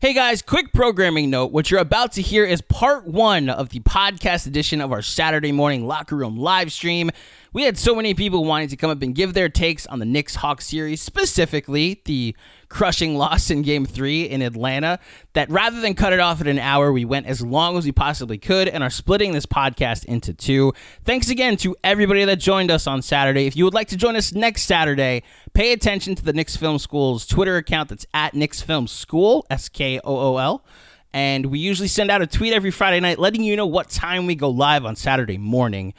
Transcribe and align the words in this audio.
Hey 0.00 0.14
guys, 0.14 0.42
quick 0.42 0.72
programming 0.72 1.28
note. 1.28 1.50
What 1.50 1.72
you're 1.72 1.80
about 1.80 2.12
to 2.12 2.22
hear 2.22 2.44
is 2.44 2.60
part 2.60 3.04
one 3.04 3.48
of 3.50 3.70
the 3.70 3.80
podcast 3.80 4.46
edition 4.46 4.80
of 4.80 4.92
our 4.92 5.02
Saturday 5.02 5.50
morning 5.50 5.88
locker 5.88 6.14
room 6.14 6.36
live 6.36 6.70
stream. 6.70 7.10
We 7.52 7.64
had 7.64 7.76
so 7.76 7.96
many 7.96 8.14
people 8.14 8.44
wanting 8.44 8.68
to 8.68 8.76
come 8.76 8.90
up 8.90 9.02
and 9.02 9.12
give 9.12 9.34
their 9.34 9.48
takes 9.48 9.88
on 9.88 9.98
the 9.98 10.04
Knicks 10.04 10.36
Hawks 10.36 10.66
series, 10.66 11.02
specifically 11.02 12.00
the 12.04 12.36
crushing 12.68 13.16
loss 13.16 13.50
in 13.50 13.62
game 13.62 13.86
three 13.86 14.24
in 14.24 14.42
Atlanta, 14.42 14.98
that 15.32 15.50
rather 15.50 15.80
than 15.80 15.94
cut 15.94 16.12
it 16.12 16.20
off 16.20 16.40
at 16.40 16.46
an 16.46 16.58
hour, 16.58 16.92
we 16.92 17.04
went 17.04 17.26
as 17.26 17.42
long 17.42 17.76
as 17.78 17.84
we 17.84 17.92
possibly 17.92 18.38
could 18.38 18.68
and 18.68 18.82
are 18.82 18.90
splitting 18.90 19.32
this 19.32 19.46
podcast 19.46 20.04
into 20.04 20.32
two. 20.32 20.72
Thanks 21.04 21.30
again 21.30 21.56
to 21.58 21.76
everybody 21.82 22.24
that 22.24 22.36
joined 22.36 22.70
us 22.70 22.86
on 22.86 23.02
Saturday. 23.02 23.46
If 23.46 23.56
you 23.56 23.64
would 23.64 23.74
like 23.74 23.88
to 23.88 23.96
join 23.96 24.16
us 24.16 24.32
next 24.32 24.62
Saturday, 24.62 25.22
pay 25.54 25.72
attention 25.72 26.14
to 26.14 26.24
the 26.24 26.32
Knicks 26.32 26.56
Film 26.56 26.78
School's 26.78 27.26
Twitter 27.26 27.56
account 27.56 27.88
that's 27.88 28.06
at 28.14 28.34
Knicks 28.34 28.60
Film 28.60 28.86
School, 28.86 29.46
S 29.50 29.68
K 29.68 30.00
O 30.04 30.16
O 30.16 30.36
L. 30.36 30.64
And 31.12 31.46
we 31.46 31.58
usually 31.58 31.88
send 31.88 32.10
out 32.10 32.20
a 32.20 32.26
tweet 32.26 32.52
every 32.52 32.70
Friday 32.70 33.00
night 33.00 33.18
letting 33.18 33.42
you 33.42 33.56
know 33.56 33.66
what 33.66 33.88
time 33.88 34.26
we 34.26 34.34
go 34.34 34.50
live 34.50 34.84
on 34.84 34.94
Saturday 34.94 35.38
morning. 35.38 35.94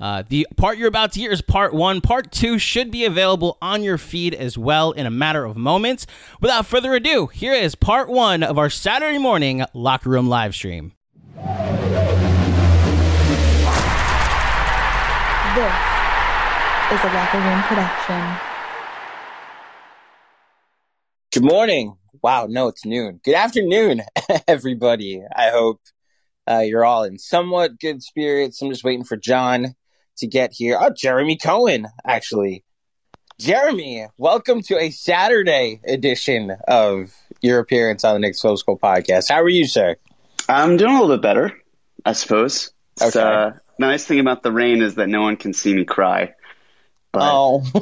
Uh, 0.00 0.22
the 0.28 0.46
part 0.56 0.78
you're 0.78 0.88
about 0.88 1.12
to 1.12 1.20
hear 1.20 1.32
is 1.32 1.42
part 1.42 1.74
one. 1.74 2.00
Part 2.00 2.30
two 2.30 2.58
should 2.58 2.90
be 2.90 3.04
available 3.04 3.58
on 3.60 3.82
your 3.82 3.98
feed 3.98 4.32
as 4.34 4.56
well 4.56 4.92
in 4.92 5.06
a 5.06 5.10
matter 5.10 5.44
of 5.44 5.56
moments. 5.56 6.06
Without 6.40 6.66
further 6.66 6.94
ado, 6.94 7.26
here 7.26 7.52
is 7.52 7.74
part 7.74 8.08
one 8.08 8.42
of 8.42 8.58
our 8.58 8.70
Saturday 8.70 9.18
morning 9.18 9.64
locker 9.74 10.10
room 10.10 10.28
live 10.28 10.54
stream. 10.54 10.92
This 16.90 17.00
is 17.00 17.04
a 17.04 17.12
locker 17.12 17.38
room 17.38 17.62
production. 17.62 18.36
Good 21.32 21.44
morning. 21.44 21.96
Wow, 22.22 22.46
no, 22.48 22.68
it's 22.68 22.86
noon. 22.86 23.20
Good 23.24 23.34
afternoon, 23.34 24.02
everybody. 24.48 25.22
I 25.34 25.50
hope 25.50 25.80
uh, 26.48 26.60
you're 26.60 26.84
all 26.84 27.02
in 27.02 27.18
somewhat 27.18 27.80
good 27.80 28.02
spirits. 28.02 28.62
I'm 28.62 28.70
just 28.70 28.84
waiting 28.84 29.04
for 29.04 29.16
John 29.16 29.74
to 30.18 30.26
get 30.26 30.52
here. 30.52 30.78
Oh, 30.80 30.90
Jeremy 30.90 31.36
Cohen, 31.36 31.86
actually. 32.06 32.64
Jeremy, 33.38 34.06
welcome 34.16 34.62
to 34.62 34.76
a 34.78 34.90
Saturday 34.90 35.80
edition 35.86 36.56
of 36.66 37.12
your 37.40 37.60
appearance 37.60 38.04
on 38.04 38.14
the 38.14 38.18
Knicks 38.20 38.42
Film 38.42 38.56
School 38.56 38.78
podcast. 38.78 39.28
How 39.30 39.40
are 39.42 39.48
you, 39.48 39.66
sir? 39.66 39.96
I'm 40.48 40.76
doing 40.76 40.92
a 40.96 41.00
little 41.00 41.16
bit 41.16 41.22
better, 41.22 41.52
I 42.04 42.12
suppose. 42.14 42.72
Okay. 43.00 43.20
uh, 43.20 43.50
the 43.50 43.60
nice 43.78 44.04
thing 44.04 44.18
about 44.18 44.42
the 44.42 44.50
rain 44.50 44.82
is 44.82 44.96
that 44.96 45.08
no 45.08 45.22
one 45.22 45.36
can 45.36 45.52
see 45.52 45.72
me 45.72 45.84
cry. 45.84 46.34
But 47.12 47.22
oh, 47.22 47.60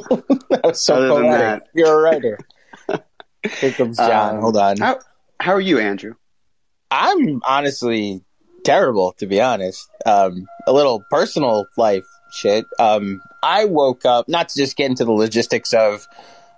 that 0.49 0.61
was 0.63 0.83
so 0.83 0.95
Other 0.95 1.21
than 1.21 1.31
that- 1.31 1.67
You're 1.73 1.93
a 1.93 2.01
writer. 2.03 2.37
Here 3.59 3.71
comes 3.71 3.97
John. 3.97 4.35
um, 4.35 4.41
Hold 4.41 4.57
on. 4.57 4.77
How, 4.77 4.99
how 5.39 5.53
are 5.53 5.61
you, 5.61 5.79
Andrew? 5.79 6.13
I'm 6.91 7.41
honestly 7.45 8.23
terrible, 8.63 9.13
to 9.13 9.25
be 9.25 9.41
honest. 9.41 9.89
Um, 10.05 10.45
a 10.67 10.73
little 10.73 11.03
personal 11.09 11.65
life 11.77 12.05
shit. 12.31 12.65
Um, 12.79 13.21
I 13.41 13.65
woke 13.65 14.05
up, 14.05 14.27
not 14.27 14.49
to 14.49 14.57
just 14.57 14.75
get 14.75 14.89
into 14.89 15.05
the 15.05 15.11
logistics 15.11 15.73
of 15.73 16.07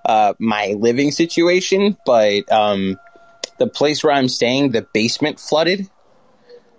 uh, 0.06 0.34
my 0.40 0.76
living 0.78 1.12
situation, 1.12 1.98
but 2.06 2.52
um, 2.52 3.00
the 3.58 3.68
place 3.68 4.04
where 4.04 4.14
I'm 4.14 4.28
staying, 4.28 4.72
the 4.72 4.88
basement 4.94 5.40
flooded. 5.40 5.90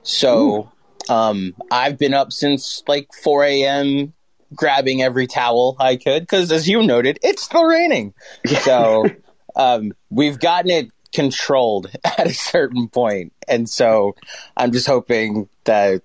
So 0.03 0.73
um, 1.09 1.55
I've 1.71 1.99
been 1.99 2.15
up 2.15 2.33
since 2.33 2.83
like 2.89 3.09
4 3.23 3.45
a.m. 3.45 4.15
grabbing 4.55 5.03
every 5.03 5.27
towel 5.27 5.77
I 5.79 5.97
could 5.97 6.23
because, 6.23 6.51
as 6.51 6.69
you 6.69 6.83
noted, 6.83 7.19
it's 7.23 7.43
still 7.43 7.65
raining. 7.65 8.15
So 8.63 9.07
um, 9.57 9.93
we've 10.09 10.39
gotten 10.39 10.71
it 10.71 10.91
controlled 11.13 11.91
at 12.05 12.27
a 12.27 12.35
certain 12.35 12.89
point, 12.89 13.33
and 13.49 13.69
so 13.69 14.17
I'm 14.57 14.73
just 14.73 14.87
hoping 14.87 15.49
that 15.65 16.03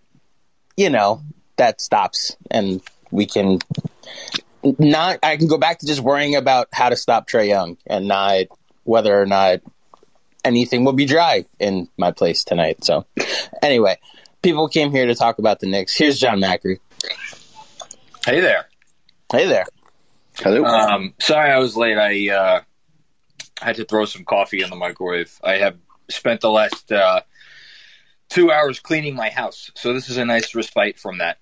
you 0.77 0.89
know 0.89 1.21
that 1.57 1.81
stops 1.81 2.35
and 2.51 2.81
we 3.11 3.25
can 3.25 3.59
not. 4.63 5.19
I 5.23 5.37
can 5.37 5.47
go 5.47 5.57
back 5.57 5.79
to 5.79 5.85
just 5.85 6.01
worrying 6.01 6.35
about 6.35 6.67
how 6.71 6.89
to 6.89 6.95
stop 6.95 7.27
Trae 7.27 7.47
Young 7.47 7.77
and 7.85 8.07
not 8.07 8.45
whether 8.83 9.19
or 9.19 9.25
not 9.25 9.61
anything 10.43 10.85
will 10.85 10.93
be 10.93 11.05
dry 11.05 11.45
in 11.59 11.89
my 11.97 12.11
place 12.11 12.43
tonight. 12.43 12.83
So 12.83 13.05
anyway, 13.61 13.97
people 14.41 14.67
came 14.69 14.91
here 14.91 15.07
to 15.07 15.15
talk 15.15 15.39
about 15.39 15.59
the 15.59 15.67
Knicks. 15.67 15.95
Here's 15.95 16.19
John 16.19 16.39
Macri. 16.39 16.79
Hey 18.25 18.39
there. 18.39 18.67
Hey 19.31 19.47
there. 19.47 19.65
Hello. 20.37 20.63
Um, 20.65 21.13
sorry 21.19 21.51
I 21.51 21.59
was 21.59 21.77
late. 21.77 21.97
I 21.97 22.33
uh, 22.33 22.61
had 23.61 23.77
to 23.77 23.85
throw 23.85 24.05
some 24.05 24.25
coffee 24.25 24.61
in 24.61 24.69
the 24.69 24.75
microwave. 24.75 25.39
I 25.43 25.53
have 25.53 25.77
spent 26.09 26.41
the 26.41 26.51
last 26.51 26.91
uh, 26.91 27.21
two 28.35 28.51
hours 28.51 28.81
cleaning 28.81 29.15
my 29.15 29.29
house, 29.29 29.71
so 29.75 29.93
this 29.93 30.09
is 30.09 30.17
a 30.17 30.25
nice 30.25 30.53
respite 30.53 30.99
from 30.99 31.19
that. 31.19 31.37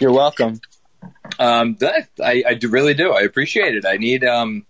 You're 0.00 0.12
welcome. 0.12 0.60
Um, 1.38 1.76
that 1.76 2.08
I, 2.22 2.42
I 2.44 2.54
do 2.54 2.68
really 2.68 2.94
do. 2.94 3.12
I 3.12 3.20
appreciate 3.20 3.76
it. 3.76 3.86
I 3.86 3.96
need. 3.96 4.24
Um, 4.24 4.66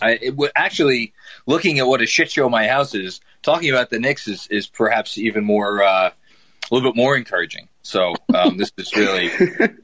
I 0.00 0.12
it, 0.12 0.30
w- 0.30 0.52
actually 0.54 1.12
looking 1.44 1.80
at 1.80 1.88
what 1.88 2.00
a 2.00 2.06
shit 2.06 2.30
show 2.30 2.48
my 2.48 2.68
house 2.68 2.94
is. 2.94 3.20
Talking 3.42 3.70
about 3.70 3.90
the 3.90 3.98
Knicks 3.98 4.28
is, 4.28 4.46
is 4.46 4.68
perhaps 4.68 5.18
even 5.18 5.44
more 5.44 5.82
uh, 5.82 6.10
a 6.10 6.74
little 6.74 6.88
bit 6.92 6.96
more 6.96 7.16
encouraging. 7.16 7.68
So 7.92 8.14
um, 8.34 8.56
this 8.56 8.72
is 8.78 8.96
really 8.96 9.28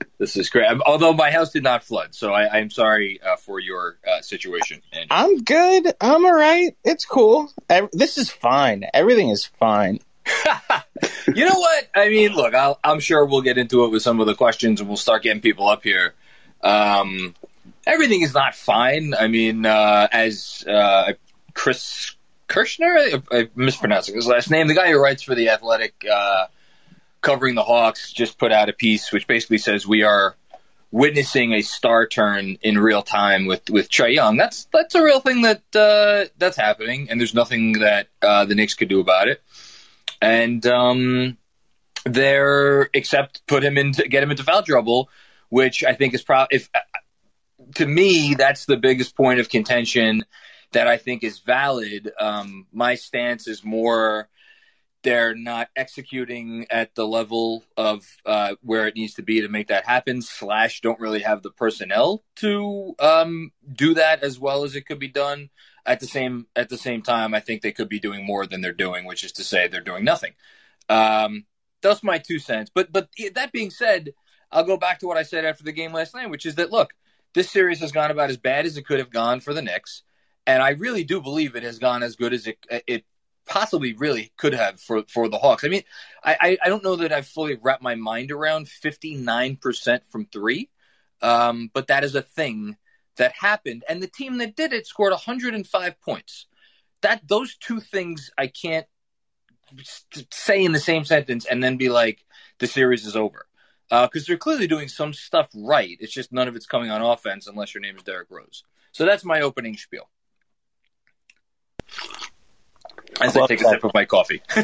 this 0.18 0.38
is 0.38 0.48
great. 0.48 0.66
Although 0.86 1.12
my 1.12 1.30
house 1.30 1.50
did 1.50 1.62
not 1.62 1.84
flood, 1.84 2.14
so 2.14 2.32
I, 2.32 2.58
I'm 2.58 2.70
sorry 2.70 3.20
uh, 3.20 3.36
for 3.36 3.60
your 3.60 3.98
uh, 4.10 4.22
situation. 4.22 4.80
And 4.94 5.08
I'm 5.10 5.44
good. 5.44 5.92
I'm 6.00 6.24
all 6.24 6.34
right. 6.34 6.74
It's 6.84 7.04
cool. 7.04 7.52
Ev- 7.68 7.90
this 7.92 8.16
is 8.16 8.30
fine. 8.30 8.86
Everything 8.94 9.28
is 9.28 9.44
fine. 9.44 9.98
you 11.34 11.46
know 11.46 11.58
what? 11.58 11.90
I 11.94 12.08
mean, 12.08 12.32
look, 12.32 12.54
I'll, 12.54 12.80
I'm 12.82 13.00
sure 13.00 13.26
we'll 13.26 13.42
get 13.42 13.58
into 13.58 13.84
it 13.84 13.90
with 13.90 14.02
some 14.02 14.20
of 14.20 14.26
the 14.26 14.34
questions, 14.34 14.80
and 14.80 14.88
we'll 14.88 14.96
start 14.96 15.22
getting 15.22 15.42
people 15.42 15.68
up 15.68 15.82
here. 15.82 16.14
Um, 16.62 17.34
everything 17.86 18.22
is 18.22 18.32
not 18.32 18.54
fine. 18.54 19.12
I 19.12 19.28
mean, 19.28 19.66
uh, 19.66 20.08
as 20.10 20.64
uh, 20.66 21.12
Chris 21.52 22.16
Kirschner, 22.46 22.96
I, 22.96 23.22
I'm 23.30 23.50
mispronouncing 23.54 24.14
his 24.14 24.26
last 24.26 24.50
name, 24.50 24.66
the 24.66 24.74
guy 24.74 24.90
who 24.90 24.98
writes 24.98 25.22
for 25.22 25.34
the 25.34 25.50
Athletic, 25.50 26.06
uh, 26.10 26.46
covering 27.20 27.54
the 27.54 27.62
Hawks, 27.62 28.12
just 28.12 28.38
put 28.38 28.52
out 28.52 28.68
a 28.68 28.72
piece 28.72 29.12
which 29.12 29.26
basically 29.26 29.58
says 29.58 29.86
we 29.86 30.02
are 30.02 30.36
witnessing 30.90 31.52
a 31.52 31.60
star 31.60 32.06
turn 32.06 32.56
in 32.62 32.78
real 32.78 33.02
time 33.02 33.46
with 33.46 33.68
with 33.70 33.90
Trae 33.90 34.14
Young. 34.14 34.36
That's 34.36 34.66
that's 34.72 34.94
a 34.94 35.02
real 35.02 35.20
thing 35.20 35.42
that 35.42 35.62
uh, 35.74 36.30
that's 36.38 36.56
happening, 36.56 37.10
and 37.10 37.20
there's 37.20 37.34
nothing 37.34 37.80
that 37.80 38.08
uh, 38.22 38.44
the 38.44 38.54
Knicks 38.54 38.74
could 38.74 38.88
do 38.88 39.00
about 39.00 39.28
it. 39.28 39.42
And 40.20 40.66
um, 40.66 41.36
they're 42.04 42.88
except 42.92 43.46
put 43.46 43.62
him 43.62 43.78
into 43.78 44.08
get 44.08 44.22
him 44.22 44.30
into 44.30 44.44
foul 44.44 44.62
trouble, 44.62 45.10
which 45.48 45.84
I 45.84 45.94
think 45.94 46.14
is 46.14 46.22
probably 46.22 46.56
if 46.56 46.70
to 47.74 47.86
me 47.86 48.34
that's 48.34 48.64
the 48.64 48.76
biggest 48.76 49.16
point 49.16 49.40
of 49.40 49.48
contention 49.48 50.24
that 50.72 50.86
I 50.86 50.96
think 50.96 51.24
is 51.24 51.38
valid. 51.40 52.10
Um, 52.18 52.66
my 52.72 52.94
stance 52.94 53.48
is 53.48 53.64
more 53.64 54.28
they're 55.02 55.34
not 55.34 55.68
executing 55.76 56.66
at 56.70 56.94
the 56.94 57.06
level 57.06 57.64
of 57.76 58.04
uh, 58.26 58.56
where 58.62 58.86
it 58.86 58.96
needs 58.96 59.14
to 59.14 59.22
be 59.22 59.40
to 59.40 59.48
make 59.48 59.68
that 59.68 59.86
happen. 59.86 60.22
Slash, 60.22 60.80
don't 60.80 61.00
really 61.00 61.20
have 61.20 61.42
the 61.42 61.50
personnel 61.50 62.24
to 62.36 62.94
um, 62.98 63.52
do 63.70 63.94
that 63.94 64.22
as 64.22 64.38
well 64.38 64.64
as 64.64 64.74
it 64.74 64.86
could 64.86 64.98
be 64.98 65.08
done. 65.08 65.50
At 65.86 66.00
the 66.00 66.06
same 66.06 66.46
at 66.54 66.68
the 66.68 66.76
same 66.76 67.02
time, 67.02 67.32
I 67.32 67.40
think 67.40 67.62
they 67.62 67.72
could 67.72 67.88
be 67.88 68.00
doing 68.00 68.26
more 68.26 68.44
than 68.44 68.60
they're 68.60 68.72
doing, 68.72 69.06
which 69.06 69.24
is 69.24 69.32
to 69.32 69.44
say 69.44 69.68
they're 69.68 69.80
doing 69.80 70.04
nothing. 70.04 70.32
Um, 70.88 71.46
that's 71.80 72.02
my 72.02 72.18
two 72.18 72.38
cents. 72.38 72.70
But 72.74 72.92
but 72.92 73.08
that 73.34 73.52
being 73.52 73.70
said, 73.70 74.12
I'll 74.50 74.64
go 74.64 74.76
back 74.76 74.98
to 74.98 75.06
what 75.06 75.16
I 75.16 75.22
said 75.22 75.44
after 75.44 75.64
the 75.64 75.72
game 75.72 75.92
last 75.92 76.14
night, 76.14 76.28
which 76.28 76.44
is 76.44 76.56
that 76.56 76.70
look, 76.70 76.92
this 77.34 77.50
series 77.50 77.80
has 77.80 77.92
gone 77.92 78.10
about 78.10 78.30
as 78.30 78.36
bad 78.36 78.66
as 78.66 78.76
it 78.76 78.84
could 78.86 78.98
have 78.98 79.10
gone 79.10 79.40
for 79.40 79.54
the 79.54 79.62
Knicks, 79.62 80.02
and 80.46 80.62
I 80.62 80.70
really 80.70 81.04
do 81.04 81.22
believe 81.22 81.56
it 81.56 81.62
has 81.62 81.78
gone 81.78 82.02
as 82.02 82.16
good 82.16 82.34
as 82.34 82.46
it 82.46 82.58
it 82.86 83.04
possibly 83.48 83.94
really 83.94 84.32
could 84.36 84.54
have 84.54 84.80
for 84.80 85.02
for 85.08 85.28
the 85.28 85.38
Hawks. 85.38 85.64
I 85.64 85.68
mean, 85.68 85.82
I 86.22 86.58
I 86.62 86.68
don't 86.68 86.84
know 86.84 86.96
that 86.96 87.12
I've 87.12 87.26
fully 87.26 87.58
wrapped 87.60 87.82
my 87.82 87.94
mind 87.94 88.30
around 88.30 88.68
fifty 88.68 89.14
nine 89.14 89.56
percent 89.56 90.04
from 90.10 90.26
three, 90.26 90.70
um, 91.22 91.70
but 91.72 91.88
that 91.88 92.04
is 92.04 92.14
a 92.14 92.22
thing 92.22 92.76
that 93.16 93.32
happened, 93.32 93.84
and 93.88 94.02
the 94.02 94.06
team 94.06 94.38
that 94.38 94.54
did 94.54 94.72
it 94.72 94.86
scored 94.86 95.12
one 95.12 95.20
hundred 95.20 95.54
and 95.54 95.66
five 95.66 96.00
points. 96.00 96.46
That 97.02 97.26
those 97.26 97.56
two 97.56 97.80
things 97.80 98.30
I 98.36 98.48
can't 98.48 98.86
say 100.32 100.64
in 100.64 100.72
the 100.72 100.80
same 100.80 101.04
sentence 101.04 101.44
and 101.44 101.62
then 101.62 101.76
be 101.76 101.88
like 101.88 102.24
the 102.58 102.66
series 102.66 103.06
is 103.06 103.16
over 103.16 103.46
because 103.88 104.22
uh, 104.22 104.24
they're 104.26 104.36
clearly 104.36 104.66
doing 104.66 104.88
some 104.88 105.12
stuff 105.12 105.48
right. 105.54 105.96
It's 106.00 106.12
just 106.12 106.32
none 106.32 106.48
of 106.48 106.56
it's 106.56 106.66
coming 106.66 106.90
on 106.90 107.02
offense 107.02 107.46
unless 107.46 107.74
your 107.74 107.80
name 107.80 107.96
is 107.96 108.02
Derrick 108.02 108.28
Rose. 108.30 108.64
So 108.92 109.04
that's 109.04 109.24
my 109.24 109.40
opening 109.42 109.76
spiel. 109.76 110.08
As 113.20 113.36
I 113.36 113.46
take 113.46 113.60
a 113.60 113.64
sip 113.64 113.84
of 113.84 113.92
my 113.94 114.04
coffee. 114.04 114.42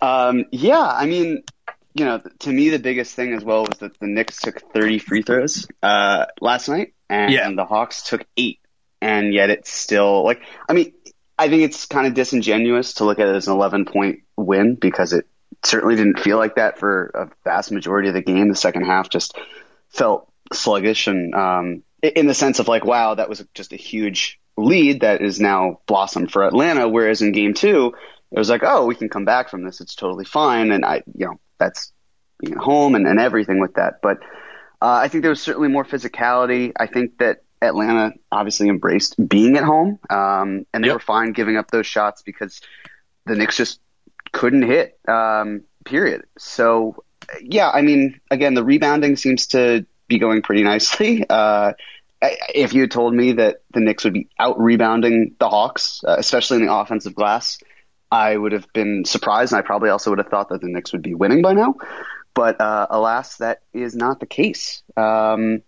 um, 0.00 0.46
yeah, 0.50 0.82
I 0.82 1.06
mean, 1.06 1.42
you 1.94 2.04
know, 2.04 2.20
to 2.40 2.50
me, 2.50 2.70
the 2.70 2.78
biggest 2.78 3.14
thing 3.14 3.34
as 3.34 3.44
well 3.44 3.62
was 3.62 3.78
that 3.78 3.98
the 4.00 4.06
Knicks 4.06 4.40
took 4.40 4.60
30 4.72 4.98
free 4.98 5.22
throws 5.22 5.66
uh, 5.82 6.26
last 6.40 6.68
night, 6.68 6.94
and 7.08 7.32
yeah. 7.32 7.50
the 7.54 7.64
Hawks 7.64 8.02
took 8.02 8.24
eight, 8.36 8.60
and 9.00 9.32
yet 9.32 9.50
it's 9.50 9.72
still 9.72 10.24
like, 10.24 10.40
I 10.68 10.72
mean, 10.72 10.92
I 11.38 11.48
think 11.48 11.62
it's 11.62 11.86
kind 11.86 12.06
of 12.06 12.14
disingenuous 12.14 12.94
to 12.94 13.04
look 13.04 13.18
at 13.18 13.28
it 13.28 13.36
as 13.36 13.48
an 13.48 13.54
11 13.54 13.86
point 13.86 14.20
win 14.36 14.76
because 14.76 15.12
it 15.12 15.26
certainly 15.64 15.96
didn't 15.96 16.20
feel 16.20 16.36
like 16.36 16.56
that 16.56 16.78
for 16.78 17.10
a 17.14 17.30
vast 17.44 17.72
majority 17.72 18.08
of 18.08 18.14
the 18.14 18.22
game. 18.22 18.48
The 18.48 18.56
second 18.56 18.84
half 18.84 19.08
just 19.08 19.36
felt 19.88 20.30
sluggish 20.52 21.06
and 21.06 21.34
um, 21.34 21.82
in 22.02 22.26
the 22.26 22.34
sense 22.34 22.58
of 22.58 22.68
like, 22.68 22.84
wow, 22.84 23.14
that 23.14 23.28
was 23.28 23.44
just 23.54 23.72
a 23.72 23.76
huge 23.76 24.40
lead 24.56 25.00
that 25.00 25.20
is 25.20 25.40
now 25.40 25.80
blossomed 25.86 26.30
for 26.30 26.44
Atlanta. 26.44 26.88
Whereas 26.88 27.22
in 27.22 27.32
game 27.32 27.54
two, 27.54 27.94
it 28.30 28.38
was 28.38 28.50
like, 28.50 28.62
oh, 28.64 28.86
we 28.86 28.94
can 28.94 29.08
come 29.08 29.24
back 29.24 29.48
from 29.48 29.64
this. 29.64 29.80
It's 29.80 29.94
totally 29.94 30.24
fine. 30.24 30.72
And 30.72 30.84
I, 30.84 31.02
you 31.14 31.26
know, 31.26 31.40
that's 31.58 31.92
being 32.40 32.54
at 32.54 32.60
home 32.60 32.94
and, 32.94 33.06
and 33.06 33.20
everything 33.20 33.60
with 33.60 33.74
that. 33.74 34.00
But 34.02 34.18
uh, 34.80 35.00
I 35.02 35.08
think 35.08 35.22
there 35.22 35.30
was 35.30 35.40
certainly 35.40 35.68
more 35.68 35.84
physicality. 35.84 36.72
I 36.78 36.86
think 36.86 37.18
that 37.18 37.42
Atlanta 37.62 38.12
obviously 38.30 38.68
embraced 38.68 39.16
being 39.28 39.56
at 39.56 39.64
home, 39.64 39.98
um, 40.10 40.66
and 40.72 40.84
they 40.84 40.88
yep. 40.88 40.96
were 40.96 41.00
fine 41.00 41.32
giving 41.32 41.56
up 41.56 41.70
those 41.70 41.86
shots 41.86 42.22
because 42.22 42.60
the 43.26 43.34
Knicks 43.34 43.56
just 43.56 43.80
couldn't 44.32 44.62
hit. 44.62 44.98
Um, 45.08 45.62
period. 45.84 46.24
So, 46.38 47.04
yeah, 47.40 47.70
I 47.70 47.82
mean, 47.82 48.20
again, 48.30 48.54
the 48.54 48.64
rebounding 48.64 49.16
seems 49.16 49.48
to 49.48 49.86
be 50.08 50.18
going 50.18 50.42
pretty 50.42 50.62
nicely. 50.62 51.24
Uh, 51.34 51.72
if 52.54 52.74
you 52.74 52.82
had 52.82 52.90
told 52.90 53.14
me 53.14 53.32
that 53.32 53.62
the 53.72 53.80
Knicks 53.80 54.04
would 54.04 54.12
be 54.12 54.28
out 54.38 54.60
rebounding 54.60 55.34
the 55.38 55.48
Hawks, 55.48 56.02
uh, 56.06 56.16
especially 56.18 56.58
in 56.58 56.66
the 56.66 56.72
offensive 56.72 57.14
glass, 57.14 57.58
I 58.10 58.36
would 58.36 58.52
have 58.52 58.72
been 58.72 59.04
surprised, 59.04 59.52
and 59.52 59.58
I 59.58 59.62
probably 59.62 59.90
also 59.90 60.10
would 60.10 60.18
have 60.18 60.28
thought 60.28 60.50
that 60.50 60.60
the 60.60 60.68
Knicks 60.68 60.92
would 60.92 61.02
be 61.02 61.14
winning 61.14 61.42
by 61.42 61.54
now. 61.54 61.74
But 62.34 62.60
uh, 62.60 62.86
alas, 62.90 63.36
that 63.36 63.62
is 63.72 63.94
not 63.94 64.20
the 64.20 64.26
case. 64.26 64.82
Um, 64.96 65.62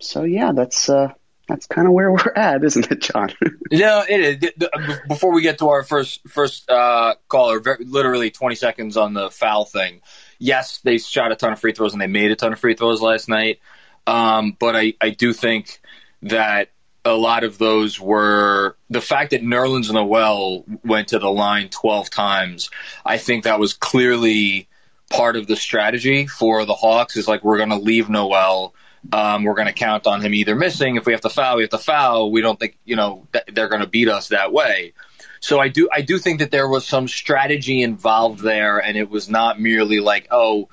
so 0.00 0.24
yeah, 0.24 0.52
that's 0.52 0.88
uh, 0.88 1.08
that's 1.48 1.66
kind 1.66 1.86
of 1.86 1.92
where 1.92 2.10
we're 2.10 2.32
at, 2.36 2.64
isn't 2.64 2.90
it, 2.90 3.00
John? 3.00 3.30
no, 3.70 4.04
it 4.08 4.42
is. 4.42 4.98
Before 5.08 5.32
we 5.32 5.42
get 5.42 5.58
to 5.58 5.68
our 5.68 5.82
first 5.82 6.20
first 6.28 6.68
uh, 6.70 7.14
caller, 7.28 7.60
very, 7.60 7.84
literally 7.84 8.30
twenty 8.30 8.54
seconds 8.54 8.96
on 8.96 9.14
the 9.14 9.30
foul 9.30 9.64
thing. 9.64 10.00
Yes, 10.38 10.78
they 10.78 10.98
shot 10.98 11.32
a 11.32 11.36
ton 11.36 11.52
of 11.52 11.60
free 11.60 11.72
throws 11.72 11.92
and 11.92 12.02
they 12.02 12.08
made 12.08 12.30
a 12.30 12.36
ton 12.36 12.52
of 12.52 12.58
free 12.58 12.74
throws 12.74 13.00
last 13.00 13.28
night. 13.28 13.60
Um, 14.06 14.56
but 14.58 14.76
I, 14.76 14.94
I 15.00 15.10
do 15.10 15.32
think 15.32 15.80
that 16.22 16.70
a 17.04 17.14
lot 17.14 17.44
of 17.44 17.58
those 17.58 17.98
were 17.98 18.76
the 18.90 19.00
fact 19.00 19.30
that 19.30 19.42
Nerlens 19.42 19.92
Noel 19.92 20.64
went 20.84 21.08
to 21.08 21.18
the 21.18 21.30
line 21.30 21.68
12 21.68 22.10
times. 22.10 22.70
I 23.04 23.18
think 23.18 23.44
that 23.44 23.58
was 23.58 23.72
clearly 23.72 24.68
part 25.10 25.36
of 25.36 25.46
the 25.46 25.56
strategy 25.56 26.26
for 26.26 26.64
the 26.64 26.74
Hawks 26.74 27.16
is 27.16 27.28
like, 27.28 27.42
we're 27.42 27.58
going 27.58 27.70
to 27.70 27.76
leave 27.76 28.08
Noel 28.08 28.74
um, 29.10 29.42
we're 29.42 29.54
going 29.54 29.66
to 29.66 29.72
count 29.72 30.06
on 30.06 30.20
him 30.20 30.34
either 30.34 30.54
missing. 30.54 30.96
If 30.96 31.06
we 31.06 31.12
have 31.12 31.22
to 31.22 31.30
foul, 31.30 31.56
we 31.56 31.62
have 31.62 31.70
to 31.70 31.78
foul. 31.78 32.30
We 32.30 32.40
don't 32.40 32.58
think 32.60 32.78
you 32.84 32.96
know 32.96 33.26
they're 33.48 33.68
going 33.68 33.80
to 33.80 33.88
beat 33.88 34.08
us 34.08 34.28
that 34.28 34.52
way. 34.52 34.92
So 35.40 35.58
I 35.58 35.68
do 35.68 35.88
I 35.92 36.02
do 36.02 36.18
think 36.18 36.38
that 36.38 36.50
there 36.50 36.68
was 36.68 36.86
some 36.86 37.08
strategy 37.08 37.82
involved 37.82 38.40
there, 38.40 38.78
and 38.78 38.96
it 38.96 39.10
was 39.10 39.28
not 39.28 39.60
merely 39.60 39.98
like 39.98 40.28
oh, 40.30 40.68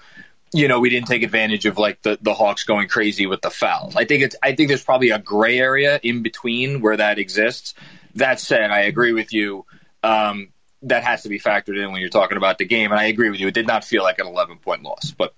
you 0.51 0.67
know, 0.67 0.79
we 0.79 0.89
didn't 0.89 1.07
take 1.07 1.23
advantage 1.23 1.65
of 1.65 1.77
like 1.77 2.01
the, 2.01 2.17
the 2.21 2.33
Hawks 2.33 2.63
going 2.63 2.87
crazy 2.87 3.25
with 3.25 3.41
the 3.41 3.49
fouls. 3.49 3.95
I 3.95 4.05
think 4.05 4.23
it's 4.23 4.35
I 4.41 4.55
think 4.55 4.69
there's 4.69 4.83
probably 4.83 5.11
a 5.11 5.19
gray 5.19 5.59
area 5.59 5.99
in 6.01 6.23
between 6.23 6.81
where 6.81 6.97
that 6.97 7.19
exists. 7.19 7.73
That 8.15 8.39
said, 8.39 8.71
I 8.71 8.81
agree 8.81 9.13
with 9.13 9.33
you. 9.33 9.65
Um, 10.03 10.49
that 10.83 11.03
has 11.03 11.23
to 11.23 11.29
be 11.29 11.39
factored 11.39 11.83
in 11.83 11.91
when 11.91 12.01
you're 12.01 12.09
talking 12.09 12.37
about 12.37 12.57
the 12.57 12.65
game, 12.65 12.91
and 12.91 12.99
I 12.99 13.05
agree 13.05 13.29
with 13.29 13.39
you. 13.39 13.47
It 13.47 13.53
did 13.53 13.67
not 13.67 13.83
feel 13.83 14.01
like 14.01 14.17
an 14.19 14.27
11 14.27 14.59
point 14.59 14.81
loss, 14.81 15.11
but 15.11 15.33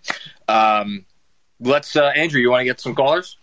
um, 0.47 1.05
let's 1.59 1.95
uh, 1.95 2.05
Andrew. 2.05 2.39
You 2.39 2.51
want 2.51 2.62
to 2.62 2.65
get 2.65 2.79
some 2.79 2.95
callers? 2.95 3.38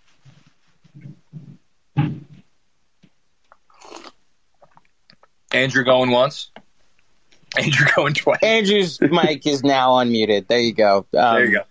Andrew 5.52 5.84
going 5.84 6.10
once. 6.10 6.50
Andrew 7.56 7.86
going 7.96 8.14
twice. 8.14 8.42
Andrew's 8.42 9.00
mic 9.00 9.46
is 9.46 9.62
now 9.62 9.92
unmuted. 9.92 10.48
There 10.48 10.60
you 10.60 10.74
go. 10.74 10.98
Um, 10.98 11.34
there 11.34 11.44
you 11.44 11.52
go. 11.58 11.62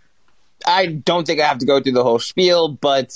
I 0.65 0.87
don't 0.87 1.25
think 1.25 1.39
I 1.39 1.47
have 1.47 1.59
to 1.59 1.65
go 1.65 1.81
through 1.81 1.93
the 1.93 2.03
whole 2.03 2.19
spiel, 2.19 2.69
but 2.69 3.13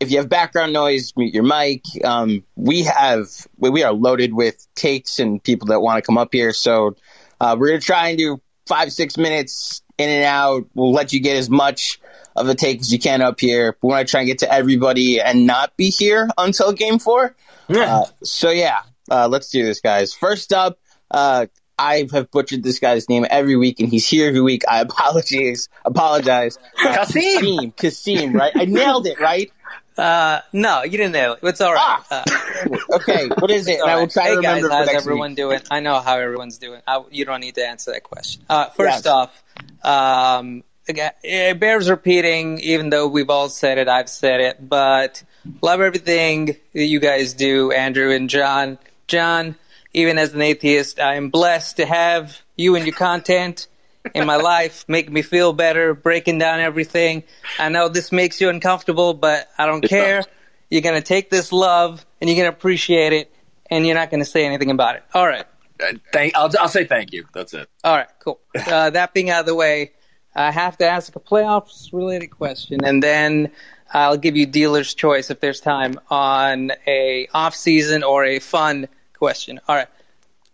if 0.00 0.10
you 0.10 0.18
have 0.18 0.28
background 0.28 0.72
noise, 0.72 1.12
mute 1.16 1.34
your 1.34 1.42
mic. 1.42 1.84
Um, 2.02 2.42
we 2.56 2.82
have 2.82 3.28
we 3.58 3.84
are 3.84 3.92
loaded 3.92 4.32
with 4.32 4.66
takes 4.74 5.18
and 5.18 5.42
people 5.42 5.68
that 5.68 5.80
want 5.80 5.98
to 5.98 6.02
come 6.02 6.18
up 6.18 6.30
here, 6.32 6.52
so 6.52 6.96
uh, 7.40 7.56
we're 7.58 7.68
gonna 7.68 7.80
try 7.80 8.08
and 8.08 8.18
do 8.18 8.40
five 8.66 8.92
six 8.92 9.18
minutes 9.18 9.82
in 9.98 10.08
and 10.08 10.24
out. 10.24 10.66
We'll 10.74 10.92
let 10.92 11.12
you 11.12 11.20
get 11.20 11.36
as 11.36 11.50
much 11.50 12.00
of 12.34 12.48
a 12.48 12.54
take 12.54 12.80
as 12.80 12.92
you 12.92 12.98
can 12.98 13.20
up 13.20 13.38
here. 13.38 13.76
We 13.82 13.88
want 13.88 14.06
to 14.06 14.10
try 14.10 14.20
and 14.20 14.26
get 14.26 14.38
to 14.38 14.52
everybody 14.52 15.20
and 15.20 15.46
not 15.46 15.76
be 15.76 15.90
here 15.90 16.28
until 16.38 16.72
game 16.72 16.98
four. 16.98 17.36
Yeah. 17.68 17.96
Uh, 17.96 18.06
so 18.22 18.50
yeah, 18.50 18.80
uh, 19.10 19.28
let's 19.28 19.50
do 19.50 19.64
this, 19.64 19.80
guys. 19.80 20.14
First 20.14 20.52
up, 20.52 20.78
uh, 21.10 21.46
I 21.80 22.06
have 22.12 22.30
butchered 22.30 22.62
this 22.62 22.78
guy's 22.78 23.08
name 23.08 23.26
every 23.30 23.56
week, 23.56 23.80
and 23.80 23.88
he's 23.88 24.06
here 24.06 24.28
every 24.28 24.42
week. 24.42 24.62
I 24.68 24.80
apologize. 24.80 25.68
Apologize. 25.84 26.58
Kasim. 26.76 27.72
Kasim. 27.72 28.34
Right? 28.34 28.52
I 28.54 28.66
nailed 28.66 29.06
it. 29.06 29.18
Right? 29.18 29.50
Uh, 29.96 30.40
no, 30.52 30.82
you 30.82 30.92
didn't 30.92 31.12
nail 31.12 31.32
it. 31.34 31.40
It's 31.42 31.60
all 31.60 31.72
right. 31.72 32.02
Ah. 32.10 32.24
Uh, 32.24 32.76
okay, 32.96 33.28
what 33.38 33.50
is 33.50 33.66
it? 33.66 33.80
I 33.80 33.96
will 33.96 34.08
try 34.08 34.24
hey 34.24 34.30
to 34.30 34.36
remember 34.36 34.68
guys, 34.68 34.88
how's 34.88 34.96
everyone 34.96 35.30
week. 35.30 35.36
doing? 35.36 35.60
I 35.70 35.80
know 35.80 36.00
how 36.00 36.18
everyone's 36.18 36.58
doing. 36.58 36.80
I, 36.86 37.02
you 37.10 37.24
don't 37.24 37.40
need 37.40 37.56
to 37.56 37.66
answer 37.66 37.92
that 37.92 38.02
question. 38.02 38.42
Uh, 38.48 38.66
first 38.70 39.04
yes. 39.04 39.06
off, 39.06 39.42
um, 39.82 40.64
again, 40.88 41.12
it 41.22 41.58
bears 41.60 41.90
repeating, 41.90 42.60
even 42.60 42.90
though 42.90 43.08
we've 43.08 43.30
all 43.30 43.48
said 43.48 43.78
it, 43.78 43.88
I've 43.88 44.08
said 44.08 44.40
it, 44.40 44.68
but 44.68 45.22
love 45.62 45.80
everything 45.80 46.56
that 46.74 46.84
you 46.84 47.00
guys 47.00 47.34
do, 47.34 47.72
Andrew 47.72 48.10
and 48.10 48.30
John. 48.30 48.78
John, 49.06 49.56
even 49.92 50.18
as 50.18 50.32
an 50.34 50.42
atheist, 50.42 51.00
I 51.00 51.14
am 51.14 51.30
blessed 51.30 51.76
to 51.78 51.86
have 51.86 52.40
you 52.56 52.76
and 52.76 52.86
your 52.86 52.94
content. 52.94 53.66
in 54.14 54.26
my 54.26 54.36
life, 54.36 54.86
make 54.88 55.10
me 55.12 55.20
feel 55.20 55.52
better, 55.52 55.92
breaking 55.92 56.38
down 56.38 56.58
everything. 56.58 57.22
I 57.58 57.68
know 57.68 57.88
this 57.90 58.10
makes 58.10 58.40
you 58.40 58.48
uncomfortable, 58.48 59.12
but 59.12 59.48
I 59.58 59.66
don't 59.66 59.84
It's 59.84 59.90
care. 59.90 60.16
not. 60.20 60.28
You're 60.70 60.80
going 60.80 60.94
to 60.94 61.02
take 61.06 61.28
this 61.28 61.52
love 61.52 62.06
and 62.18 62.30
you're 62.30 62.36
going 62.38 62.50
to 62.50 62.56
appreciate 62.56 63.12
it 63.12 63.30
and 63.70 63.86
you're 63.86 63.94
not 63.96 64.08
going 64.10 64.22
to 64.22 64.28
say 64.28 64.46
anything 64.46 64.70
about 64.70 64.96
it. 64.96 65.02
All 65.12 65.26
right. 65.26 65.44
Uh, 65.82 65.92
thank. 66.14 66.34
I'll, 66.34 66.50
I'll 66.58 66.68
say 66.68 66.84
thank 66.86 67.12
you. 67.12 67.26
That's 67.34 67.52
it. 67.52 67.68
All 67.84 67.94
right, 67.94 68.08
cool. 68.20 68.40
Uh, 68.66 68.88
that 68.88 69.12
being 69.12 69.28
out 69.28 69.40
of 69.40 69.46
the 69.46 69.54
way, 69.54 69.92
I 70.34 70.50
have 70.50 70.78
to 70.78 70.86
ask 70.86 71.14
a 71.14 71.20
playoffs 71.20 71.92
related 71.92 72.28
question, 72.28 72.84
and 72.84 73.02
then 73.02 73.50
I'll 73.92 74.16
give 74.16 74.36
you 74.36 74.46
dealer's 74.46 74.94
choice 74.94 75.30
if 75.30 75.40
there's 75.40 75.60
time 75.60 75.98
on 76.08 76.72
a 76.86 77.28
off 77.34 77.54
season 77.54 78.02
or 78.02 78.24
a 78.24 78.38
fun 78.38 78.88
question. 79.20 79.60
All 79.68 79.76
right, 79.76 79.88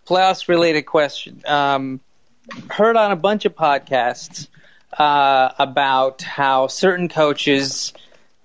playoffs 0.07 0.49
related 0.49 0.83
question. 0.83 1.41
Um, 1.47 2.01
heard 2.69 2.97
on 2.97 3.13
a 3.13 3.17
bunch 3.17 3.45
of 3.45 3.55
podcasts 3.55 4.49
uh, 4.99 5.51
about 5.59 6.23
how 6.23 6.67
certain 6.67 7.09
coaches 7.09 7.93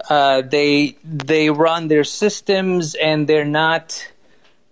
uh, 0.10 0.42
they 0.42 0.96
they 1.04 1.50
run 1.50 1.88
their 1.88 2.04
systems 2.04 2.94
and 2.96 3.28
they're 3.28 3.46
not 3.46 4.08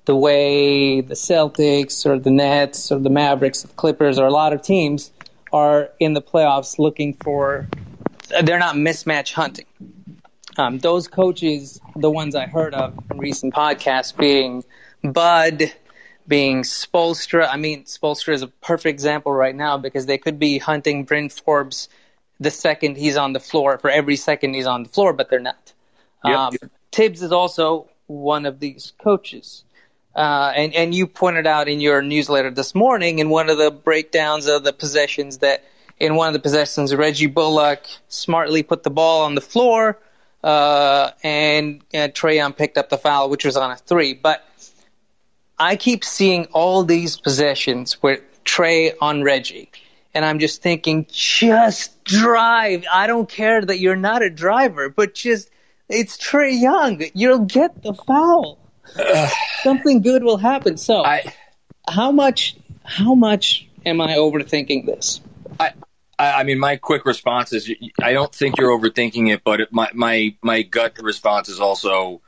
the 0.05 0.15
way 0.15 1.01
the 1.01 1.15
Celtics 1.15 2.05
or 2.05 2.19
the 2.19 2.31
Nets 2.31 2.91
or 2.91 2.99
the 2.99 3.09
Mavericks, 3.09 3.63
the 3.63 3.67
Clippers, 3.69 4.19
or 4.19 4.27
a 4.27 4.31
lot 4.31 4.53
of 4.53 4.61
teams 4.61 5.11
are 5.51 5.89
in 5.99 6.13
the 6.13 6.21
playoffs 6.21 6.77
looking 6.77 7.15
for. 7.15 7.67
They're 8.43 8.59
not 8.59 8.75
mismatch 8.75 9.33
hunting. 9.33 9.65
Um, 10.57 10.77
those 10.77 11.07
coaches, 11.07 11.79
the 11.95 12.11
ones 12.11 12.35
I 12.35 12.45
heard 12.45 12.73
of 12.75 12.93
in 13.09 13.17
recent 13.17 13.53
podcasts, 13.53 14.15
being 14.15 14.63
Bud, 15.03 15.73
being 16.27 16.63
Spoelstra. 16.63 17.47
I 17.49 17.57
mean, 17.57 17.83
Spoelstra 17.83 18.33
is 18.33 18.41
a 18.41 18.47
perfect 18.47 18.93
example 18.93 19.31
right 19.31 19.55
now 19.55 19.77
because 19.77 20.05
they 20.05 20.17
could 20.17 20.39
be 20.39 20.59
hunting 20.59 21.03
Bryn 21.03 21.29
Forbes 21.29 21.89
the 22.39 22.51
second 22.51 22.97
he's 22.97 23.17
on 23.17 23.33
the 23.33 23.39
floor 23.39 23.77
for 23.79 23.89
every 23.89 24.15
second 24.15 24.53
he's 24.53 24.67
on 24.67 24.83
the 24.83 24.89
floor, 24.89 25.11
but 25.11 25.29
they're 25.29 25.39
not. 25.39 25.73
Yep. 26.23 26.37
Um, 26.37 26.53
Thibs 26.91 27.21
is 27.21 27.31
also 27.31 27.89
one 28.07 28.45
of 28.45 28.59
these 28.59 28.93
coaches. 29.01 29.63
Uh, 30.15 30.51
and, 30.55 30.73
and 30.73 30.95
you 30.95 31.05
pointed 31.07 31.45
out 31.47 31.67
in 31.67 31.79
your 31.79 32.01
newsletter 32.01 32.49
this 32.49 32.73
morning 32.73 33.19
in 33.19 33.29
one 33.29 33.49
of 33.49 33.57
the 33.57 33.71
breakdowns 33.71 34.47
of 34.47 34.63
the 34.63 34.73
possessions 34.73 35.39
that 35.39 35.63
in 35.99 36.15
one 36.15 36.27
of 36.27 36.33
the 36.33 36.39
possessions, 36.39 36.95
Reggie 36.95 37.27
Bullock 37.27 37.85
smartly 38.07 38.63
put 38.63 38.83
the 38.83 38.89
ball 38.89 39.25
on 39.25 39.35
the 39.35 39.41
floor, 39.41 39.99
uh, 40.43 41.11
and 41.23 41.81
uh, 41.93 42.07
Trae 42.07 42.35
Young 42.35 42.53
picked 42.53 42.77
up 42.77 42.89
the 42.89 42.97
foul, 42.97 43.29
which 43.29 43.43
was 43.43 43.57
on 43.57 43.71
a 43.71 43.75
three. 43.75 44.13
But 44.13 44.45
I 45.59 45.75
keep 45.75 46.03
seeing 46.05 46.45
all 46.53 46.83
these 46.83 47.17
possessions 47.17 48.01
with 48.01 48.21
Trae 48.45 48.93
on 49.01 49.23
Reggie. 49.23 49.71
And 50.13 50.25
I'm 50.25 50.39
just 50.39 50.61
thinking, 50.61 51.05
just 51.11 52.03
drive. 52.03 52.85
I 52.91 53.05
don't 53.07 53.29
care 53.29 53.61
that 53.61 53.79
you're 53.79 53.95
not 53.95 54.23
a 54.23 54.29
driver, 54.29 54.89
but 54.89 55.13
just, 55.13 55.49
it's 55.87 56.17
Trae 56.17 56.59
Young. 56.59 57.03
You'll 57.13 57.45
get 57.45 57.83
the 57.83 57.93
foul. 57.93 58.57
Something 59.61 60.01
good 60.01 60.23
will 60.23 60.37
happen. 60.37 60.77
So, 60.77 61.03
I, 61.03 61.31
how 61.87 62.11
much, 62.11 62.57
how 62.83 63.13
much 63.13 63.67
am 63.85 64.01
I 64.01 64.15
overthinking 64.15 64.87
this? 64.87 65.21
I, 65.59 65.73
I 66.17 66.43
mean, 66.43 66.59
my 66.59 66.75
quick 66.75 67.05
response 67.05 67.53
is 67.53 67.71
I 68.01 68.11
don't 68.13 68.33
think 68.33 68.57
you're 68.57 68.77
overthinking 68.77 69.31
it, 69.33 69.41
but 69.45 69.71
my 69.71 69.89
my 69.93 70.35
my 70.41 70.63
gut 70.63 70.97
response 71.01 71.47
is 71.47 71.61
also 71.61 72.21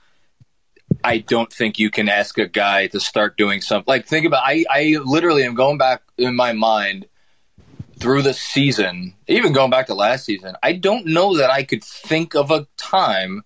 I 1.03 1.20
don't 1.20 1.51
think 1.51 1.79
you 1.79 1.89
can 1.89 2.10
ask 2.10 2.38
a 2.38 2.48
guy 2.48 2.88
to 2.88 3.00
start 3.00 3.38
doing 3.38 3.62
something. 3.62 3.86
Like 3.88 4.05
think 4.08 4.25
about 4.25 4.43
I 4.46 4.65
I 4.70 4.98
literally 5.03 5.43
am 5.43 5.55
going 5.55 5.77
back 5.77 6.01
in 6.17 6.36
my 6.36 6.53
mind 6.53 7.08
through 8.00 8.22
the 8.24 8.34
season, 8.34 9.13
even 9.27 9.53
going 9.53 9.70
back 9.70 9.88
to 9.88 9.93
last 9.93 10.25
season. 10.25 10.55
I 10.63 10.74
don't 10.74 11.05
know 11.08 11.38
that 11.38 11.51
I 11.51 11.63
could 11.63 11.84
think 11.84 12.36
of 12.36 12.51
a 12.51 12.67
time 12.77 13.43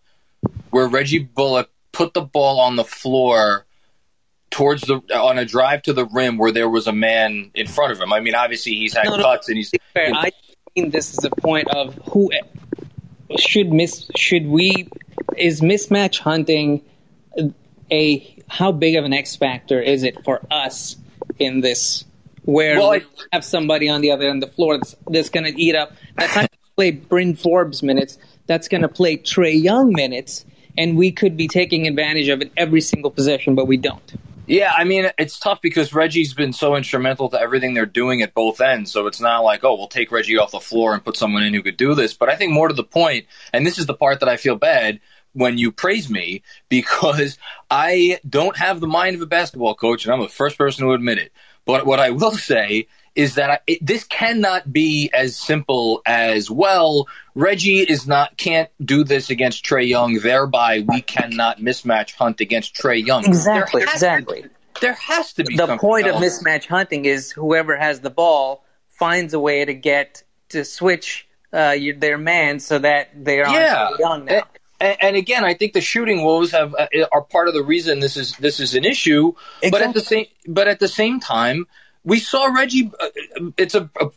where 0.70 0.88
Reggie 0.88 1.20
Bullock 1.20 1.70
put 1.92 2.14
the 2.14 2.22
ball 2.22 2.60
on 2.60 2.76
the 2.76 2.84
floor 2.84 3.66
towards 4.52 4.84
the 4.84 4.96
on 5.14 5.38
a 5.38 5.46
drive 5.46 5.82
to 5.84 5.94
the 5.94 6.06
rim 6.06 6.38
where 6.38 6.52
there 6.52 6.70
was 6.70 6.88
a 6.88 6.94
man 6.94 7.52
in 7.54 7.68
front 7.68 7.92
of 7.92 8.00
him. 8.00 8.14
I 8.14 8.20
mean, 8.22 8.36
obviously 8.36 8.74
he's 8.74 8.94
had 8.96 9.06
No, 9.06 9.18
no. 9.18 9.24
cuts 9.24 9.48
and 9.50 9.58
he's 9.58 9.72
Fair. 9.94 10.12
I 10.14 10.32
mean, 10.76 10.92
this 10.92 11.14
is 11.18 11.24
a 11.26 11.30
point 11.30 11.68
of 11.70 11.96
who 12.10 12.32
should 13.38 13.72
miss. 13.74 14.10
Should 14.16 14.48
we? 14.48 14.88
Is 15.38 15.60
mismatch 15.62 16.20
hunting 16.20 16.82
a 17.92 18.44
how 18.48 18.72
big 18.72 18.96
of 18.96 19.06
an 19.06 19.14
X 19.14 19.36
factor 19.36 19.82
is 19.82 20.04
it 20.04 20.24
for 20.24 20.42
us 20.52 20.96
in 21.40 21.62
this? 21.62 22.04
Where 22.44 22.78
Well, 22.78 22.92
we 22.92 22.98
I- 22.98 23.04
have 23.34 23.44
somebody 23.44 23.90
on 23.90 24.02
the 24.02 24.12
other 24.12 24.30
end 24.30 24.44
of 24.44 24.50
the 24.50 24.56
floor 24.56 24.78
that's, 24.78 24.96
that's 25.10 25.30
going 25.30 25.52
to 25.52 25.60
eat 25.62 25.76
up. 25.76 25.94
That's 26.16 26.36
not 26.36 26.42
going 26.42 26.48
to 26.50 26.76
play 26.76 26.92
Bryn 26.92 27.36
Forbes 27.36 27.82
minutes. 27.82 28.20
That's 28.46 28.68
going 28.68 28.84
to 28.84 28.88
play 28.88 29.18
Trae 29.18 29.60
Young 29.60 29.92
minutes, 29.94 30.46
and 30.78 30.96
we 30.96 31.12
could 31.12 31.36
be 31.38 31.48
taking 31.48 31.88
advantage 31.88 32.28
of 32.28 32.42
it 32.42 32.52
every 32.56 32.82
single 32.82 33.10
possession, 33.10 33.56
but 33.56 33.66
we 33.66 33.78
don't. 33.78 34.14
Yeah, 34.46 34.72
I 34.78 34.84
mean, 34.84 35.10
it's 35.18 35.40
tough 35.40 35.60
because 35.60 35.92
Reggie's 35.92 36.36
been 36.36 36.54
so 36.54 36.76
instrumental 36.76 37.30
to 37.30 37.42
everything 37.42 37.74
they're 37.74 37.88
doing 37.88 38.22
at 38.22 38.36
both 38.36 38.62
ends. 38.62 38.92
So 38.92 39.08
it's 39.08 39.20
not 39.20 39.40
like, 39.40 39.64
oh, 39.64 39.74
we'll 39.74 39.88
take 39.88 40.12
Reggie 40.12 40.38
off 40.38 40.52
the 40.52 40.60
floor 40.60 40.94
and 40.94 41.04
put 41.04 41.18
someone 41.18 41.42
in 41.42 41.52
who 41.56 41.64
could 41.64 41.78
do 41.78 41.96
this. 41.96 42.14
But 42.14 42.30
I 42.30 42.36
think 42.36 42.54
more 42.54 42.68
to 42.68 42.76
the 42.76 42.84
point, 42.84 43.26
and 43.54 43.66
this 43.66 43.80
is 43.80 43.88
the 43.88 43.96
part 43.96 44.20
that 44.20 44.30
I 44.30 44.38
feel 44.38 44.56
bad 44.56 45.00
when 45.36 45.58
you 45.58 45.72
praise 45.72 46.10
me 46.10 46.42
because 46.70 47.38
I 47.70 48.20
don't 48.28 48.58
have 48.58 48.80
the 48.80 48.88
mind 48.88 49.16
of 49.16 49.22
a 49.22 49.28
basketball 49.28 49.76
coach, 49.76 50.06
and 50.06 50.14
I'm 50.14 50.22
the 50.22 50.28
first 50.28 50.58
person 50.58 50.86
to 50.86 50.94
admit 50.94 51.20
it. 51.20 51.32
But 51.66 51.86
what 51.86 52.00
I 52.00 52.12
will 52.12 52.32
say 52.32 52.88
is 53.16 53.36
that 53.36 53.50
I, 53.50 53.60
it, 53.68 53.86
this 53.86 54.04
cannot 54.04 54.72
be 54.72 55.10
as 55.14 55.38
simple 55.38 56.02
as 56.06 56.50
well. 56.50 57.08
Reggie 57.34 57.80
is 57.80 58.08
not 58.08 58.38
can't 58.38 58.70
do 58.84 59.04
this 59.04 59.30
against 59.30 59.66
Trae 59.66 59.88
Young, 59.88 60.16
thereby 60.20 60.86
we 60.88 61.02
cannot 61.02 61.60
mismatch 61.60 62.14
hunt 62.14 62.42
against 62.42 62.76
Trae 62.76 63.06
Young. 63.06 63.26
Exactly, 63.26 63.82
There 63.84 63.94
exactly. 63.94 64.46
There 64.82 64.94
has 64.94 65.34
to 65.34 65.46
be 65.46 65.56
the 65.56 65.78
point 65.78 66.08
of 66.08 66.16
mismatch 66.16 66.66
hunting 66.68 67.06
is 67.06 67.32
whoever 67.32 67.78
has 67.78 68.02
the 68.02 68.10
ball 68.10 68.66
finds 68.90 69.34
a 69.34 69.40
way 69.40 69.64
to 69.64 69.74
get 69.74 70.24
to 70.50 70.66
switch 70.66 71.28
uh, 71.54 71.72
your, 71.72 71.96
their 71.96 72.18
man 72.18 72.60
so 72.60 72.80
that 72.80 73.24
they 73.24 73.42
are 73.42 73.52
Yeah. 73.52 73.90
young 73.98 74.26
now. 74.26 74.44
And, 74.86 74.98
and 75.02 75.16
again, 75.16 75.44
I 75.44 75.56
think 75.56 75.74
the 75.74 75.82
shooting 75.82 76.24
woes 76.24 76.52
have 76.52 76.76
uh, 76.76 76.88
are 77.12 77.22
part 77.22 77.48
of 77.48 77.54
the 77.54 77.64
reason 77.64 78.00
this 78.00 78.18
is 78.18 78.34
this 78.38 78.60
is 78.60 78.76
an 78.76 78.86
issue. 78.86 79.34
But 79.72 79.82
at 79.82 79.94
the 79.94 80.02
same 80.02 80.28
but 80.48 80.68
at 80.68 80.80
the 80.80 80.88
same 80.88 81.20
time, 81.20 81.66
we 82.04 82.20
saw 82.20 82.46
Reggie. 82.46 82.92
Uh, 83.00 83.50
it's 83.58 83.74
a, 83.74 83.90
a, 84.00 84.10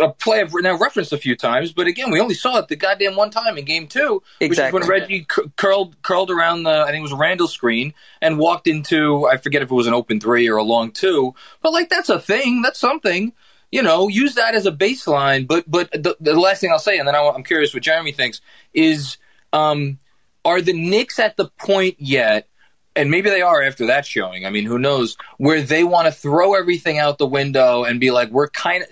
a 0.00 0.12
play 0.12 0.40
I've 0.40 0.54
now 0.54 0.78
referenced 0.78 1.12
a 1.12 1.18
few 1.18 1.36
times, 1.36 1.72
but 1.72 1.86
again, 1.86 2.10
we 2.10 2.20
only 2.20 2.34
saw 2.34 2.58
it 2.58 2.68
the 2.68 2.76
goddamn 2.76 3.16
one 3.16 3.30
time 3.30 3.58
in 3.58 3.66
game 3.66 3.86
two, 3.86 4.22
Exactly. 4.40 4.72
which 4.72 4.84
is 4.84 4.88
when 4.88 5.00
Reggie 5.00 5.24
cu- 5.28 5.50
curled 5.56 6.00
curled 6.02 6.30
around 6.30 6.62
the 6.62 6.70
I 6.70 6.86
think 6.86 7.00
it 7.00 7.02
was 7.02 7.12
Randle 7.12 7.48
screen 7.48 7.92
and 8.22 8.38
walked 8.38 8.66
into 8.66 9.26
I 9.26 9.36
forget 9.36 9.60
if 9.60 9.70
it 9.70 9.74
was 9.74 9.86
an 9.86 9.94
open 9.94 10.20
three 10.20 10.48
or 10.48 10.56
a 10.56 10.62
long 10.64 10.90
two, 10.90 11.34
but 11.60 11.72
like 11.72 11.90
that's 11.90 12.08
a 12.08 12.18
thing, 12.18 12.62
that's 12.62 12.78
something. 12.78 13.32
You 13.70 13.82
know, 13.82 14.06
use 14.06 14.36
that 14.36 14.54
as 14.54 14.66
a 14.66 14.72
baseline. 14.72 15.46
But 15.46 15.68
but 15.70 15.90
the, 15.90 16.16
the 16.20 16.38
last 16.38 16.60
thing 16.60 16.70
I'll 16.70 16.78
say, 16.78 16.96
and 16.96 17.06
then 17.06 17.14
I, 17.14 17.28
I'm 17.28 17.42
curious 17.42 17.74
what 17.74 17.82
Jeremy 17.82 18.12
thinks, 18.12 18.40
is 18.72 19.18
um, 19.52 19.98
are 20.44 20.60
the 20.60 20.72
Knicks 20.72 21.18
at 21.18 21.36
the 21.36 21.48
point 21.58 21.96
yet? 21.98 22.48
And 22.96 23.10
maybe 23.10 23.28
they 23.28 23.42
are 23.42 23.62
after 23.62 23.86
that 23.86 24.06
showing. 24.06 24.46
I 24.46 24.50
mean, 24.50 24.66
who 24.66 24.78
knows? 24.78 25.16
Where 25.38 25.62
they 25.62 25.82
want 25.82 26.06
to 26.06 26.12
throw 26.12 26.54
everything 26.54 26.98
out 26.98 27.18
the 27.18 27.26
window 27.26 27.82
and 27.82 27.98
be 27.98 28.12
like, 28.12 28.30
we're 28.30 28.48
kind 28.50 28.84
of 28.84 28.88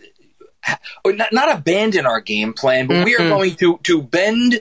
not, 1.16 1.32
not 1.32 1.56
abandon 1.56 2.06
our 2.06 2.20
game 2.20 2.52
plan, 2.52 2.86
but 2.88 3.04
we 3.04 3.14
are 3.16 3.20
Mhm. 3.20 3.28
going 3.28 3.54
to 3.56 3.78
to 3.84 4.02
bend 4.02 4.60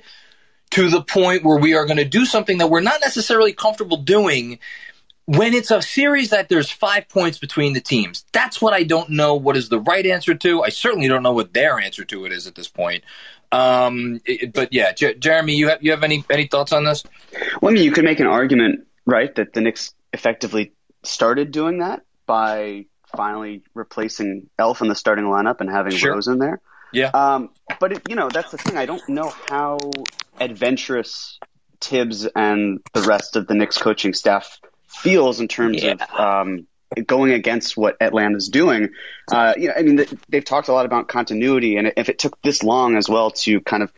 to 0.71 0.89
the 0.89 1.01
point 1.01 1.43
where 1.43 1.57
we 1.57 1.74
are 1.74 1.86
going 1.86 1.98
to 1.98 2.05
do 2.05 2.25
something 2.25 2.60
that 2.60 2.67
we're 2.69 2.81
not 2.81 3.01
necessarily 3.01 3.51
comfortable 3.53 3.98
doing 3.98 4.60
when 5.25 5.53
it's 5.53 5.69
a 5.71 5.81
series 5.81 6.29
that 6.29 6.50
there's 6.50 6.71
five 6.71 7.07
points 7.10 7.38
between 7.38 7.74
the 7.74 7.81
teams. 7.81 8.25
That's 8.31 8.62
what 8.62 8.74
I 8.74 8.83
don't 8.83 9.12
know 9.12 9.36
what 9.36 9.57
is 9.57 9.69
the 9.69 9.79
right 9.79 10.05
answer 10.05 10.33
to. 10.33 10.63
I 10.63 10.69
certainly 10.69 11.07
don't 11.07 11.24
know 11.24 11.33
what 11.33 11.53
their 11.53 11.79
answer 11.79 12.03
to 12.05 12.25
it 12.25 12.31
is 12.31 12.48
at 12.48 12.55
this 12.55 12.67
point. 12.67 13.03
Um, 13.51 14.20
it- 14.25 14.53
but 14.53 14.74
yeah, 14.74 14.93
J- 14.93 15.15
Jeremy, 15.15 15.55
you 15.55 15.70
have 15.70 15.84
you 15.84 15.91
have 15.91 16.03
any 16.03 16.24
any 16.29 16.48
thoughts 16.48 16.72
on 16.74 16.84
this? 16.86 17.03
Well, 17.62 17.72
I 17.72 17.75
mean, 17.75 17.84
you 17.84 17.91
could 17.91 18.05
make 18.05 18.20
an 18.20 18.27
argument, 18.27 18.88
right, 19.05 19.34
that 19.36 19.53
the 19.53 19.62
Knicks 19.62 19.93
effectively 20.13 20.74
started 21.03 21.51
doing 21.51 21.79
that 21.79 22.01
by 22.25 22.86
finally 23.15 23.63
replacing 23.74 24.50
Elf 24.58 24.81
in 24.81 24.88
the 24.88 24.96
starting 24.96 25.25
lineup 25.25 25.60
and 25.60 25.70
having 25.70 25.91
Sure. 25.93 26.13
Rose 26.13 26.27
in 26.27 26.38
there. 26.39 26.62
Yeah. 26.93 27.08
Um, 27.13 27.50
but 27.79 27.93
it, 27.93 28.01
you 28.10 28.15
know, 28.15 28.29
that's 28.29 28.51
the 28.51 28.58
thing. 28.58 28.77
I 28.77 28.86
don't 28.86 29.08
know 29.10 29.34
how 29.50 29.77
adventurous 30.39 31.39
Thibs 31.79 32.25
and 32.27 32.79
the 32.93 33.01
rest 33.01 33.36
of 33.36 33.48
the 33.48 33.53
Knicks 33.55 33.77
coaching 33.77 34.13
staff 34.13 34.60
feels 34.88 35.39
in 35.39 35.48
terms 35.48 35.84
of 35.84 36.01
um, 36.13 36.67
going 37.05 37.31
against 37.31 37.77
what 37.77 37.98
Atlanta's 38.01 38.50
doing. 38.50 38.89
Uh, 39.31 39.53
you 39.57 39.67
know, 39.67 39.74
I 39.77 39.81
mean, 39.81 40.05
they've 40.29 40.43
talked 40.43 40.67
a 40.67 40.74
lot 40.74 40.86
about 40.86 41.07
continuity, 41.07 41.77
and 41.77 41.93
if 41.98 42.10
it 42.10 42.19
took 42.19 42.41
this 42.41 42.63
long 42.63 42.98
as 42.98 43.07
well 43.07 43.31
to 43.31 43.62
kind 43.62 43.83
of 43.83 43.91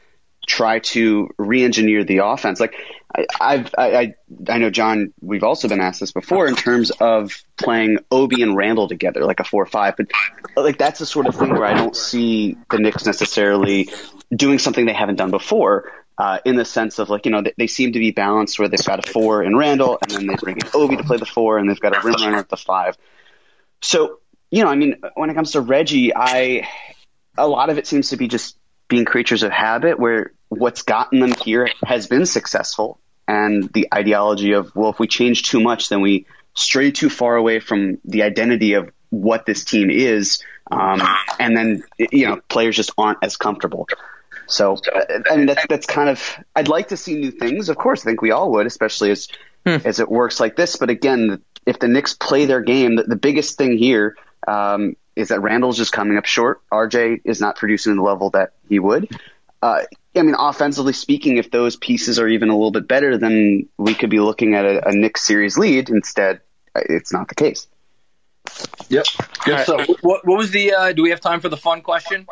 try 0.46 0.80
to 0.80 1.30
re-engineer 1.38 2.04
the 2.04 2.18
offense, 2.18 2.60
like 2.60 2.76
I, 3.16 3.26
I've, 3.40 3.76
I, 3.78 4.14
I, 4.50 4.58
know, 4.58 4.70
John, 4.70 5.14
we've 5.22 5.44
also 5.44 5.68
been 5.68 5.80
asked 5.80 6.00
this 6.00 6.12
before 6.12 6.48
in 6.48 6.56
terms 6.56 6.92
of 6.92 7.44
playing 7.58 8.00
Obi 8.12 8.42
and 8.42 8.56
Randle 8.56 8.88
together, 8.88 9.24
like 9.24 9.40
a 9.40 9.44
4 9.44 9.66
5. 9.66 9.96
But 9.98 10.08
like 10.56 10.78
that's 10.78 11.00
the 11.00 11.06
sort 11.06 11.28
of 11.28 11.36
thing 11.36 11.52
where 11.52 11.66
I 11.66 11.74
don't 11.74 11.96
see 11.96 12.58
the 12.70 12.80
Knicks 12.80 13.06
necessarily 13.06 13.90
doing 14.36 14.60
something 14.60 14.86
they 14.86 14.94
haven't 14.94 15.16
done 15.16 15.32
before. 15.32 15.92
Uh, 16.16 16.38
in 16.46 16.56
the 16.56 16.64
sense 16.64 17.00
of 17.00 17.10
like 17.10 17.26
you 17.26 17.32
know 17.32 17.42
they, 17.42 17.54
they, 17.58 17.66
seem 17.66 17.92
to 17.92 17.98
be 17.98 18.12
balanced 18.12 18.60
where 18.60 18.68
they've 18.68 18.86
got 18.86 19.04
a 19.04 19.12
four 19.12 19.42
in 19.42 19.56
Randle 19.56 19.98
and 20.04 20.12
then 20.12 20.28
they 20.28 20.36
bring 20.36 20.58
in 20.58 20.68
Obi 20.76 20.96
to 20.96 21.04
play 21.04 21.18
the 21.18 21.26
four 21.26 21.58
and 21.58 21.68
they've 21.68 21.80
got 21.80 21.98
a 21.98 22.06
rim 22.06 22.14
runner 22.22 22.38
at 22.38 22.50
the 22.50 22.58
five. 22.58 22.96
So 23.82 24.20
you 24.52 24.64
know 24.64 24.70
I 24.70 24.76
mean 24.76 25.02
when 25.16 25.32
it 25.32 25.34
comes 25.34 25.54
to 25.54 25.62
Reggie, 25.62 26.16
I 26.16 26.68
a 27.36 27.48
lot 27.48 27.72
of 27.72 27.80
it 27.80 27.88
seems 27.88 28.10
to 28.10 28.18
be 28.18 28.28
just 28.28 28.58
being 28.88 29.06
creatures 29.06 29.42
of 29.42 29.52
habit 29.52 30.00
where 30.00 30.34
what's 30.50 30.84
gotten 30.84 31.20
them 31.20 31.34
here 31.44 31.68
has 31.84 32.08
been 32.08 32.26
successful 32.28 33.00
and 33.28 33.72
the 33.74 33.88
ideology 33.94 34.54
of 34.54 34.72
well 34.76 34.92
if 34.92 35.00
we 35.00 35.08
change 35.08 35.44
too 35.44 35.60
much 35.60 35.90
then 35.90 36.02
we 36.02 36.26
stray 36.54 36.92
too 36.92 37.10
far 37.10 37.36
away 37.36 37.60
from 37.60 37.98
the 38.06 38.24
identity 38.24 38.74
of 38.74 38.92
what 39.10 39.46
this 39.46 39.64
team 39.64 39.90
is 39.90 40.44
um, 40.72 41.02
and 41.40 41.56
then 41.58 41.84
you 41.98 42.28
know 42.28 42.40
players 42.48 42.76
just 42.76 42.92
aren't 42.98 43.20
as 43.24 43.38
comfortable 43.38 43.88
so, 44.54 44.78
I 45.30 45.36
mean, 45.36 45.48
that's 45.48 45.66
that's 45.68 45.86
kind 45.88 46.10
of. 46.10 46.38
I'd 46.56 46.68
like 46.68 46.90
to 46.90 46.98
see 46.98 47.16
new 47.16 47.32
things. 47.32 47.70
Of 47.70 47.78
course, 47.78 48.02
I 48.02 48.06
think 48.06 48.22
we 48.22 48.32
all 48.32 48.52
would, 48.52 48.68
especially 48.68 49.10
as 49.10 49.28
hmm. 49.66 49.78
as 49.84 50.00
it 50.00 50.10
works 50.10 50.40
like 50.40 50.56
this. 50.56 50.76
But 50.76 50.92
again, 50.92 51.42
if 51.66 51.80
the 51.80 51.88
Knicks 51.88 52.14
play 52.14 52.46
their 52.46 52.62
game, 52.62 52.98
the, 52.98 53.04
the 53.04 53.16
biggest 53.16 53.58
thing 53.58 53.78
here 53.78 54.16
um, 54.48 54.96
is 55.16 55.30
that 55.30 55.42
Randle's 55.42 55.78
just 55.78 55.92
coming 55.92 56.18
up 56.18 56.26
short. 56.26 56.62
RJ 56.72 57.22
is 57.26 57.42
not 57.42 57.56
producing 57.56 57.96
the 57.96 58.04
level 58.04 58.30
that 58.32 58.54
he 58.70 58.78
would. 58.78 59.10
Uh, 59.62 59.82
I 60.16 60.22
mean, 60.22 60.36
offensively 60.38 60.94
speaking, 60.94 61.38
if 61.38 61.50
those 61.50 61.76
pieces 61.76 62.20
are 62.20 62.28
even 62.28 62.50
a 62.50 62.54
little 62.54 62.72
bit 62.72 62.88
better, 62.88 63.18
then 63.18 63.70
we 63.78 63.96
could 63.96 64.12
be 64.12 64.20
looking 64.20 64.54
at 64.54 64.66
a, 64.66 64.90
a 64.90 64.92
Knicks 64.92 65.24
series 65.24 65.58
lead. 65.58 65.90
Instead, 65.90 66.42
it's 66.76 67.12
not 67.12 67.28
the 67.28 67.36
case. 67.36 67.66
Yep. 68.90 69.06
Good. 69.46 69.52
Right. 69.52 69.66
So, 69.66 69.78
what, 70.02 70.28
what 70.28 70.38
was 70.38 70.52
the? 70.52 70.74
Uh, 70.74 70.92
do 70.92 71.02
we 71.02 71.10
have 71.10 71.22
time 71.22 71.40
for 71.40 71.50
the 71.50 71.58
fun 71.58 71.82
question? 71.82 72.28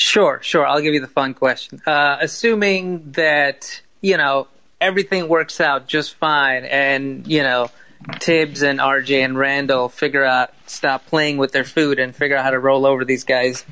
Sure, 0.00 0.40
sure. 0.42 0.66
I'll 0.66 0.80
give 0.80 0.94
you 0.94 1.00
the 1.00 1.06
fun 1.06 1.34
question. 1.34 1.82
Uh, 1.86 2.16
assuming 2.22 3.12
that, 3.12 3.82
you 4.00 4.16
know, 4.16 4.48
everything 4.80 5.28
works 5.28 5.60
out 5.60 5.86
just 5.86 6.14
fine 6.14 6.64
and, 6.64 7.26
you 7.26 7.42
know, 7.42 7.70
Thibs 8.14 8.62
and 8.62 8.80
RJ 8.80 9.22
and 9.22 9.38
Randle 9.38 9.90
figure 9.90 10.24
out, 10.24 10.54
stop 10.66 11.04
playing 11.06 11.36
with 11.36 11.52
their 11.52 11.64
food 11.64 11.98
and 11.98 12.16
figure 12.16 12.34
out 12.34 12.44
how 12.44 12.50
to 12.50 12.58
roll 12.58 12.86
over 12.86 13.04
these 13.04 13.24
guys. 13.24 13.62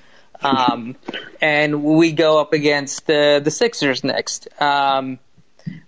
Um, 0.43 0.97
and 1.41 1.83
we 1.83 2.13
go 2.13 2.39
up 2.39 2.53
against 2.53 3.07
the, 3.07 3.41
the 3.43 3.51
Sixers 3.51 4.05
next. 4.05 4.49
Um, 4.61 5.19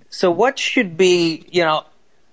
so 0.09 0.31
what 0.31 0.59
should 0.59 0.97
be, 0.97 1.45
you 1.53 1.65
know, 1.65 1.85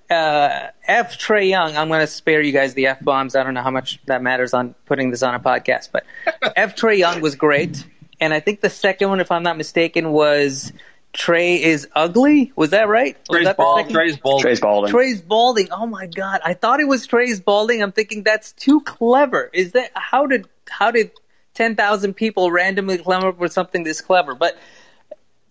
uh, 0.09 0.67
F 0.87 1.19
Trae 1.19 1.49
Young, 1.49 1.75
I'm 1.75 1.89
going 1.89 1.99
to 1.99 2.07
spare 2.07 2.39
you 2.39 2.53
guys 2.53 2.73
the 2.73 2.87
F 2.87 3.03
bombs. 3.03 3.35
I 3.35 3.43
don't 3.43 3.53
know 3.53 3.63
how 3.63 3.71
much 3.71 3.99
that 4.05 4.23
matters 4.23 4.53
on 4.53 4.75
putting 4.85 5.11
this 5.11 5.23
on 5.23 5.35
a 5.35 5.41
podcast, 5.41 5.89
but 5.91 6.05
F 6.55 6.77
Trae 6.77 6.97
Young 6.97 7.19
was 7.19 7.35
great 7.35 7.85
and 8.19 8.33
I 8.33 8.39
think 8.39 8.61
the 8.61 8.69
second 8.69 9.09
one, 9.09 9.19
if 9.19 9.31
I'm 9.31 9.43
not 9.43 9.57
mistaken, 9.57 10.11
was 10.11 10.73
Trey 11.13 11.61
is 11.61 11.87
ugly. 11.95 12.51
Was 12.55 12.71
that 12.71 12.87
right? 12.87 13.17
Was 13.29 13.37
Trae's, 13.37 13.45
that 13.45 13.57
bald, 13.57 13.89
Trae's 13.89 14.17
balding. 14.17 14.41
Trae's 14.41 14.59
balding. 14.59 14.91
Trae's 14.91 15.21
balding. 15.21 15.67
Oh 15.71 15.87
my 15.87 16.07
god! 16.07 16.41
I 16.43 16.53
thought 16.53 16.79
it 16.79 16.87
was 16.87 17.07
Trey's 17.07 17.39
balding. 17.39 17.81
I'm 17.81 17.91
thinking 17.91 18.23
that's 18.23 18.51
too 18.51 18.81
clever. 18.81 19.49
Is 19.53 19.71
that 19.71 19.91
how 19.95 20.27
did 20.27 20.47
how 20.69 20.91
did 20.91 21.11
ten 21.53 21.75
thousand 21.75 22.15
people 22.15 22.51
randomly 22.51 22.97
come 22.99 23.23
up 23.23 23.39
with 23.39 23.53
something 23.53 23.83
this 23.83 24.01
clever? 24.01 24.35
But 24.35 24.57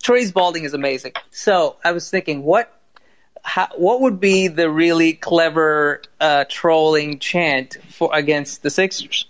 Trey's 0.02 0.30
balding 0.30 0.64
is 0.64 0.74
amazing. 0.74 1.12
So 1.30 1.76
I 1.84 1.92
was 1.92 2.10
thinking, 2.10 2.42
what 2.42 2.72
how, 3.42 3.68
what 3.76 4.00
would 4.02 4.20
be 4.20 4.48
the 4.48 4.70
really 4.70 5.14
clever 5.14 6.02
uh, 6.20 6.44
trolling 6.48 7.18
chant 7.18 7.76
for 7.90 8.10
against 8.12 8.62
the 8.62 8.70
Sixers? 8.70 9.26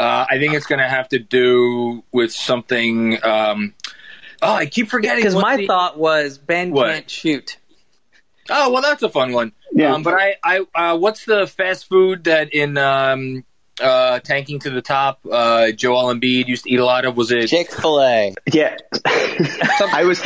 Uh, 0.00 0.26
I 0.30 0.38
think 0.38 0.54
it's 0.54 0.64
going 0.64 0.78
to 0.78 0.88
have 0.88 1.10
to 1.10 1.18
do 1.18 2.02
with 2.10 2.32
something. 2.32 3.22
Um, 3.22 3.74
oh, 4.40 4.54
I 4.54 4.64
keep 4.64 4.88
forgetting. 4.88 5.22
Because 5.22 5.34
my 5.34 5.58
the, 5.58 5.66
thought 5.66 5.98
was 5.98 6.38
Ben 6.38 6.70
what? 6.70 6.86
can't 6.86 7.10
shoot. 7.10 7.58
Oh 8.48 8.70
well, 8.72 8.80
that's 8.80 9.02
a 9.02 9.10
fun 9.10 9.32
one. 9.32 9.52
Yeah. 9.72 9.92
Um, 9.94 10.02
but 10.02 10.14
I, 10.14 10.36
I, 10.42 10.60
uh, 10.74 10.96
what's 10.96 11.26
the 11.26 11.46
fast 11.46 11.86
food 11.86 12.24
that 12.24 12.54
in 12.54 12.78
um, 12.78 13.44
uh, 13.78 14.20
tanking 14.20 14.60
to 14.60 14.70
the 14.70 14.80
top? 14.80 15.20
Uh, 15.30 15.70
Joel 15.72 16.14
Embiid 16.14 16.48
used 16.48 16.64
to 16.64 16.70
eat 16.70 16.80
a 16.80 16.84
lot 16.84 17.04
of. 17.04 17.18
Was 17.18 17.30
it 17.30 17.48
Chick 17.48 17.70
Fil 17.70 18.00
A? 18.00 18.34
Yeah. 18.50 18.78
I 19.04 20.04
was. 20.04 20.22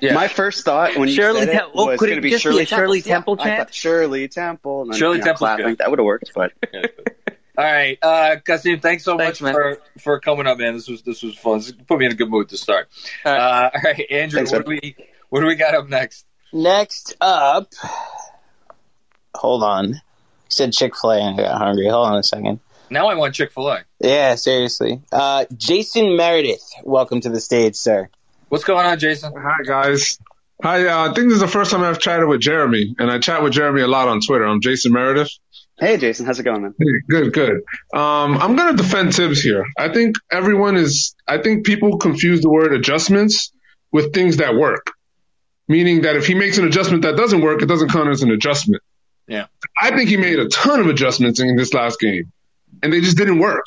Yeah. 0.00 0.14
My 0.14 0.28
first 0.28 0.64
thought 0.64 0.96
when 0.96 1.08
you 1.08 1.14
Shirley 1.14 1.40
said 1.40 1.56
it 1.56 1.62
oh, 1.74 1.96
going 1.96 2.14
to 2.14 2.20
be 2.20 2.38
Shirley, 2.38 2.64
Shirley 2.64 3.02
Temple. 3.02 3.36
Yeah. 3.38 3.66
Shirley 3.70 4.28
Temple. 4.28 4.82
And, 4.82 4.94
Shirley 4.94 5.18
you 5.18 5.24
know, 5.24 5.34
Temple. 5.34 5.76
That 5.76 5.90
would 5.90 5.98
have 5.98 6.06
worked, 6.06 6.30
but. 6.34 6.52
All 7.62 7.72
right, 7.72 7.96
uh, 8.02 8.36
Kasim, 8.44 8.80
thanks 8.80 9.04
so 9.04 9.16
thanks, 9.16 9.40
much 9.40 9.54
man. 9.54 9.76
for, 9.94 10.00
for 10.00 10.18
coming 10.18 10.48
up, 10.48 10.58
man. 10.58 10.74
This 10.74 10.88
was 10.88 11.02
this 11.02 11.22
was 11.22 11.36
fun. 11.36 11.58
This 11.58 11.70
put 11.70 12.00
me 12.00 12.06
in 12.06 12.10
a 12.10 12.14
good 12.16 12.28
mood 12.28 12.48
to 12.48 12.56
start. 12.56 12.88
All 13.24 13.32
right, 13.32 13.40
uh, 13.40 13.70
all 13.72 13.80
right 13.84 14.04
Andrew, 14.10 14.38
thanks, 14.38 14.50
what 14.50 14.66
do 14.66 14.70
we 14.70 14.96
what 15.28 15.42
do 15.42 15.46
we 15.46 15.54
got 15.54 15.72
up 15.72 15.88
next? 15.88 16.26
Next 16.52 17.14
up, 17.20 17.72
hold 19.32 19.62
on. 19.62 19.90
You 19.90 20.00
said 20.48 20.72
Chick 20.72 20.94
Fil 21.00 21.12
A, 21.12 21.20
and 21.20 21.38
I 21.38 21.44
got 21.44 21.58
hungry. 21.58 21.88
Hold 21.88 22.08
on 22.08 22.16
a 22.16 22.24
second. 22.24 22.58
Now 22.90 23.06
I 23.06 23.14
want 23.14 23.36
Chick 23.36 23.52
Fil 23.52 23.68
A. 23.68 23.84
Yeah, 24.00 24.34
seriously. 24.34 25.00
Uh, 25.12 25.44
Jason 25.56 26.16
Meredith, 26.16 26.68
welcome 26.82 27.20
to 27.20 27.30
the 27.30 27.40
stage, 27.40 27.76
sir. 27.76 28.08
What's 28.48 28.64
going 28.64 28.86
on, 28.86 28.98
Jason? 28.98 29.34
Hi, 29.36 29.62
guys. 29.64 30.18
Hi, 30.64 30.84
uh, 30.84 31.10
I 31.10 31.14
think 31.14 31.28
this 31.28 31.34
is 31.34 31.40
the 31.40 31.46
first 31.46 31.70
time 31.70 31.84
I've 31.84 32.00
chatted 32.00 32.26
with 32.26 32.40
Jeremy, 32.40 32.96
and 32.98 33.08
I 33.08 33.20
chat 33.20 33.40
with 33.44 33.52
Jeremy 33.52 33.82
a 33.82 33.86
lot 33.86 34.08
on 34.08 34.20
Twitter. 34.20 34.46
I'm 34.46 34.60
Jason 34.60 34.92
Meredith. 34.92 35.30
Hey, 35.78 35.96
Jason, 35.96 36.26
how's 36.26 36.38
it 36.38 36.44
going, 36.44 36.62
man? 36.62 36.74
Hey, 36.78 36.86
good, 37.08 37.32
good. 37.32 37.62
Um, 37.92 38.36
I'm 38.38 38.56
going 38.56 38.76
to 38.76 38.82
defend 38.82 39.14
Thibs 39.14 39.40
here. 39.40 39.64
I 39.76 39.88
think 39.88 40.16
everyone 40.30 40.76
is, 40.76 41.14
I 41.26 41.38
think 41.38 41.66
people 41.66 41.98
confuse 41.98 42.40
the 42.40 42.50
word 42.50 42.72
adjustments 42.72 43.52
with 43.90 44.12
things 44.12 44.36
that 44.36 44.54
work. 44.54 44.92
Meaning 45.68 46.02
that 46.02 46.16
if 46.16 46.26
he 46.26 46.34
makes 46.34 46.58
an 46.58 46.66
adjustment 46.66 47.02
that 47.02 47.16
doesn't 47.16 47.40
work, 47.40 47.62
it 47.62 47.66
doesn't 47.66 47.90
count 47.90 48.08
as 48.10 48.22
an 48.22 48.30
adjustment. 48.30 48.82
Yeah. 49.26 49.46
I 49.80 49.96
think 49.96 50.10
he 50.10 50.16
made 50.16 50.38
a 50.38 50.48
ton 50.48 50.80
of 50.80 50.88
adjustments 50.88 51.40
in 51.40 51.56
this 51.56 51.72
last 51.72 51.98
game, 51.98 52.32
and 52.82 52.92
they 52.92 53.00
just 53.00 53.16
didn't 53.16 53.38
work. 53.38 53.64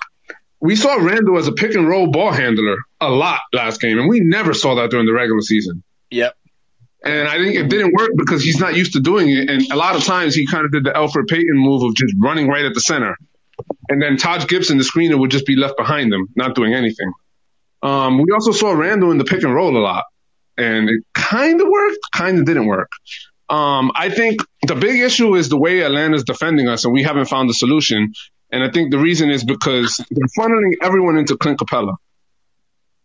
We 0.60 0.76
saw 0.76 0.96
Randle 0.96 1.38
as 1.38 1.48
a 1.48 1.52
pick 1.52 1.74
and 1.76 1.88
roll 1.88 2.12
ball 2.12 2.32
handler 2.32 2.78
a 3.00 3.10
lot 3.10 3.42
last 3.54 3.82
game, 3.82 3.98
and 3.98 4.10
we 4.10 4.20
never 4.20 4.54
saw 4.54 4.76
that 4.76 4.90
during 4.90 5.06
the 5.06 5.14
regular 5.14 5.42
season. 5.42 5.84
Yep. 6.12 6.36
And 7.06 7.28
I 7.28 7.38
think 7.38 7.56
it 7.56 7.70
didn't 7.70 7.94
work 7.94 8.10
because 8.18 8.44
he's 8.44 8.60
not 8.60 8.76
used 8.76 8.94
to 8.94 9.00
doing 9.00 9.30
it. 9.30 9.48
And 9.48 9.62
a 9.72 9.76
lot 9.76 9.96
of 9.96 10.04
times 10.04 10.34
he 10.34 10.48
kind 10.48 10.66
of 10.66 10.72
did 10.72 10.84
the 10.84 10.90
Elfrid 10.90 11.28
Payton 11.28 11.56
move 11.56 11.84
of 11.84 11.96
just 11.96 12.16
running 12.20 12.48
right 12.48 12.66
at 12.66 12.74
the 12.74 12.82
center. 12.82 13.16
And 13.88 14.02
then 14.02 14.18
Taj 14.18 14.48
Gibson, 14.48 14.80
the 14.80 14.84
screener, 14.84 15.18
would 15.18 15.30
just 15.30 15.46
be 15.46 15.56
left 15.56 15.78
behind 15.78 16.12
him, 16.12 16.28
not 16.36 16.56
doing 16.56 16.74
anything. 16.74 17.12
Um, 17.84 18.18
we 18.18 18.32
also 18.34 18.52
saw 18.52 18.72
Randle 18.72 19.12
in 19.12 19.20
the 19.20 19.24
pick 19.24 19.44
and 19.44 19.54
roll 19.54 19.78
a 19.78 19.80
lot. 19.80 20.06
And 20.58 20.90
it 20.90 21.04
kind 21.14 21.62
of 21.62 21.68
worked, 21.68 22.00
kind 22.12 22.40
of 22.40 22.46
didn't 22.46 22.66
work. 22.66 22.90
Um, 23.50 23.92
I 23.94 24.10
think 24.10 24.42
the 24.66 24.76
big 24.76 25.02
issue 25.02 25.36
is 25.36 25.50
the 25.50 25.58
way 25.58 25.84
Atlanta's 25.84 26.24
defending 26.24 26.68
us, 26.68 26.86
and 26.86 26.94
we 26.94 27.04
haven't 27.04 27.26
found 27.26 27.50
a 27.50 27.54
solution. 27.54 28.14
And 28.52 28.64
I 28.64 28.72
think 28.72 28.90
the 28.90 28.98
reason 28.98 29.30
is 29.30 29.44
because 29.44 30.04
they're 30.10 30.28
funneling 30.40 30.74
everyone 30.82 31.18
into 31.18 31.38
Clint 31.38 31.60
Capela, 31.60 31.96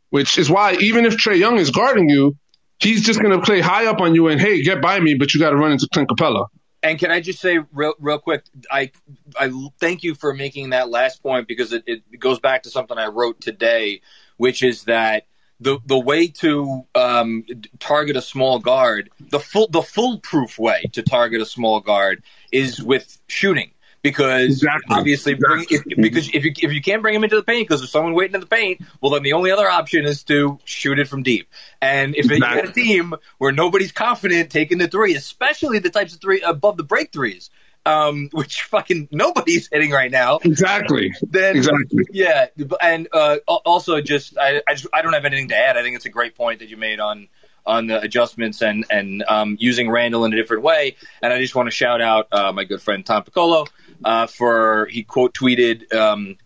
which 0.08 0.38
is 0.38 0.48
why 0.48 0.74
even 0.76 1.04
if 1.04 1.16
Trae 1.16 1.38
Young 1.38 1.58
is 1.58 1.70
guarding 1.70 2.08
you, 2.08 2.36
he's 2.80 3.02
just 3.02 3.20
going 3.20 3.38
to 3.38 3.44
play 3.44 3.60
high 3.60 3.86
up 3.86 4.00
on 4.00 4.14
you 4.14 4.28
and 4.28 4.40
hey, 4.40 4.62
get 4.62 4.80
by 4.82 4.98
me, 5.00 5.14
but 5.14 5.32
you 5.34 5.40
got 5.40 5.50
to 5.50 5.56
run 5.56 5.72
into 5.72 5.88
Clint 5.92 6.08
Capela. 6.08 6.48
And 6.82 6.98
can 6.98 7.10
I 7.10 7.20
just 7.20 7.40
say 7.40 7.58
real, 7.72 7.94
real 7.98 8.18
quick, 8.18 8.44
I 8.70 8.90
I 9.38 9.50
thank 9.78 10.02
you 10.02 10.14
for 10.14 10.32
making 10.32 10.70
that 10.70 10.88
last 10.88 11.22
point 11.22 11.46
because 11.46 11.74
it, 11.74 11.84
it 11.86 12.18
goes 12.18 12.38
back 12.38 12.62
to 12.62 12.70
something 12.70 12.96
I 12.96 13.08
wrote 13.08 13.40
today, 13.40 14.00
which 14.38 14.62
is 14.62 14.84
that 14.84 15.26
the 15.60 15.78
the 15.84 15.98
way 15.98 16.28
to 16.28 16.86
um, 16.94 17.44
target 17.80 18.16
a 18.16 18.22
small 18.22 18.58
guard, 18.58 19.10
the 19.20 19.38
full 19.38 19.68
the 19.68 19.82
foolproof 19.82 20.58
way 20.58 20.84
to 20.92 21.02
target 21.02 21.42
a 21.42 21.46
small 21.46 21.80
guard 21.80 22.22
is 22.50 22.82
with 22.82 23.18
shooting 23.26 23.72
because 24.02 24.62
exactly. 24.62 24.96
obviously 24.96 25.32
exactly. 25.32 25.78
Bring, 25.78 25.82
if, 25.86 26.02
because 26.02 26.28
if 26.32 26.44
you 26.44 26.52
if 26.62 26.72
you 26.72 26.80
can't 26.80 27.02
bring 27.02 27.14
him 27.14 27.24
into 27.24 27.36
the 27.36 27.42
paint 27.42 27.68
because 27.68 27.80
there's 27.80 27.90
someone 27.90 28.14
waiting 28.14 28.34
in 28.34 28.40
the 28.40 28.46
paint, 28.46 28.80
well 29.00 29.12
then 29.12 29.22
the 29.22 29.34
only 29.34 29.50
other 29.50 29.68
option 29.68 30.04
is 30.04 30.24
to 30.24 30.58
shoot 30.64 30.98
it 30.98 31.08
from 31.08 31.22
deep. 31.22 31.48
And 31.80 32.14
if 32.14 32.30
exactly. 32.30 32.56
you 32.56 32.62
got 32.62 32.70
a 32.70 32.72
team 32.72 33.14
where 33.38 33.52
nobody's 33.52 33.92
confident 33.92 34.50
taking 34.50 34.78
the 34.78 34.88
three, 34.88 35.14
especially 35.14 35.78
the 35.78 35.90
types 35.90 36.14
of 36.14 36.20
three 36.20 36.40
above 36.40 36.76
the 36.76 36.84
break 36.84 37.12
threes, 37.12 37.50
um, 37.86 38.28
which 38.32 38.62
fucking 38.62 39.08
nobody's 39.10 39.68
hitting 39.70 39.90
right 39.90 40.10
now. 40.10 40.38
Exactly. 40.42 41.12
Then 41.22 41.56
exactly. 41.56 42.04
Yeah, 42.10 42.46
and 42.80 43.08
uh, 43.12 43.38
also 43.46 44.00
just 44.00 44.38
I 44.38 44.62
I, 44.66 44.74
just 44.74 44.86
I 44.92 45.02
don't 45.02 45.12
have 45.12 45.24
anything 45.24 45.48
to 45.48 45.56
add. 45.56 45.76
I 45.76 45.82
think 45.82 45.96
it's 45.96 46.06
a 46.06 46.10
great 46.10 46.36
point 46.36 46.60
that 46.60 46.68
you 46.68 46.76
made 46.76 47.00
on 47.00 47.28
on 47.66 47.86
the 47.86 48.00
adjustments 48.00 48.62
and 48.62 48.84
and 48.90 49.24
um, 49.28 49.56
using 49.60 49.90
Randle 49.90 50.24
in 50.24 50.32
a 50.32 50.36
different 50.36 50.62
way. 50.62 50.96
And 51.22 51.32
I 51.32 51.38
just 51.38 51.54
want 51.54 51.66
to 51.66 51.70
shout 51.70 52.00
out 52.00 52.28
uh, 52.32 52.52
my 52.52 52.64
good 52.64 52.82
friend 52.82 53.04
Tom 53.04 53.22
Piccolo 53.24 53.66
uh, 54.04 54.26
for 54.26 54.86
he 54.86 55.02
quote 55.02 55.34
tweeted 55.34 55.92
um, 55.94 56.36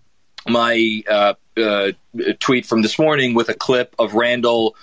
my 0.49 1.03
uh, 1.09 1.35
uh 1.57 1.93
tweet 2.41 2.67
from 2.67 2.83
this 2.83 2.99
morning 2.99 3.35
with 3.35 3.49
a 3.49 3.55
clip 3.55 3.95
of 3.99 4.15
Randle 4.15 4.77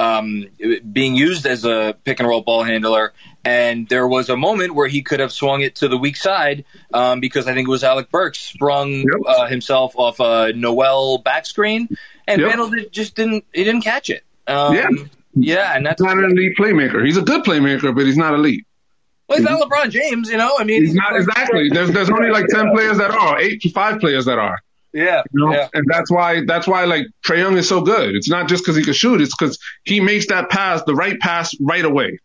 um, 0.00 0.46
being 0.90 1.14
used 1.14 1.46
as 1.46 1.64
a 1.64 1.94
pick 2.04 2.20
and 2.20 2.28
roll 2.28 2.40
ball 2.40 2.62
handler. 2.62 3.12
And 3.44 3.88
there 3.88 4.08
was 4.08 4.30
a 4.30 4.36
moment 4.36 4.74
where 4.74 4.88
he 4.88 5.02
could 5.02 5.20
have 5.20 5.32
swung 5.32 5.60
it 5.60 5.76
to 5.76 5.88
the 5.88 5.98
weak 5.98 6.16
side 6.16 6.64
um, 6.92 7.20
because 7.20 7.46
I 7.46 7.54
think 7.54 7.68
it 7.68 7.70
was 7.70 7.84
Alec 7.84 8.10
Burks 8.10 8.40
sprung 8.40 8.92
yep. 8.92 9.06
uh, 9.26 9.46
himself 9.46 9.94
off 9.96 10.20
a 10.20 10.52
Noel 10.54 11.18
back 11.18 11.46
screen, 11.46 11.88
and 12.26 12.40
yep. 12.40 12.48
Randle 12.48 12.70
just 12.90 13.14
didn't 13.14 13.44
he 13.52 13.64
didn't 13.64 13.82
catch 13.82 14.10
it. 14.10 14.24
Um, 14.46 14.74
yeah, 14.74 14.88
yeah, 15.34 15.76
and 15.76 15.86
that's 15.86 16.02
not 16.02 16.18
an 16.18 16.24
elite 16.24 16.56
playmaker. 16.58 17.04
He's 17.04 17.16
a 17.16 17.22
good 17.22 17.44
playmaker, 17.44 17.94
but 17.94 18.04
he's 18.04 18.16
not 18.16 18.34
elite. 18.34 18.66
Well, 19.30 19.38
he's 19.38 19.48
not 19.48 19.60
LeBron 19.60 19.90
James, 19.90 20.28
you 20.28 20.36
know. 20.36 20.56
I 20.58 20.64
mean, 20.64 20.82
he's, 20.82 20.94
not 20.94 21.14
exactly. 21.14 21.68
There's 21.68 21.92
there's 21.92 22.10
only 22.10 22.30
like 22.30 22.46
ten 22.48 22.72
players 22.74 22.98
that 22.98 23.12
are, 23.12 23.38
eight 23.38 23.62
to 23.62 23.70
five 23.70 24.00
players 24.00 24.24
that 24.24 24.40
are. 24.40 24.58
Yeah, 24.92 25.22
you 25.32 25.46
know? 25.46 25.52
yeah. 25.52 25.68
and 25.72 25.86
that's 25.88 26.10
why 26.10 26.44
that's 26.44 26.66
why 26.66 26.84
like 26.84 27.06
Trae 27.24 27.38
Young 27.38 27.56
is 27.56 27.68
so 27.68 27.80
good. 27.80 28.16
It's 28.16 28.28
not 28.28 28.48
just 28.48 28.64
because 28.64 28.74
he 28.74 28.82
can 28.82 28.92
shoot; 28.92 29.20
it's 29.20 29.32
because 29.36 29.56
he 29.84 30.00
makes 30.00 30.26
that 30.26 30.50
pass, 30.50 30.82
the 30.82 30.96
right 30.96 31.18
pass, 31.20 31.54
right 31.60 31.84
away. 31.84 32.18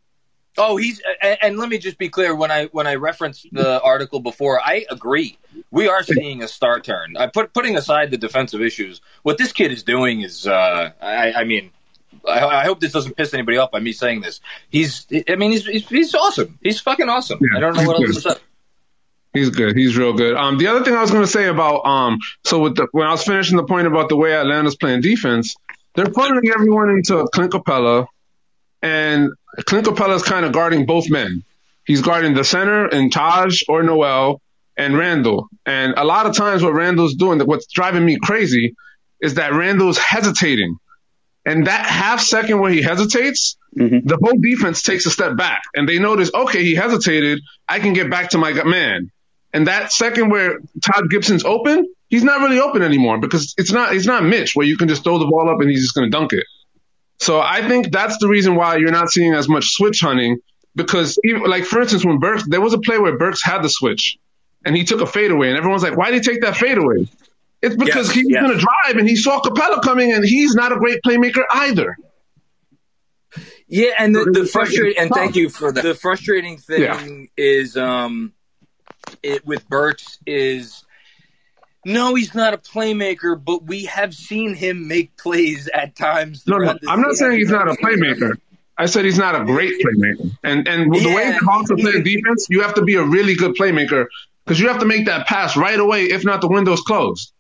Oh, 0.58 0.78
he's 0.78 1.00
and, 1.22 1.38
and, 1.44 1.58
let 1.60 1.70
me 1.70 1.78
just 1.78 2.00
be 2.00 2.10
clear 2.10 2.34
when 2.34 2.50
I 2.50 2.66
when 2.72 2.88
I 2.88 2.96
referenced 2.96 3.48
the 3.52 3.80
article 3.84 4.20
before, 4.20 4.60
I 4.60 4.88
agree. 4.90 5.38
We 5.70 5.88
are 5.88 6.02
seeing 6.02 6.42
a 6.42 6.48
star 6.48 6.80
turn. 6.80 7.18
I 7.18 7.28
put 7.28 7.54
putting 7.54 7.78
aside 7.78 8.10
the 8.10 8.18
defensive 8.18 8.64
issues, 8.64 9.00
what 9.22 9.38
this 9.38 9.52
kid 9.52 9.72
is 9.72 9.84
doing 9.84 10.22
is, 10.22 10.48
uh, 10.48 10.92
I, 11.00 11.34
I 11.34 11.44
mean, 11.44 11.72
I, 12.28 12.46
I, 12.46 12.64
hope 12.66 12.80
this 12.80 12.92
doesn't 12.92 13.16
piss 13.16 13.34
anybody 13.34 13.58
off 13.58 13.72
by 13.72 13.80
me 13.80 13.92
saying 13.92 14.22
this. 14.22 14.42
He's, 14.70 15.06
I 15.28 15.36
mean, 15.36 15.52
he's 15.52 15.66
he's, 15.66 15.88
he's 15.88 16.16
awesome. 16.16 16.58
He's 16.62 16.80
fucking 16.80 17.10
awesome. 17.10 17.40
Yeah, 17.42 17.58
I 17.58 17.60
don't 17.60 17.76
know 17.76 17.84
what 17.84 18.02
else 18.02 18.16
to 18.16 18.22
say. 18.22 18.40
He's 19.34 19.50
good. 19.50 19.76
He's 19.76 19.98
real 19.98 20.14
good. 20.14 20.36
Um, 20.36 20.58
the 20.58 20.68
other 20.68 20.84
thing 20.84 20.94
I 20.94 21.02
was 21.02 21.12
going 21.12 21.24
to 21.24 21.30
say 21.30 21.48
about 21.48 21.86
um, 21.86 22.20
so 22.44 22.60
with 22.60 22.76
the 22.76 22.88
when 22.92 23.06
I 23.06 23.12
was 23.12 23.24
finishing 23.24 23.58
the 23.58 23.66
point 23.66 23.86
about 23.86 24.10
the 24.10 24.16
way 24.16 24.34
Atlanta's 24.34 24.76
playing 24.76 25.02
defense, 25.02 25.56
they're 25.94 26.06
putting 26.06 26.50
everyone 26.50 26.90
into 26.90 27.28
Clint 27.34 27.52
Capela, 27.52 28.08
and 28.82 29.30
Clint 29.66 29.88
Capela 29.88 30.16
is 30.16 30.24
kind 30.24 30.46
of 30.46 30.54
guarding 30.54 30.86
both 30.86 31.10
men. 31.10 31.44
He's 31.86 32.02
guarding 32.02 32.34
the 32.34 32.44
center 32.44 32.86
and 32.86 33.12
Taj 33.12 33.64
or 33.68 33.84
Noel 33.84 34.42
and 34.78 34.98
Randle. 34.98 35.50
And 35.66 35.94
a 35.98 36.04
lot 36.04 36.26
of 36.26 36.36
times, 36.36 36.64
what 36.64 36.74
Randle's 36.74 37.16
doing, 37.16 37.40
what's 37.42 37.68
driving 37.68 38.06
me 38.06 38.18
crazy, 38.22 38.76
is 39.22 39.36
that 39.36 39.54
Randle's 39.54 39.98
hesitating. 39.98 40.78
And 41.46 41.68
that 41.68 41.86
half 41.86 42.22
second 42.22 42.60
where 42.60 42.72
he 42.72 42.82
hesitates, 42.82 43.58
mm-hmm. 43.78 44.08
the 44.08 44.18
whole 44.18 44.40
defense 44.40 44.82
takes 44.82 45.06
a 45.06 45.12
step 45.12 45.38
back 45.38 45.62
and 45.76 45.88
they 45.88 46.00
notice, 46.00 46.32
okay, 46.34 46.64
he 46.64 46.74
hesitated. 46.74 47.40
I 47.68 47.80
can 47.80 47.94
get 47.94 48.10
back 48.10 48.32
to 48.32 48.38
my 48.38 48.52
man. 48.64 49.12
And 49.54 49.68
that 49.68 49.92
second 49.92 50.32
where 50.32 50.60
Taj 50.84 51.08
Gibson's 51.10 51.46
open, 51.46 51.88
he's 52.10 52.24
not 52.24 52.42
really 52.42 52.60
open 52.60 52.82
anymore 52.82 53.20
because 53.20 53.54
it's 53.58 53.72
not, 53.72 53.96
it's 53.96 54.08
not 54.08 54.24
Mitch 54.24 54.56
where 54.56 54.66
you 54.66 54.76
can 54.76 54.88
just 54.88 55.04
throw 55.04 55.20
the 55.20 55.28
ball 55.28 55.50
up 55.50 55.62
and 55.62 55.70
he's 55.70 55.82
just 55.82 55.94
going 55.94 56.10
to 56.10 56.18
dunk 56.18 56.34
it. 56.34 56.46
So 57.20 57.40
I 57.40 57.66
think 57.68 57.92
that's 57.92 58.18
the 58.18 58.28
reason 58.28 58.56
why 58.56 58.78
you're 58.78 58.92
not 58.92 59.10
seeing 59.10 59.34
as 59.34 59.48
much 59.48 59.70
switch 59.70 60.02
hunting 60.02 60.40
because 60.76 61.18
even, 61.24 61.44
like, 61.44 61.64
for 61.64 61.80
instance, 61.80 62.04
when 62.04 62.20
Burks, 62.20 62.44
there 62.48 62.60
was 62.60 62.74
a 62.74 62.80
play 62.80 62.98
where 62.98 63.18
Burks 63.18 63.42
had 63.42 63.62
the 63.62 63.70
switch 63.70 64.18
and 64.66 64.76
he 64.76 64.84
took 64.84 65.00
a 65.00 65.06
fadeaway 65.06 65.50
and 65.50 65.58
everyone's 65.58 65.84
like, 65.84 65.96
why 65.96 66.12
did 66.12 66.26
he 66.26 66.32
take 66.32 66.42
that 66.42 66.58
fadeaway? 66.58 67.08
It's 67.66 67.76
because 67.76 68.08
yes, 68.08 68.16
he's 68.16 68.26
yes. 68.30 68.44
going 68.44 68.58
to 68.58 68.64
drive 68.64 68.98
and 68.98 69.10
he 69.10 69.16
saw 69.16 69.42
Capela 69.42 69.82
coming 69.82 70.12
and 70.12 70.24
he's 70.24 70.54
not 70.54 70.72
a 70.72 70.76
great 70.76 71.00
playmaker 71.06 71.44
either. 71.52 71.98
Yeah, 73.68 73.92
and 73.98 74.14
the, 74.14 74.30
the 74.32 74.46
frustrating 74.46 75.02
and 75.02 75.10
thank 75.10 75.36
you 75.36 75.50
for 75.50 75.72
that. 75.72 75.84
The 75.84 75.96
frustrating 75.96 76.58
thing 76.58 76.82
yeah. 76.82 77.04
is 77.44 77.76
um 77.76 78.34
it 79.24 79.46
with 79.46 79.68
Burks 79.68 80.20
is 80.28 80.86
no, 81.84 82.16
he's 82.16 82.34
not 82.34 82.54
a 82.54 82.58
playmaker, 82.58 83.44
but 83.44 83.64
we 83.64 83.86
have 83.86 84.14
seen 84.14 84.54
him 84.54 84.88
make 84.88 85.18
plays 85.18 85.68
at 85.72 85.96
times. 85.96 86.46
No, 86.48 86.58
no, 86.58 86.76
I'm 86.88 87.02
not 87.02 87.16
saying 87.16 87.38
he's 87.38 87.50
not 87.50 87.68
a 87.68 87.74
playmaker. 87.74 88.34
I 88.78 88.88
said 88.88 89.06
he's 89.06 89.18
not 89.18 89.40
a 89.40 89.46
great 89.46 89.74
playmaker. 89.82 90.38
And 90.44 90.68
and 90.68 90.94
yeah, 90.94 91.04
the 91.04 91.16
way 91.16 91.32
the 91.32 91.46
Hawks 91.46 91.72
are 91.72 91.78
playing 91.78 92.04
defense, 92.04 92.48
you 92.50 92.62
have 92.62 92.76
to 92.76 92.84
be 92.84 92.96
a 92.96 93.04
really 93.04 93.36
good 93.36 93.56
playmaker 93.56 94.06
because 94.46 94.60
you 94.60 94.68
have 94.68 94.80
to 94.80 94.86
make 94.86 95.08
that 95.08 95.28
pass 95.28 95.58
right 95.58 95.80
away. 95.80 96.06
If 96.06 96.24
not, 96.24 96.42
the 96.42 96.48
window's 96.48 96.82
closed. 96.82 97.32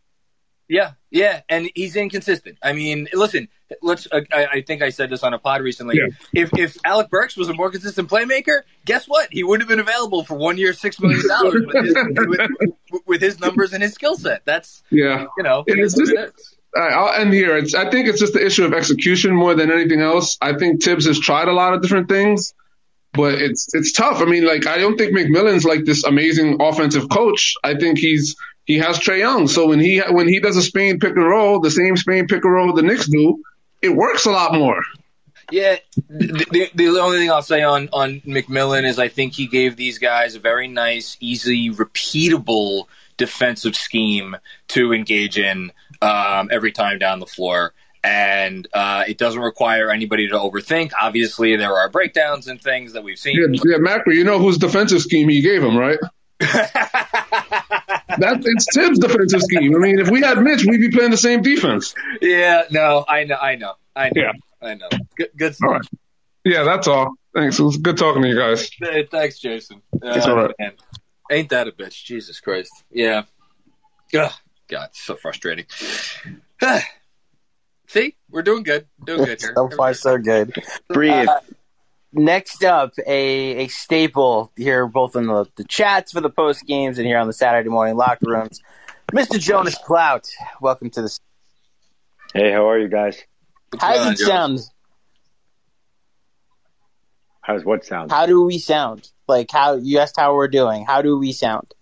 Yeah, 0.68 0.92
yeah, 1.12 1.42
and 1.48 1.70
he's 1.76 1.96
inconsistent. 1.96 2.58
I 2.64 2.74
mean, 2.74 3.08
listen, 3.14 3.50
let's. 3.84 4.08
Uh, 4.12 4.22
I, 4.34 4.46
I, 4.46 4.62
think 4.62 4.82
I 4.82 4.90
said 4.90 5.12
this 5.12 5.22
on 5.22 5.34
a 5.34 5.38
pod 5.38 5.62
recently. 5.62 5.98
Yeah. 5.98 6.08
If 6.34 6.58
if 6.58 6.78
Alec 6.84 7.10
Burks 7.12 7.38
was 7.38 7.50
a 7.50 7.54
more 7.54 7.70
consistent 7.70 8.10
playmaker, 8.10 8.62
guess 8.84 9.08
what? 9.08 9.30
He 9.32 9.44
would 9.44 9.60
have 9.62 9.70
been 9.70 9.80
available 9.80 10.24
for 10.24 10.36
one 10.36 10.58
year, 10.58 10.74
six 10.74 11.00
million 11.00 11.28
dollars 11.28 11.66
with, 11.68 11.86
his, 11.86 11.96
with, 12.18 12.72
with 13.06 13.22
his 13.22 13.40
numbers 13.40 13.74
and 13.74 13.84
his 13.84 13.94
skill 13.94 14.16
set. 14.16 14.44
That's 14.46 14.82
yeah, 14.90 15.28
you 15.38 15.44
know, 15.44 15.64
it's 15.68 15.96
just, 15.96 16.12
it 16.12 16.34
I'll 16.76 17.14
end 17.14 17.34
here. 17.34 17.58
It's, 17.58 17.74
I 17.74 17.90
think 17.90 18.08
it's 18.08 18.20
just 18.20 18.34
the 18.34 18.46
issue 18.46 18.66
of 18.66 18.74
execution 18.74 19.34
more 19.34 19.56
than 19.56 19.72
anything 19.72 20.02
else. 20.02 20.38
I 20.42 20.54
think 20.58 20.84
Thibs 20.84 21.06
has 21.06 21.20
tried 21.20 21.48
a 21.48 21.54
lot 21.54 21.74
of 21.74 21.82
different 21.82 22.10
things, 22.10 22.54
but 23.14 23.36
it's 23.36 23.74
it's 23.74 23.92
tough. 23.92 24.22
I 24.22 24.26
mean, 24.26 24.46
like 24.46 24.68
I 24.68 24.78
don't 24.78 24.98
think 24.98 25.16
McMillan's 25.16 25.64
like 25.64 25.86
this 25.86 26.04
amazing 26.04 26.58
offensive 26.60 27.10
coach. 27.10 27.54
I 27.64 27.76
think 27.76 27.98
he's 27.98 28.36
he 28.66 28.80
has 28.80 29.00
Trae 29.00 29.20
Young. 29.20 29.48
So 29.48 29.68
when 29.68 29.80
he 29.80 30.00
when 30.00 30.28
he 30.28 30.40
does 30.40 30.58
a 30.58 30.62
Spain 30.62 31.00
pick 31.00 31.16
and 31.16 31.26
roll, 31.26 31.60
the 31.60 31.72
same 31.72 31.96
Spain 31.96 32.28
pick 32.28 32.44
and 32.44 32.54
roll 32.54 32.74
the 32.74 32.82
Knicks 32.82 33.08
do, 33.08 33.44
it 33.82 33.90
works 33.90 34.26
a 34.26 34.32
lot 34.32 34.54
more. 34.54 34.82
Yeah, 35.52 35.78
the, 36.10 36.46
the, 36.52 36.70
the, 36.74 37.00
only 37.00 37.20
thing 37.20 37.30
I'll 37.30 37.44
say 37.44 37.62
on 37.62 37.90
on 37.94 38.22
McMillan 38.22 38.84
is 38.84 38.98
I 38.98 39.10
think 39.10 39.34
he 39.34 39.46
gave 39.46 39.76
these 39.76 40.00
guys 40.00 40.36
a 40.36 40.40
very 40.40 40.68
nice, 40.68 41.18
easy, 41.20 41.70
repeatable 41.70 42.86
defensive 43.18 43.76
scheme 43.76 44.36
to 44.70 44.92
engage 44.92 45.38
in 45.38 45.72
um, 46.02 46.50
every 46.52 46.72
time 46.72 46.98
down 46.98 47.20
the 47.20 47.28
floor. 47.28 47.74
And 48.04 48.68
uh, 48.74 49.04
it 49.08 49.18
doesn't 49.18 49.42
require 49.42 49.92
anybody 49.92 50.28
to 50.30 50.36
overthink. 50.36 50.92
Obviously, 51.00 51.56
there 51.56 51.74
are 51.74 51.90
breakdowns 51.90 52.48
and 52.48 52.62
things 52.62 52.94
that 52.94 53.04
we've 53.04 53.18
seen. 53.18 53.36
Yeah, 53.36 53.60
yeah 53.66 53.78
Macri, 53.78 54.16
you 54.16 54.24
know 54.24 54.40
whose 54.40 54.58
defensive 54.58 55.02
scheme 55.02 55.30
he 55.30 55.42
gave 55.42 55.64
him, 55.64 55.78
right? 55.78 56.00
That 58.08 58.42
it's 58.44 58.68
Thibs' 58.74 59.00
defensive 59.00 59.42
scheme. 59.42 59.76
I 59.76 59.80
mean, 59.80 60.00
if 60.00 60.10
we 60.10 60.22
had 60.22 60.40
Mitch, 60.40 60.66
we'd 60.66 60.80
be 60.80 60.90
playing 60.90 61.12
the 61.12 61.18
same 61.18 61.42
defense. 61.42 61.96
Yeah, 62.22 62.64
no, 62.72 63.04
I 63.08 63.24
know, 63.24 63.36
I 63.36 63.56
know, 63.56 63.74
I 63.96 64.10
know, 64.10 64.12
yeah. 64.16 64.32
I 64.62 64.76
know. 64.76 64.90
Good, 65.18 65.30
good 65.36 65.56
stuff. 65.56 65.68
All 65.68 65.74
right. 65.76 65.88
Yeah, 66.44 66.64
that's 66.64 66.88
all. 66.88 67.14
Thanks. 67.34 67.60
It 67.60 67.64
was 67.64 67.78
good 67.78 67.98
talking 67.98 68.22
to 68.22 68.28
you 68.28 68.38
guys. 68.38 68.70
Hey, 68.80 69.08
thanks, 69.10 69.40
Jason. 69.40 69.82
Uh, 69.94 70.14
it's 70.16 70.28
all 70.28 70.36
right. 70.36 70.52
Man. 70.60 70.74
Ain't 71.32 71.50
that 71.50 71.68
a 71.68 71.72
bitch? 71.72 72.04
Jesus 72.06 72.40
Christ. 72.40 72.72
Yeah. 72.92 73.24
Ugh. 74.16 74.32
God, 74.68 74.90
so 74.94 75.16
frustrating. 75.16 75.66
See, 77.88 78.16
we're 78.30 78.42
doing 78.42 78.64
good. 78.64 78.88
Doing 79.04 79.20
good 79.26 79.42
here. 79.42 79.54
so 79.56 79.70
far, 79.70 79.94
so 79.94 80.18
good. 80.18 80.56
Breathe. 80.88 81.28
Uh, 81.28 81.40
next 82.16 82.64
up, 82.64 82.94
a, 83.06 83.66
a 83.66 83.68
staple 83.68 84.52
here, 84.56 84.88
both 84.88 85.16
in 85.16 85.28
the, 85.28 85.46
the 85.56 85.64
chats 85.64 86.12
for 86.12 86.22
the 86.22 86.30
post 86.30 86.66
games 86.66 86.98
and 86.98 87.06
here 87.06 87.18
on 87.18 87.28
the 87.28 87.34
Saturday 87.34 87.70
morning 87.70 87.96
locker 87.96 88.26
rooms. 88.28 88.62
Mr. 89.12 89.40
Jonas 89.40 89.78
Clout, 89.78 90.28
welcome 90.62 90.90
to 90.92 91.02
the. 91.04 91.20
Hey, 92.34 92.52
how 92.52 92.70
are 92.70 92.80
you 92.80 92.88
guys? 92.88 93.22
How 93.80 93.94
does 93.94 94.20
it 94.20 94.26
sound? 94.26 94.60
How's 97.42 97.64
what 97.64 97.86
sound? 97.86 98.12
How 98.12 98.26
do 98.26 98.44
we 98.44 98.58
sound? 98.58 99.12
Like 99.28 99.52
how 99.52 99.76
you 99.76 100.00
asked 100.00 100.18
how 100.18 100.34
we're 100.34 100.48
doing. 100.48 100.86
How 100.86 101.02
do 101.02 101.18
we 101.18 101.32
sound? 101.32 101.74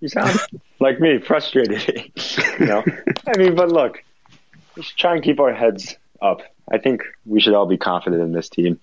You 0.00 0.08
sound 0.08 0.38
like 0.80 0.98
me, 1.00 1.18
frustrated. 1.18 2.10
you 2.58 2.66
know, 2.66 2.82
I 3.26 3.38
mean, 3.38 3.54
but 3.54 3.70
look, 3.70 4.02
we 4.76 4.82
should 4.82 4.96
try 4.96 5.14
and 5.14 5.22
keep 5.22 5.38
our 5.38 5.52
heads 5.52 5.96
up. 6.20 6.40
I 6.70 6.78
think 6.78 7.02
we 7.24 7.40
should 7.40 7.54
all 7.54 7.66
be 7.66 7.76
confident 7.76 8.22
in 8.22 8.32
this 8.32 8.48
team. 8.48 8.80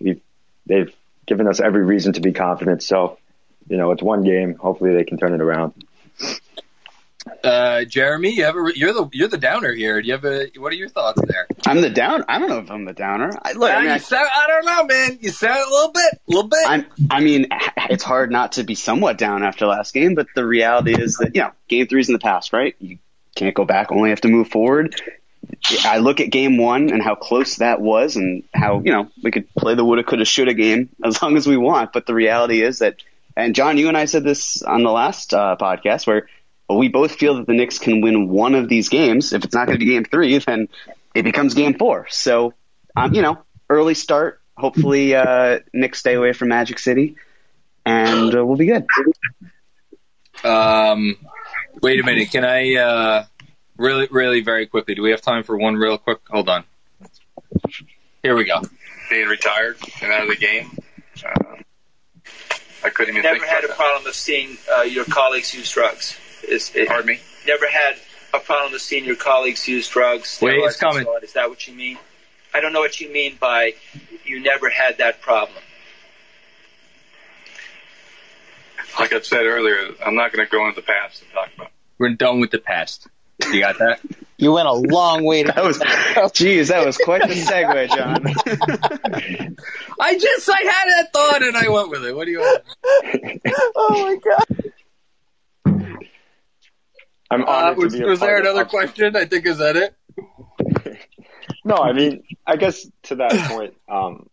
We've 0.00 0.20
they've 0.66 0.94
given 1.26 1.46
us 1.46 1.60
every 1.60 1.84
reason 1.84 2.12
to 2.14 2.20
be 2.20 2.32
confident. 2.32 2.82
So, 2.82 3.18
you 3.68 3.76
know, 3.76 3.92
it's 3.92 4.02
one 4.02 4.22
game. 4.22 4.54
Hopefully, 4.56 4.94
they 4.94 5.04
can 5.04 5.18
turn 5.18 5.34
it 5.34 5.40
around. 5.40 5.74
Uh, 7.44 7.84
Jeremy, 7.84 8.34
you 8.34 8.44
have 8.44 8.56
a, 8.56 8.72
you're 8.74 8.92
the 8.92 9.08
you're 9.12 9.28
the 9.28 9.38
downer 9.38 9.72
here. 9.72 10.00
Do 10.00 10.08
you 10.08 10.14
have 10.14 10.24
a 10.24 10.46
what 10.56 10.72
are 10.72 10.76
your 10.76 10.88
thoughts 10.88 11.20
there? 11.24 11.46
I'm 11.66 11.80
the 11.80 11.90
down. 11.90 12.24
I 12.28 12.38
don't 12.38 12.48
know 12.48 12.58
if 12.58 12.70
I'm 12.70 12.84
the 12.84 12.92
downer. 12.92 13.30
I, 13.42 13.52
look, 13.52 13.70
I, 13.70 13.80
mean, 13.80 13.90
I, 13.90 13.98
sound, 13.98 14.28
I 14.32 14.46
don't 14.48 14.66
know, 14.66 14.84
man. 14.84 15.18
You 15.20 15.30
sound 15.30 15.58
a 15.58 15.70
little 15.70 15.92
bit, 15.92 16.14
a 16.14 16.18
little 16.26 16.48
bit. 16.48 16.66
I'm, 16.66 16.86
I 17.10 17.20
mean, 17.20 17.46
it's 17.90 18.02
hard 18.02 18.32
not 18.32 18.52
to 18.52 18.64
be 18.64 18.74
somewhat 18.74 19.18
down 19.18 19.44
after 19.44 19.66
last 19.66 19.94
game, 19.94 20.14
but 20.14 20.26
the 20.34 20.44
reality 20.44 21.00
is 21.00 21.16
that 21.18 21.34
you 21.34 21.42
know, 21.42 21.52
game 21.68 21.86
three's 21.86 22.08
in 22.08 22.12
the 22.12 22.18
past, 22.18 22.52
right? 22.52 22.74
You 22.80 22.98
can't 23.36 23.54
go 23.54 23.64
back. 23.64 23.92
Only 23.92 24.10
have 24.10 24.20
to 24.22 24.28
move 24.28 24.48
forward. 24.48 25.00
I 25.84 25.98
look 25.98 26.20
at 26.20 26.30
game 26.30 26.56
one 26.56 26.90
and 26.90 27.02
how 27.02 27.14
close 27.14 27.56
that 27.56 27.80
was 27.80 28.16
and 28.16 28.44
how, 28.54 28.80
you 28.84 28.92
know, 28.92 29.08
we 29.22 29.30
could 29.30 29.52
play 29.54 29.74
the 29.74 29.84
woulda, 29.84 30.04
coulda, 30.04 30.24
shoulda 30.24 30.54
game 30.54 30.90
as 31.04 31.22
long 31.22 31.36
as 31.36 31.46
we 31.46 31.56
want. 31.56 31.92
But 31.92 32.06
the 32.06 32.14
reality 32.14 32.62
is 32.62 32.80
that, 32.80 32.96
and 33.36 33.54
John, 33.54 33.78
you 33.78 33.88
and 33.88 33.96
I 33.96 34.04
said 34.04 34.24
this 34.24 34.62
on 34.62 34.82
the 34.82 34.90
last 34.90 35.34
uh, 35.34 35.56
podcast 35.58 36.06
where 36.06 36.28
we 36.68 36.88
both 36.88 37.12
feel 37.12 37.36
that 37.36 37.46
the 37.46 37.54
Knicks 37.54 37.78
can 37.78 38.00
win 38.00 38.28
one 38.28 38.54
of 38.54 38.68
these 38.68 38.88
games. 38.88 39.32
If 39.32 39.44
it's 39.44 39.54
not 39.54 39.66
going 39.66 39.78
to 39.78 39.84
be 39.84 39.90
game 39.90 40.04
three, 40.04 40.38
then 40.38 40.68
it 41.14 41.22
becomes 41.22 41.54
game 41.54 41.74
four. 41.78 42.06
So, 42.10 42.54
um, 42.96 43.14
you 43.14 43.22
know, 43.22 43.42
early 43.68 43.94
start. 43.94 44.40
Hopefully, 44.56 45.14
uh, 45.14 45.60
Knicks 45.72 45.98
stay 45.98 46.14
away 46.14 46.32
from 46.34 46.48
Magic 46.48 46.78
City 46.78 47.16
and 47.84 48.34
uh, 48.34 48.44
we'll 48.44 48.56
be 48.56 48.66
good. 48.66 48.86
Um, 50.44 51.16
wait 51.82 52.00
a 52.00 52.04
minute. 52.04 52.30
Can 52.30 52.44
I, 52.44 52.74
uh, 52.76 53.24
Really, 53.82 54.06
really, 54.12 54.42
very 54.42 54.66
quickly. 54.66 54.94
Do 54.94 55.02
we 55.02 55.10
have 55.10 55.22
time 55.22 55.42
for 55.42 55.56
one 55.58 55.74
real 55.74 55.98
quick? 55.98 56.20
Hold 56.30 56.48
on. 56.48 56.62
Here 58.22 58.36
we 58.36 58.44
go. 58.44 58.62
Being 59.10 59.26
retired 59.26 59.76
and 60.00 60.12
out 60.12 60.22
of 60.22 60.28
the 60.28 60.36
game. 60.36 60.78
Uh, 61.26 61.56
I 62.84 62.90
couldn't 62.90 63.16
even 63.16 63.24
never 63.24 63.40
think 63.40 63.50
had 63.50 63.64
about 63.64 63.74
a 63.74 63.76
problem 63.76 64.06
of 64.06 64.14
seeing 64.14 64.56
uh, 64.72 64.82
your 64.82 65.04
colleagues 65.06 65.52
use 65.52 65.72
drugs. 65.72 66.16
Is 66.48 66.70
it, 66.76 66.86
Pardon 66.86 67.08
me? 67.08 67.20
Never 67.44 67.66
had 67.66 67.96
a 68.32 68.38
problem 68.38 68.72
of 68.72 68.80
seeing 68.80 69.04
your 69.04 69.16
colleagues 69.16 69.66
use 69.66 69.88
drugs. 69.88 70.38
Wait, 70.40 70.58
it's 70.58 70.76
coming. 70.76 70.98
and 70.98 71.06
so. 71.06 71.16
Is 71.16 71.32
that 71.32 71.48
what 71.50 71.66
you 71.66 71.74
mean? 71.74 71.98
I 72.54 72.60
don't 72.60 72.72
know 72.72 72.80
what 72.80 73.00
you 73.00 73.12
mean 73.12 73.36
by 73.40 73.74
you 74.24 74.38
never 74.38 74.70
had 74.70 74.98
that 74.98 75.20
problem. 75.20 75.58
Like 79.00 79.12
I 79.12 79.20
said 79.22 79.44
earlier, 79.44 79.88
I'm 80.06 80.14
not 80.14 80.32
going 80.32 80.46
to 80.46 80.50
go 80.50 80.68
into 80.68 80.80
the 80.80 80.86
past 80.86 81.22
and 81.22 81.32
talk 81.32 81.48
about 81.56 81.72
We're 81.98 82.10
done 82.10 82.38
with 82.38 82.52
the 82.52 82.60
past. 82.60 83.08
You 83.50 83.60
got 83.60 83.78
that? 83.78 84.00
You 84.38 84.52
went 84.52 84.66
a 84.68 84.72
long 84.72 85.24
way 85.24 85.44
to 85.44 85.52
That 85.54 85.64
was, 85.64 86.32
geez, 86.32 86.68
that 86.68 86.84
was 86.84 86.96
quite 86.98 87.22
the 87.22 87.34
segue, 87.34 87.88
John. 87.88 89.56
I 90.00 90.18
just 90.18 90.48
I 90.50 90.58
had 90.58 90.86
that 90.88 91.12
thought 91.12 91.42
and 91.42 91.56
I 91.56 91.68
went 91.68 91.90
with 91.90 92.04
it. 92.04 92.14
What 92.14 92.24
do 92.26 92.30
you 92.32 92.40
want? 92.40 92.62
Oh 93.76 94.04
my 94.04 94.16
god. 94.16 94.72
I'm 97.30 97.42
Uh, 97.42 97.46
honored 97.46 97.78
was 97.78 97.92
to 97.92 97.98
be 97.98 98.04
a 98.04 98.08
was 98.08 98.20
there 98.20 98.38
another 98.40 98.64
question? 98.64 99.16
I 99.16 99.24
think 99.26 99.46
is 99.46 99.58
that 99.58 99.76
it? 99.76 99.94
No, 101.64 101.76
I 101.76 101.92
mean, 101.92 102.24
I 102.44 102.56
guess 102.56 102.84
to 103.04 103.14
that 103.16 103.30
point, 103.48 103.74
um, 103.88 104.28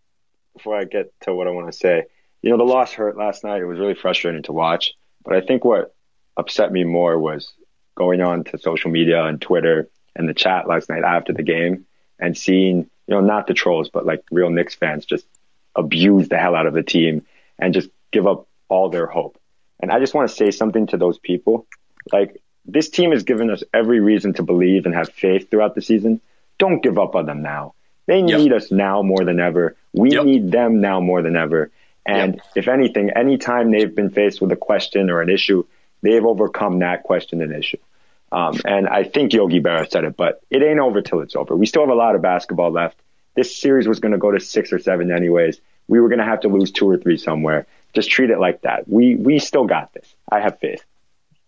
before 0.57 0.75
I 0.75 0.85
get 0.85 1.13
to 1.21 1.33
what 1.33 1.45
I 1.45 1.51
want 1.51 1.71
to 1.71 1.77
say, 1.77 2.05
you 2.41 2.49
know, 2.49 2.57
the 2.57 2.63
loss 2.63 2.91
hurt 2.91 3.15
last 3.17 3.43
night. 3.43 3.61
It 3.61 3.65
was 3.65 3.77
really 3.77 3.93
frustrating 3.93 4.41
to 4.43 4.51
watch. 4.51 4.93
But 5.23 5.35
I 5.35 5.41
think 5.41 5.63
what 5.63 5.93
upset 6.37 6.71
me 6.71 6.85
more 6.85 7.19
was 7.19 7.53
going 7.99 8.21
on 8.21 8.45
to 8.45 8.57
social 8.57 8.89
media 8.89 9.25
and 9.25 9.41
Twitter 9.41 9.89
and 10.15 10.27
the 10.27 10.33
chat 10.33 10.67
last 10.67 10.89
night 10.89 11.03
after 11.03 11.33
the 11.33 11.43
game 11.43 11.85
and 12.17 12.35
seeing, 12.35 12.77
you 12.77 13.13
know, 13.13 13.19
not 13.19 13.45
the 13.45 13.53
trolls, 13.53 13.89
but 13.89 14.05
like 14.05 14.23
real 14.31 14.49
Knicks 14.49 14.73
fans 14.73 15.05
just 15.05 15.25
abuse 15.75 16.29
the 16.29 16.37
hell 16.37 16.55
out 16.55 16.65
of 16.65 16.73
the 16.73 16.81
team 16.81 17.25
and 17.59 17.73
just 17.73 17.89
give 18.11 18.25
up 18.25 18.47
all 18.69 18.89
their 18.89 19.05
hope. 19.05 19.37
And 19.81 19.91
I 19.91 19.99
just 19.99 20.13
want 20.13 20.29
to 20.29 20.35
say 20.35 20.51
something 20.51 20.87
to 20.87 20.97
those 20.97 21.19
people. 21.19 21.67
Like, 22.11 22.41
this 22.65 22.89
team 22.89 23.11
has 23.11 23.23
given 23.23 23.49
us 23.49 23.63
every 23.73 23.99
reason 23.99 24.33
to 24.33 24.43
believe 24.43 24.85
and 24.85 24.95
have 24.95 25.09
faith 25.09 25.49
throughout 25.49 25.75
the 25.75 25.81
season. 25.81 26.21
Don't 26.57 26.81
give 26.81 26.97
up 26.97 27.15
on 27.15 27.25
them 27.25 27.41
now. 27.41 27.73
They 28.05 28.21
need 28.21 28.53
us 28.53 28.71
now 28.71 29.01
more 29.01 29.23
than 29.23 29.39
ever. 29.39 29.75
We 29.93 30.09
need 30.09 30.51
them 30.51 30.81
now 30.81 30.99
more 30.99 31.21
than 31.21 31.35
ever. 31.35 31.71
And 32.05 32.41
if 32.55 32.67
anything, 32.67 33.11
anytime 33.11 33.71
they've 33.71 33.93
been 33.93 34.09
faced 34.09 34.41
with 34.41 34.51
a 34.51 34.55
question 34.55 35.09
or 35.09 35.21
an 35.21 35.29
issue, 35.29 35.65
they've 36.01 36.25
overcome 36.25 36.79
that 36.79 37.03
question 37.03 37.41
and 37.41 37.53
issue. 37.53 37.77
Um, 38.31 38.59
and 38.65 38.87
I 38.87 39.03
think 39.03 39.33
Yogi 39.33 39.59
Berra 39.59 39.89
said 39.89 40.03
it, 40.03 40.15
but 40.15 40.41
it 40.49 40.61
ain't 40.61 40.79
over 40.79 41.01
till 41.01 41.21
it's 41.21 41.35
over. 41.35 41.55
We 41.55 41.65
still 41.65 41.81
have 41.81 41.89
a 41.89 41.95
lot 41.95 42.15
of 42.15 42.21
basketball 42.21 42.71
left. 42.71 42.99
This 43.35 43.55
series 43.55 43.87
was 43.87 43.99
going 43.99 44.11
to 44.11 44.17
go 44.17 44.31
to 44.31 44.39
six 44.39 44.73
or 44.73 44.79
seven 44.79 45.11
anyways. 45.11 45.59
We 45.87 45.99
were 45.99 46.09
going 46.09 46.19
to 46.19 46.25
have 46.25 46.41
to 46.41 46.47
lose 46.47 46.71
two 46.71 46.89
or 46.89 46.97
three 46.97 47.17
somewhere. 47.17 47.65
Just 47.93 48.09
treat 48.09 48.29
it 48.29 48.39
like 48.39 48.61
that. 48.61 48.87
We 48.87 49.15
we 49.15 49.39
still 49.39 49.65
got 49.65 49.93
this. 49.93 50.13
I 50.31 50.41
have 50.41 50.59
faith. 50.59 50.83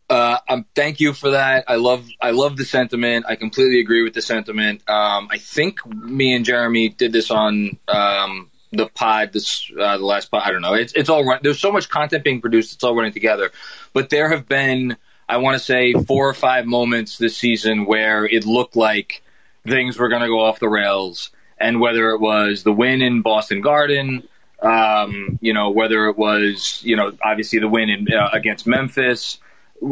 Uh, 0.10 0.40
um, 0.50 0.66
thank 0.76 1.00
you 1.00 1.14
for 1.14 1.32
that. 1.32 1.66
I 1.68 1.76
love 1.76 2.06
I 2.20 2.32
love 2.32 2.58
the 2.58 2.66
sentiment. 2.66 3.26
I 3.30 3.36
completely 3.36 3.80
agree 3.80 4.04
with 4.04 4.14
the 4.14 4.22
sentiment. 4.22 4.82
Um, 4.90 5.30
I 5.32 5.38
think 5.38 5.86
me 5.86 6.34
and 6.34 6.44
Jeremy 6.44 6.90
did 6.90 7.14
this 7.14 7.32
on 7.32 7.78
um, 7.88 8.50
the 8.72 8.88
pod, 8.88 9.32
this 9.32 9.72
uh, 9.80 9.98
the 9.98 10.06
last 10.06 10.30
pod. 10.30 10.42
I 10.44 10.52
don't 10.52 10.62
know. 10.62 10.74
It's 10.74 10.92
it's 10.94 11.10
all 11.10 11.24
run. 11.24 11.40
There's 11.44 11.60
so 11.60 11.72
much 11.72 11.88
content 11.88 12.24
being 12.24 12.42
produced. 12.42 12.74
It's 12.74 12.84
all 12.84 12.96
running 12.96 13.14
together. 13.14 13.52
But 13.94 14.10
there 14.10 14.30
have 14.30 14.48
been, 14.48 14.98
I 15.32 15.38
want 15.38 15.58
to 15.58 15.64
say, 15.64 15.94
four 15.94 16.28
or 16.28 16.34
five 16.34 16.66
moments 16.66 17.18
this 17.18 17.38
season 17.38 17.86
where 17.86 18.26
it 18.26 18.46
looked 18.46 18.76
like 18.76 19.24
things 19.66 19.98
were 19.98 20.10
going 20.10 20.22
to 20.22 20.28
go 20.28 20.42
off 20.42 20.60
the 20.60 20.68
rails. 20.68 21.32
And 21.58 21.80
whether 21.80 22.10
it 22.10 22.20
was 22.20 22.64
the 22.64 22.74
win 22.74 23.02
in 23.02 23.22
Boston 23.22 23.62
Garden, 23.62 24.28
um, 24.62 25.40
you 25.42 25.54
know, 25.54 25.70
whether 25.70 26.08
it 26.08 26.18
was, 26.18 26.82
you 26.84 26.96
know, 26.98 27.14
obviously 27.24 27.60
the 27.60 27.70
win 27.70 27.90
in, 27.90 28.14
uh, 28.14 28.30
against 28.34 28.68
Memphis, 28.68 29.40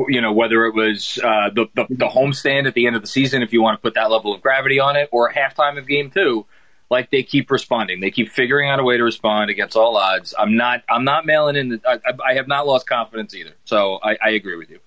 you 0.08 0.22
know, 0.22 0.34
whether 0.34 0.66
it 0.66 0.76
was 0.76 1.20
uh, 1.24 1.50
the, 1.50 1.68
the 1.76 1.86
the 1.90 2.08
homestand 2.08 2.68
at 2.68 2.74
the 2.74 2.86
end 2.86 2.96
of 2.96 3.02
the 3.02 3.08
season, 3.08 3.42
if 3.42 3.54
you 3.54 3.62
want 3.62 3.78
to 3.78 3.82
put 3.82 3.96
that 3.96 4.12
level 4.12 4.34
of 4.34 4.42
gravity 4.42 4.80
on 4.80 4.96
it, 4.96 5.10
or 5.12 5.32
halftime 5.32 5.78
of 5.80 5.88
game 5.88 6.12
two, 6.12 6.46
like 6.92 7.10
they 7.10 7.24
keep 7.24 7.50
responding, 7.50 8.00
they 8.00 8.12
keep 8.12 8.30
figuring 8.30 8.70
out 8.70 8.80
a 8.80 8.84
way 8.84 8.98
to 8.98 9.04
respond 9.04 9.50
against 9.50 9.76
all 9.76 9.98
odds. 9.98 10.36
I'm 10.38 10.56
not 10.56 10.84
I'm 10.88 11.04
not 11.04 11.26
mailing 11.26 11.56
in. 11.56 11.70
The, 11.70 11.82
I, 11.88 12.32
I 12.32 12.34
have 12.36 12.48
not 12.48 12.68
lost 12.68 12.88
confidence 12.88 13.34
either, 13.34 13.54
so 13.66 14.00
I, 14.04 14.18
I 14.24 14.30
agree 14.32 14.58
with 14.58 14.70
you. 14.70 14.80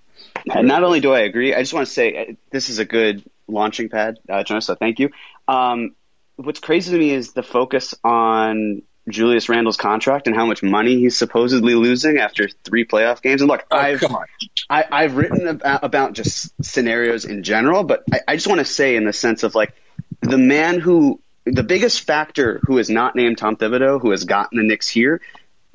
And 0.51 0.69
not 0.69 0.83
only 0.85 1.01
do 1.01 1.13
I 1.13 1.21
agree, 1.21 1.55
I 1.55 1.61
just 1.61 1.75
want 1.75 1.87
to 1.87 1.93
say 1.93 2.17
uh, 2.17 2.33
this 2.51 2.69
is 2.69 2.79
a 2.79 2.85
good 2.85 3.25
launching 3.49 3.89
pad, 3.89 4.19
uh, 4.29 4.43
Jonas. 4.45 4.67
So 4.67 4.75
thank 4.75 4.99
you. 4.99 5.11
Um, 5.49 5.95
what's 6.37 6.61
crazy 6.61 6.93
to 6.93 6.99
me 6.99 7.11
is 7.11 7.33
the 7.33 7.43
focus 7.43 7.95
on 8.03 8.83
Julius 9.09 9.49
Randle's 9.49 9.77
contract 9.77 10.27
and 10.27 10.37
how 10.37 10.47
much 10.47 10.63
money 10.63 10.97
he's 10.97 11.17
supposedly 11.17 11.75
losing 11.75 12.19
after 12.19 12.49
three 12.65 12.85
playoff 12.85 13.21
games. 13.21 13.43
And 13.43 13.51
look, 13.51 13.65
I've 13.71 14.01
come 14.01 14.15
on. 14.15 14.27
I, 14.71 14.85
I've 14.91 15.17
written 15.17 15.49
about, 15.49 15.85
about 15.85 16.13
just 16.13 16.53
scenarios 16.65 17.25
in 17.25 17.43
general, 17.43 17.83
but 17.83 18.05
I, 18.13 18.21
I 18.29 18.37
just 18.37 18.47
want 18.47 18.61
to 18.61 18.65
say 18.65 18.97
in 18.97 19.05
the 19.05 19.13
sense 19.13 19.43
of 19.43 19.55
like 19.55 19.75
the 20.21 20.39
man 20.39 20.79
who 20.79 21.21
the 21.45 21.65
biggest 21.65 22.03
factor 22.03 22.61
who 22.65 22.79
is 22.79 22.89
not 22.89 23.17
named 23.17 23.39
Tom 23.39 23.57
Thibodeau, 23.57 24.01
who 24.01 24.11
has 24.11 24.25
gotten 24.25 24.59
the 24.59 24.65
Knicks 24.65 24.89
here, 24.89 25.21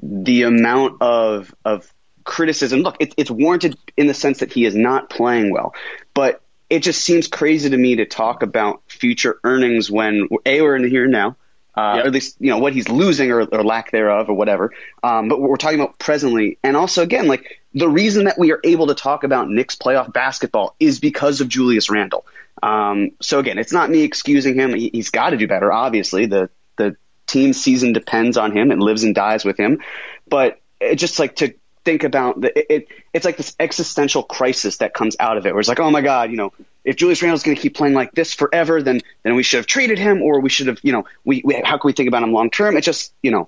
the 0.02 0.44
amount 0.44 1.02
of 1.02 1.54
of 1.66 1.92
criticism. 2.28 2.82
Look, 2.82 2.98
it, 3.00 3.16
it's 3.18 3.32
warranted 3.32 3.76
in 3.96 4.06
the 4.06 4.14
sense 4.14 4.40
that 4.40 4.54
he 4.54 4.66
is 4.66 4.76
not 4.76 5.10
playing 5.10 5.52
well, 5.52 5.74
but 6.14 6.42
it 6.70 6.84
just 6.84 7.02
seems 7.04 7.28
crazy 7.28 7.70
to 7.70 7.78
me 7.78 7.96
to 7.96 8.06
talk 8.06 8.44
about 8.44 8.84
future 8.88 9.40
earnings 9.44 9.90
when 9.90 10.28
a 10.46 10.62
we're 10.62 10.76
in 10.76 10.84
the 10.84 10.90
here 10.90 11.04
and 11.04 11.12
now. 11.12 11.38
Uh, 11.76 12.02
or 12.02 12.08
at 12.08 12.12
least 12.12 12.38
you 12.40 12.50
know 12.50 12.58
what 12.58 12.74
he's 12.74 12.90
losing 12.90 13.32
or, 13.32 13.44
or 13.44 13.64
lack 13.64 13.92
thereof 13.92 14.30
or 14.30 14.34
whatever. 14.34 14.74
Um, 15.04 15.30
but 15.30 15.40
we're 15.40 15.58
talking 15.58 15.80
about 15.80 16.00
presently, 16.00 16.58
and 16.64 16.76
also 16.76 17.04
again, 17.04 17.28
like 17.28 17.62
the 17.74 17.88
reason 17.88 18.26
that 18.26 18.38
we 18.38 18.52
are 18.52 18.60
able 18.64 18.88
to 18.88 18.96
talk 18.96 19.24
about 19.24 19.48
Knicks 19.48 19.76
playoff 19.76 20.12
basketball 20.12 20.76
is 20.80 21.00
because 21.00 21.40
of 21.40 21.50
Julius 21.50 21.92
Randle. 21.92 22.26
Um, 22.64 23.12
so 23.22 23.38
again, 23.38 23.60
it's 23.60 23.72
not 23.72 23.92
me 23.92 24.02
excusing 24.02 24.56
him. 24.56 24.74
He, 24.74 24.90
he's 24.92 25.12
got 25.12 25.30
to 25.30 25.38
do 25.38 25.48
better. 25.48 25.72
Obviously, 25.72 26.26
the 26.26 26.50
the 26.78 26.98
team 27.28 27.54
season 27.54 27.94
depends 27.94 28.38
on 28.38 28.52
him. 28.52 28.72
It 28.72 28.80
lives 28.80 29.04
and 29.04 29.14
dies 29.14 29.46
with 29.46 29.60
him. 29.60 29.80
But 30.28 30.60
it 30.82 30.96
just 30.96 31.20
like 31.20 31.36
to 31.38 31.54
think 31.88 32.04
about 32.04 32.42
the, 32.42 32.60
it, 32.60 32.66
it, 32.70 32.88
it's 33.14 33.24
like 33.24 33.38
this 33.38 33.56
existential 33.62 34.22
crisis 34.22 34.78
that 34.78 34.94
comes 34.94 35.16
out 35.22 35.38
of 35.38 35.46
it, 35.46 35.54
where 35.54 35.62
it's 35.62 35.70
like, 35.70 35.80
oh 35.80 35.90
my 35.90 36.02
god, 36.02 36.32
you 36.32 36.36
know, 36.36 36.52
if 36.84 36.98
Julius 36.98 37.22
Randle's 37.22 37.44
going 37.44 37.56
to 37.56 37.62
keep 37.62 37.76
playing 37.76 37.94
like 37.94 38.12
this 38.12 38.34
forever, 38.34 38.84
then 38.84 39.00
then 39.24 39.36
we 39.36 39.44
should 39.44 39.60
have 39.60 39.68
traded 39.68 39.98
him, 39.98 40.22
or 40.22 40.42
we 40.42 40.50
should 40.50 40.68
have, 40.68 40.80
you 40.84 40.92
know, 40.92 41.06
we, 41.24 41.42
we 41.46 41.62
how 41.64 41.78
can 41.78 41.88
we 41.88 41.94
think 41.94 42.10
about 42.10 42.24
him 42.24 42.34
long 42.34 42.50
term? 42.50 42.76
It's 42.76 42.86
just, 42.86 43.14
you 43.24 43.32
know, 43.32 43.48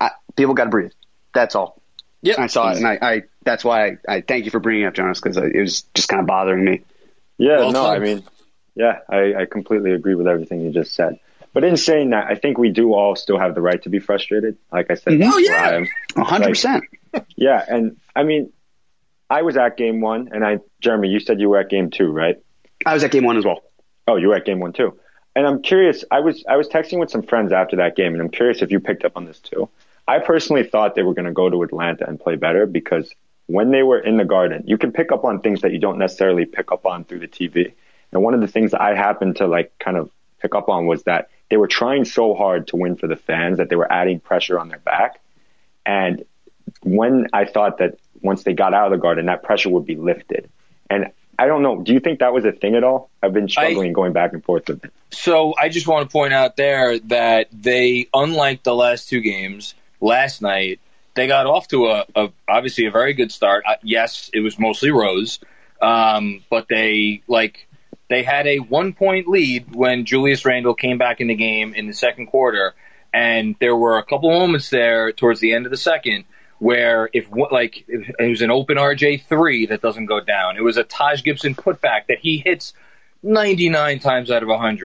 I, 0.00 0.12
people 0.34 0.54
got 0.54 0.64
to 0.64 0.70
breathe. 0.70 0.92
That's 1.34 1.54
all. 1.54 1.78
Yeah, 2.22 2.36
I 2.38 2.46
saw 2.46 2.70
it, 2.70 2.78
and 2.78 2.86
I, 2.86 2.98
I 3.02 3.22
that's 3.42 3.62
why 3.64 3.86
I, 3.86 3.98
I 4.08 4.20
thank 4.22 4.46
you 4.46 4.50
for 4.50 4.60
bringing 4.60 4.84
it 4.84 4.86
up, 4.86 4.94
Jonas, 4.94 5.20
because 5.20 5.36
it 5.36 5.60
was 5.60 5.82
just 5.92 6.08
kind 6.08 6.20
of 6.20 6.26
bothering 6.26 6.64
me. 6.64 6.84
Yeah, 7.36 7.58
Well 7.58 7.72
no, 7.72 7.84
said. 7.84 7.90
I 7.90 7.98
mean, 7.98 8.24
yeah, 8.74 8.98
I, 9.10 9.42
I 9.42 9.44
completely 9.44 9.92
agree 9.92 10.14
with 10.14 10.26
everything 10.26 10.62
you 10.62 10.70
just 10.70 10.94
said. 10.94 11.18
But 11.52 11.64
in 11.64 11.76
saying 11.76 12.10
that, 12.10 12.26
I 12.28 12.34
think 12.34 12.56
we 12.56 12.70
do 12.70 12.94
all 12.94 13.14
still 13.14 13.38
have 13.38 13.54
the 13.54 13.60
right 13.60 13.80
to 13.82 13.90
be 13.90 13.98
frustrated. 14.00 14.56
Like 14.72 14.90
I 14.90 14.94
said, 14.94 15.12
Mhm. 15.14 15.30
Oh, 15.32 15.38
yeah. 15.38 15.50
where 15.50 15.60
I 15.60 15.76
am. 15.76 15.88
A 16.16 16.24
hundred 16.24 16.48
percent. 16.48 16.84
Yeah, 17.36 17.64
and 17.66 17.96
I 18.14 18.22
mean, 18.22 18.52
I 19.28 19.42
was 19.42 19.56
at 19.56 19.76
game 19.76 20.00
one, 20.00 20.30
and 20.32 20.44
I, 20.44 20.58
Jeremy, 20.80 21.08
you 21.08 21.20
said 21.20 21.40
you 21.40 21.48
were 21.48 21.58
at 21.58 21.68
game 21.68 21.90
two, 21.90 22.10
right? 22.10 22.36
I 22.86 22.94
was 22.94 23.04
at 23.04 23.10
game 23.10 23.24
one 23.24 23.36
as 23.36 23.44
well. 23.44 23.62
Oh, 24.06 24.16
you 24.16 24.28
were 24.28 24.36
at 24.36 24.44
game 24.44 24.60
one 24.60 24.72
too. 24.72 24.98
And 25.36 25.46
I'm 25.46 25.62
curious. 25.62 26.04
I 26.10 26.20
was 26.20 26.44
I 26.48 26.56
was 26.56 26.68
texting 26.68 27.00
with 27.00 27.10
some 27.10 27.22
friends 27.22 27.52
after 27.52 27.76
that 27.76 27.96
game, 27.96 28.12
and 28.12 28.22
I'm 28.22 28.30
curious 28.30 28.62
if 28.62 28.70
you 28.70 28.80
picked 28.80 29.04
up 29.04 29.12
on 29.16 29.24
this 29.24 29.40
too. 29.40 29.68
I 30.06 30.18
personally 30.18 30.64
thought 30.64 30.94
they 30.94 31.02
were 31.02 31.14
going 31.14 31.26
to 31.26 31.32
go 31.32 31.48
to 31.48 31.62
Atlanta 31.62 32.06
and 32.06 32.20
play 32.20 32.36
better 32.36 32.66
because 32.66 33.12
when 33.46 33.70
they 33.70 33.82
were 33.82 33.98
in 33.98 34.16
the 34.16 34.24
Garden, 34.24 34.64
you 34.66 34.78
can 34.78 34.92
pick 34.92 35.12
up 35.12 35.24
on 35.24 35.40
things 35.40 35.62
that 35.62 35.72
you 35.72 35.78
don't 35.78 35.98
necessarily 35.98 36.44
pick 36.44 36.70
up 36.72 36.86
on 36.86 37.04
through 37.04 37.20
the 37.20 37.28
TV. 37.28 37.72
And 38.12 38.22
one 38.22 38.34
of 38.34 38.40
the 38.40 38.46
things 38.46 38.70
that 38.72 38.82
I 38.82 38.94
happened 38.94 39.36
to 39.36 39.46
like 39.46 39.72
kind 39.78 39.96
of 39.96 40.10
pick 40.40 40.54
up 40.54 40.68
on 40.68 40.86
was 40.86 41.02
that 41.04 41.30
they 41.50 41.56
were 41.56 41.66
trying 41.68 42.04
so 42.04 42.34
hard 42.34 42.68
to 42.68 42.76
win 42.76 42.96
for 42.96 43.06
the 43.06 43.16
fans 43.16 43.58
that 43.58 43.70
they 43.70 43.76
were 43.76 43.90
adding 43.90 44.20
pressure 44.20 44.58
on 44.58 44.68
their 44.68 44.78
back. 44.78 45.20
And 45.84 46.24
when 46.82 47.26
I 47.32 47.44
thought 47.44 47.78
that 47.78 47.98
once 48.22 48.42
they 48.42 48.52
got 48.52 48.74
out 48.74 48.86
of 48.86 48.98
the 48.98 49.02
Garden, 49.02 49.26
that 49.26 49.42
pressure 49.42 49.70
would 49.70 49.86
be 49.86 49.96
lifted. 49.96 50.50
And 50.88 51.12
I 51.38 51.46
don't 51.46 51.62
know. 51.62 51.82
Do 51.82 51.92
you 51.92 52.00
think 52.00 52.20
that 52.20 52.32
was 52.32 52.44
a 52.44 52.52
thing 52.52 52.74
at 52.74 52.84
all? 52.84 53.10
I've 53.22 53.32
been 53.32 53.48
struggling 53.48 53.92
going 53.92 54.12
back 54.12 54.32
and 54.32 54.44
forth 54.44 54.68
with 54.68 54.84
it. 54.84 54.92
So 55.10 55.54
I 55.58 55.68
just 55.68 55.86
want 55.86 56.08
to 56.08 56.12
point 56.12 56.32
out 56.32 56.56
there 56.56 56.98
that 57.00 57.48
they, 57.52 58.08
unlike 58.14 58.62
the 58.62 58.74
last 58.74 59.08
two 59.08 59.20
games, 59.20 59.74
last 60.00 60.42
night 60.42 60.80
they 61.14 61.26
got 61.26 61.46
off 61.46 61.68
to 61.68 61.86
a, 61.86 62.04
a 62.14 62.28
obviously 62.48 62.86
a 62.86 62.90
very 62.90 63.14
good 63.14 63.32
start. 63.32 63.64
Uh, 63.66 63.76
yes, 63.82 64.30
it 64.32 64.40
was 64.40 64.58
mostly 64.58 64.90
Rose, 64.90 65.38
um, 65.80 66.42
but 66.50 66.66
they 66.68 67.22
like 67.26 67.68
they 68.08 68.22
had 68.22 68.46
a 68.46 68.58
one 68.58 68.92
point 68.92 69.28
lead 69.28 69.74
when 69.74 70.04
Julius 70.04 70.44
Randle 70.44 70.74
came 70.74 70.98
back 70.98 71.20
in 71.20 71.28
the 71.28 71.34
game 71.34 71.74
in 71.74 71.86
the 71.86 71.94
second 71.94 72.26
quarter, 72.26 72.74
and 73.12 73.54
there 73.60 73.76
were 73.76 73.98
a 73.98 74.04
couple 74.04 74.30
moments 74.30 74.70
there 74.70 75.12
towards 75.12 75.40
the 75.40 75.54
end 75.54 75.66
of 75.66 75.70
the 75.70 75.78
second 75.78 76.24
where 76.58 77.10
if 77.12 77.28
like 77.50 77.84
it 77.88 78.28
was 78.28 78.42
an 78.42 78.50
open 78.50 78.76
RJ 78.76 79.24
three 79.24 79.66
that 79.66 79.82
doesn't 79.82 80.06
go 80.06 80.20
down, 80.20 80.56
it 80.56 80.62
was 80.62 80.76
a 80.76 80.84
Taj 80.84 81.22
Gibson 81.22 81.54
putback 81.54 82.06
that 82.08 82.18
he 82.20 82.38
hits 82.38 82.72
ninety 83.22 83.68
nine 83.68 83.98
times 83.98 84.30
out 84.30 84.42
of 84.42 84.48
hundred. 84.48 84.84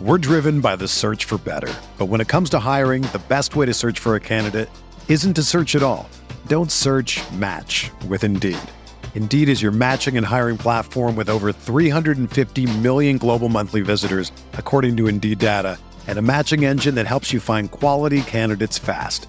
We're 0.00 0.18
driven 0.18 0.60
by 0.60 0.74
the 0.76 0.88
search 0.88 1.26
for 1.26 1.38
better. 1.38 1.72
But 1.96 2.06
when 2.06 2.20
it 2.20 2.26
comes 2.26 2.50
to 2.50 2.58
hiring, 2.58 3.02
the 3.02 3.22
best 3.28 3.54
way 3.54 3.66
to 3.66 3.74
search 3.74 4.00
for 4.00 4.16
a 4.16 4.20
candidate 4.20 4.68
isn't 5.08 5.34
to 5.34 5.42
search 5.44 5.76
at 5.76 5.82
all. 5.82 6.08
Don't 6.48 6.72
search 6.72 7.20
match 7.32 7.90
with 8.08 8.24
Indeed. 8.24 8.58
Indeed 9.14 9.48
is 9.48 9.62
your 9.62 9.70
matching 9.70 10.16
and 10.16 10.26
hiring 10.26 10.58
platform 10.58 11.14
with 11.14 11.28
over 11.28 11.52
350 11.52 12.78
million 12.78 13.18
global 13.18 13.48
monthly 13.48 13.82
visitors, 13.82 14.32
according 14.54 14.96
to 14.96 15.06
Indeed 15.06 15.38
data, 15.38 15.78
and 16.08 16.18
a 16.18 16.22
matching 16.22 16.64
engine 16.64 16.96
that 16.96 17.06
helps 17.06 17.32
you 17.32 17.38
find 17.38 17.70
quality 17.70 18.22
candidates 18.22 18.78
fast. 18.78 19.28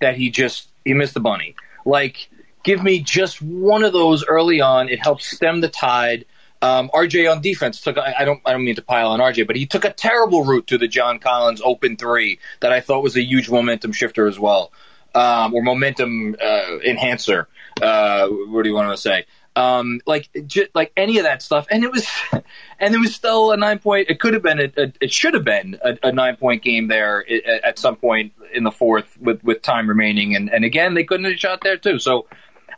That 0.00 0.16
he 0.16 0.30
just, 0.30 0.68
he 0.84 0.94
missed 0.94 1.14
the 1.14 1.20
bunny. 1.20 1.54
Like, 1.84 2.28
give 2.62 2.82
me 2.82 3.00
just 3.00 3.40
one 3.42 3.84
of 3.84 3.92
those 3.92 4.24
early 4.24 4.60
on. 4.60 4.88
It 4.88 5.00
helps 5.00 5.26
stem 5.26 5.60
the 5.60 5.68
tide. 5.68 6.26
Um, 6.62 6.90
RJ 6.92 7.30
on 7.30 7.40
defense 7.40 7.80
took. 7.80 7.96
I 7.96 8.24
don't. 8.24 8.42
I 8.44 8.52
don't 8.52 8.64
mean 8.64 8.74
to 8.74 8.82
pile 8.82 9.08
on 9.08 9.20
RJ, 9.20 9.46
but 9.46 9.56
he 9.56 9.64
took 9.64 9.86
a 9.86 9.92
terrible 9.92 10.44
route 10.44 10.66
to 10.66 10.76
the 10.76 10.88
John 10.88 11.18
Collins 11.18 11.62
open 11.64 11.96
three 11.96 12.38
that 12.60 12.70
I 12.70 12.80
thought 12.80 13.02
was 13.02 13.16
a 13.16 13.22
huge 13.22 13.48
momentum 13.48 13.92
shifter 13.92 14.26
as 14.26 14.38
well, 14.38 14.70
um, 15.14 15.54
or 15.54 15.62
momentum 15.62 16.36
uh, 16.38 16.78
enhancer. 16.84 17.48
Uh, 17.80 18.28
what 18.28 18.62
do 18.62 18.68
you 18.68 18.74
want 18.74 18.90
to 18.90 19.00
say? 19.00 19.24
Um, 19.56 20.00
like 20.06 20.30
j- 20.46 20.68
like 20.74 20.92
any 20.96 21.18
of 21.18 21.24
that 21.24 21.42
stuff, 21.42 21.66
and 21.70 21.82
it 21.82 21.90
was, 21.90 22.06
and 22.78 22.94
it 22.94 22.98
was 22.98 23.14
still 23.14 23.50
a 23.50 23.56
nine 23.56 23.78
point. 23.78 24.08
It 24.08 24.20
could 24.20 24.32
have 24.32 24.42
been. 24.42 24.60
A, 24.60 24.72
a, 24.76 24.92
it 25.00 25.12
should 25.12 25.34
have 25.34 25.44
been 25.44 25.78
a, 25.84 25.98
a 26.04 26.12
nine 26.12 26.36
point 26.36 26.62
game 26.62 26.88
there 26.88 27.24
at, 27.28 27.64
at 27.64 27.78
some 27.78 27.96
point 27.96 28.32
in 28.52 28.62
the 28.64 28.70
fourth 28.70 29.18
with 29.20 29.42
with 29.42 29.62
time 29.62 29.88
remaining, 29.88 30.36
and 30.36 30.48
and 30.52 30.64
again 30.64 30.94
they 30.94 31.04
couldn't 31.04 31.24
have 31.24 31.38
shot 31.38 31.60
there 31.62 31.76
too. 31.76 31.98
So 31.98 32.26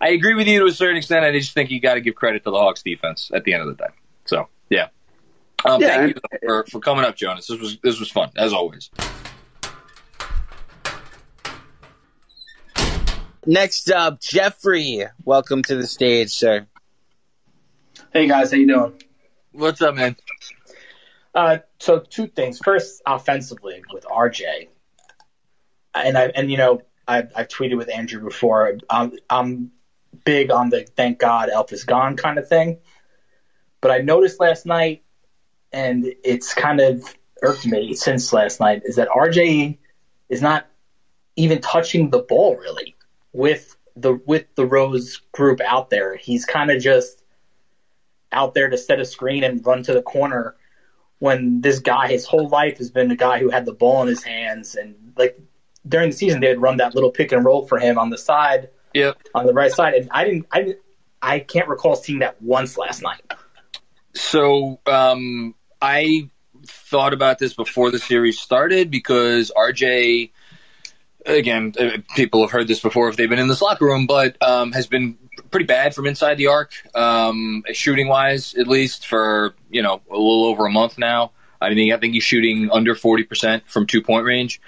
I 0.01 0.09
agree 0.09 0.35
with 0.35 0.49
you 0.49 0.61
to 0.61 0.67
a 0.67 0.73
certain 0.73 0.97
extent. 0.97 1.25
I 1.25 1.33
just 1.33 1.53
think 1.53 1.71
you 1.71 1.81
got 1.81 1.95
to 1.95 2.01
give 2.01 2.15
credit 2.15 2.43
to 2.45 2.51
the 2.51 2.59
Hawks 2.59 2.83
defense 2.83 3.31
at 3.35 3.45
the 3.45 3.53
end 3.53 3.63
of 3.63 3.69
the 3.69 3.85
day. 3.85 3.91
So 4.25 4.49
yeah, 4.71 4.89
um, 5.65 5.81
Yeah, 5.81 5.97
thank 5.99 6.17
you 6.17 6.39
for, 6.41 6.65
for 6.71 6.81
coming 6.81 7.05
up, 7.05 7.17
Jonas. 7.17 7.47
This 7.47 7.61
was 7.61 7.79
this 7.83 8.01
was 8.01 8.11
fun 8.11 8.31
as 8.37 8.53
always. 8.53 8.91
Next 13.45 13.91
up, 13.91 14.21
Jeffrey. 14.21 15.05
Welcome 15.25 15.63
to 15.65 15.75
the 15.75 15.87
stage, 15.87 16.31
sir. 16.31 16.69
Hey 18.13 18.29
guys, 18.29 18.53
how 18.53 18.57
you 18.57 18.69
doing? 18.69 19.03
What's 19.51 19.83
up, 19.83 19.97
man? 19.97 20.15
Uh, 21.35 21.59
so 21.81 21.99
two 21.99 22.29
things. 22.29 22.61
First, 22.61 23.03
offensively 23.05 23.83
with 23.93 24.05
RJ, 24.05 24.69
and 25.93 26.17
I 26.17 26.27
and 26.27 26.53
you 26.53 26.57
know 26.57 26.83
I 27.09 27.25
I've 27.35 27.49
tweeted 27.49 27.77
with 27.77 27.91
Andrew 27.93 28.23
before. 28.23 28.79
I'm 28.89 29.13
I'm 29.29 29.73
big 30.25 30.53
on 30.53 30.71
the 30.71 30.87
thank 30.97 31.19
God 31.19 31.49
Elf 31.51 31.73
is 31.73 31.83
gone 31.83 32.17
kind 32.17 32.39
of 32.39 32.47
thing, 32.49 32.79
but 33.81 33.91
I 33.91 33.99
noticed 33.99 34.39
last 34.39 34.67
night, 34.67 35.03
and 35.73 36.15
it's 36.23 36.55
kind 36.55 36.81
of 36.81 37.13
irked 37.43 37.67
me 37.67 37.95
since 37.95 38.33
last 38.33 38.61
night 38.61 38.83
is 38.85 38.95
that 38.95 39.09
RJ 39.09 39.79
is 40.29 40.41
not 40.41 40.69
even 41.35 41.61
touching 41.61 42.11
the 42.11 42.21
ball 42.21 42.55
really 42.57 42.95
with 43.33 43.77
the 43.97 44.14
with 44.27 44.47
the 44.55 44.66
Rose 44.66 45.21
group 45.33 45.61
out 45.61 45.90
there. 45.90 46.16
He's 46.16 46.45
kind 46.45 46.71
of 46.71 46.83
just 46.83 47.23
out 48.31 48.55
there 48.55 48.68
to 48.71 48.79
set 48.79 49.01
a 49.01 49.05
screen 49.05 49.45
and 49.45 49.64
run 49.64 49.83
to 49.85 49.92
the 49.92 50.03
corner 50.03 50.57
when 51.18 51.61
this 51.61 51.79
guy 51.79 52.09
his 52.09 52.25
whole 52.25 52.49
life 52.49 52.79
has 52.79 52.90
been 52.90 53.11
a 53.11 53.16
guy 53.16 53.38
who 53.38 53.51
had 53.51 53.64
the 53.64 53.73
ball 53.73 54.03
in 54.03 54.09
his 54.09 54.23
hands 54.23 54.75
and 54.75 55.12
like 55.16 55.38
during 55.87 56.11
the 56.11 56.16
season 56.16 56.40
they'd 56.40 56.55
run 56.55 56.79
that 56.79 56.95
little 56.95 57.11
pick 57.11 57.31
and 57.31 57.45
roll 57.45 57.66
for 57.66 57.79
him 57.79 57.99
on 57.99 58.11
the 58.11 58.18
side 58.18 58.71
Yep. 58.95 59.18
on 59.35 59.47
the 59.47 59.53
right 59.53 59.71
side 59.71 59.95
and 59.95 60.09
I 60.11 60.25
didn't 60.25 60.47
I 60.51 60.62
didn't, 60.62 60.79
I 61.23 61.38
can't 61.38 61.68
recall 61.68 61.95
seeing 61.95 62.18
that 62.18 62.42
once 62.42 62.77
last 62.77 63.03
night. 63.03 63.23
So 64.14 64.81
um, 64.87 65.55
I 65.81 66.29
thought 66.66 67.12
about 67.12 67.38
this 67.38 67.55
before 67.55 67.90
the 67.90 67.99
series 67.99 68.38
started 68.40 68.90
because 68.90 69.53
RJ, 69.57 70.31
again, 71.27 71.75
uh, 71.79 71.99
people 72.15 72.43
have 72.43 72.51
heard 72.51 72.69
this 72.69 72.81
before 72.81 73.09
if 73.09 73.17
they've 73.17 73.29
been 73.29 73.39
in 73.39 73.49
this 73.49 73.63
locker 73.63 73.85
room, 73.85 74.07
but 74.07 74.37
um, 74.43 74.73
has 74.73 74.87
been 74.87 75.19
pretty 75.51 75.67
bad 75.67 75.95
from 75.95 76.07
inside 76.07 76.37
the 76.37 76.49
arc, 76.49 76.73
um, 76.95 77.63
shooting 77.73 78.09
wise, 78.09 78.55
at 78.55 78.67
least 78.69 79.07
for 79.07 79.55
you 79.71 79.83
know 79.83 80.01
a 80.11 80.17
little 80.17 80.45
over 80.45 80.67
a 80.67 80.71
month 80.71 80.99
now. 80.99 81.33
I 81.61 81.75
think 81.75 81.93
I 81.93 81.99
think 81.99 82.15
he's 82.15 82.25
shooting 82.25 82.71
under 82.71 82.95
forty 82.95 83.25
percent 83.25 83.65
from 83.69 83.87
two 83.87 84.03
point 84.03 84.25
range, 84.25 84.61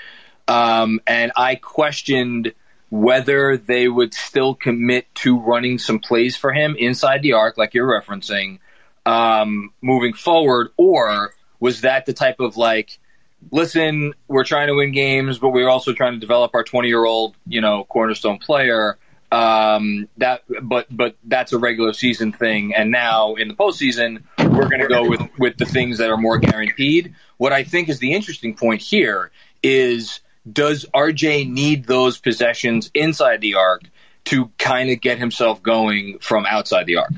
um, 0.49 1.01
and 1.07 1.33
I 1.37 1.57
questioned 1.57 2.53
whether 2.91 3.57
they 3.57 3.89
would 3.89 4.15
still 4.15 4.55
commit 4.55 5.13
to 5.17 5.41
running 5.41 5.79
some 5.79 5.99
plays 5.99 6.37
for 6.37 6.53
him 6.53 6.77
inside 6.79 7.23
the 7.23 7.33
arc, 7.33 7.59
like 7.59 7.75
you're 7.75 8.01
referencing, 8.01 8.61
um, 9.05 9.73
moving 9.83 10.13
forward, 10.13 10.69
or 10.77 11.35
was 11.59 11.81
that 11.81 12.07
the 12.07 12.13
type 12.13 12.39
of 12.39 12.57
like, 12.57 13.01
listen, 13.51 14.15
we're 14.29 14.45
trying 14.45 14.69
to 14.69 14.75
win 14.75 14.93
games, 14.93 15.39
but 15.39 15.51
we're 15.51 15.69
also 15.69 15.93
trying 15.93 16.15
to 16.15 16.19
develop 16.19 16.55
our 16.55 16.65
20 16.65 16.89
year 16.89 17.05
old, 17.05 17.37
you 17.47 17.61
know, 17.61 17.85
cornerstone 17.85 18.39
player. 18.39 18.99
Um, 19.33 20.09
that, 20.19 20.43
but, 20.63 20.87
but 20.91 21.17
that's 21.25 21.53
a 21.53 21.59
regular 21.59 21.93
season 21.93 22.33
thing. 22.33 22.75
And 22.75 22.91
now 22.91 23.35
in 23.35 23.49
the 23.49 23.55
postseason, 23.55 24.23
we're 24.39 24.69
going 24.69 24.81
to 24.81 24.87
go 24.87 25.09
with, 25.09 25.23
with 25.39 25.57
the 25.57 25.65
things 25.65 25.99
that 25.99 26.11
are 26.11 26.17
more 26.17 26.39
guaranteed. 26.39 27.15
What 27.37 27.53
I 27.53 27.65
think 27.65 27.89
is 27.89 27.99
the 27.99 28.13
interesting 28.13 28.55
point 28.55 28.81
here 28.81 29.33
is, 29.63 30.21
does 30.51 30.87
RJ 30.95 31.51
need 31.51 31.87
those 31.87 32.19
possessions 32.19 32.91
inside 32.95 33.41
the 33.41 33.55
arc 33.55 33.83
to 34.27 34.51
kind 34.59 34.91
of 34.91 35.01
get 35.01 35.19
himself 35.19 35.63
going 35.63 36.19
from 36.19 36.47
outside 36.47 36.87
the 36.87 36.97
arc? 36.97 37.13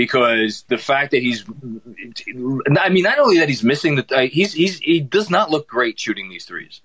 Because 0.00 0.64
the 0.66 0.78
fact 0.78 1.10
that 1.10 1.20
he's, 1.20 1.44
I 1.46 2.88
mean, 2.88 3.02
not 3.02 3.18
only 3.18 3.40
that 3.40 3.50
he's 3.50 3.62
missing 3.62 3.96
the, 3.96 4.16
uh, 4.16 4.20
he's 4.22 4.54
he's 4.54 4.78
he 4.78 5.00
does 5.00 5.28
not 5.28 5.50
look 5.50 5.68
great 5.68 6.00
shooting 6.00 6.30
these 6.30 6.46
threes. 6.46 6.80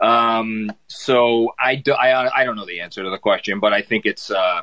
Um, 0.00 0.72
so 0.86 1.52
I, 1.58 1.74
do, 1.74 1.92
I 1.92 2.40
I 2.40 2.44
don't 2.44 2.56
know 2.56 2.64
the 2.64 2.80
answer 2.80 3.02
to 3.02 3.10
the 3.10 3.18
question, 3.18 3.60
but 3.60 3.74
I 3.74 3.82
think 3.82 4.06
it's 4.06 4.30
uh, 4.30 4.62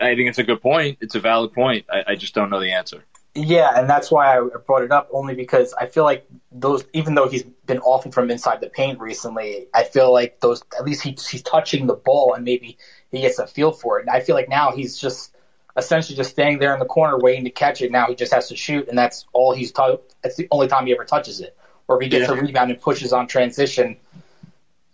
I 0.00 0.16
think 0.16 0.28
it's 0.28 0.40
a 0.40 0.42
good 0.42 0.60
point. 0.60 0.98
It's 1.02 1.14
a 1.14 1.20
valid 1.20 1.52
point. 1.52 1.86
I, 1.88 2.02
I 2.08 2.14
just 2.16 2.34
don't 2.34 2.50
know 2.50 2.58
the 2.58 2.72
answer. 2.72 3.04
Yeah, 3.36 3.70
and 3.76 3.88
that's 3.88 4.10
why 4.10 4.36
I 4.36 4.40
brought 4.66 4.82
it 4.82 4.90
up 4.90 5.08
only 5.12 5.36
because 5.36 5.72
I 5.74 5.86
feel 5.86 6.02
like 6.02 6.26
those, 6.50 6.84
even 6.94 7.14
though 7.14 7.28
he's 7.28 7.44
been 7.44 7.78
awful 7.78 8.10
from 8.10 8.28
inside 8.28 8.60
the 8.60 8.68
paint 8.68 8.98
recently, 8.98 9.68
I 9.72 9.84
feel 9.84 10.12
like 10.12 10.40
those 10.40 10.64
at 10.76 10.84
least 10.84 11.02
he, 11.02 11.10
he's 11.10 11.42
touching 11.42 11.86
the 11.86 11.94
ball 11.94 12.34
and 12.34 12.44
maybe 12.44 12.76
he 13.12 13.20
gets 13.20 13.38
a 13.38 13.46
feel 13.46 13.70
for 13.70 13.98
it. 13.98 14.02
And 14.02 14.10
I 14.10 14.18
feel 14.18 14.34
like 14.34 14.48
now 14.48 14.72
he's 14.72 14.98
just 14.98 15.33
essentially 15.76 16.16
just 16.16 16.30
standing 16.30 16.58
there 16.58 16.72
in 16.72 16.78
the 16.78 16.86
corner 16.86 17.18
waiting 17.18 17.44
to 17.44 17.50
catch 17.50 17.82
it. 17.82 17.90
Now 17.90 18.06
he 18.06 18.14
just 18.14 18.32
has 18.32 18.48
to 18.48 18.56
shoot, 18.56 18.88
and 18.88 18.96
that's 18.96 19.26
all 19.32 19.54
he's. 19.54 19.72
T- 19.72 19.96
that's 20.22 20.36
the 20.36 20.48
only 20.50 20.68
time 20.68 20.86
he 20.86 20.92
ever 20.92 21.04
touches 21.04 21.40
it. 21.40 21.56
Or 21.88 21.96
if 21.96 22.02
he 22.02 22.08
gets 22.08 22.28
Yeah. 22.28 22.36
a 22.36 22.40
rebound 22.40 22.70
and 22.70 22.80
pushes 22.80 23.12
on 23.12 23.26
transition, 23.26 23.96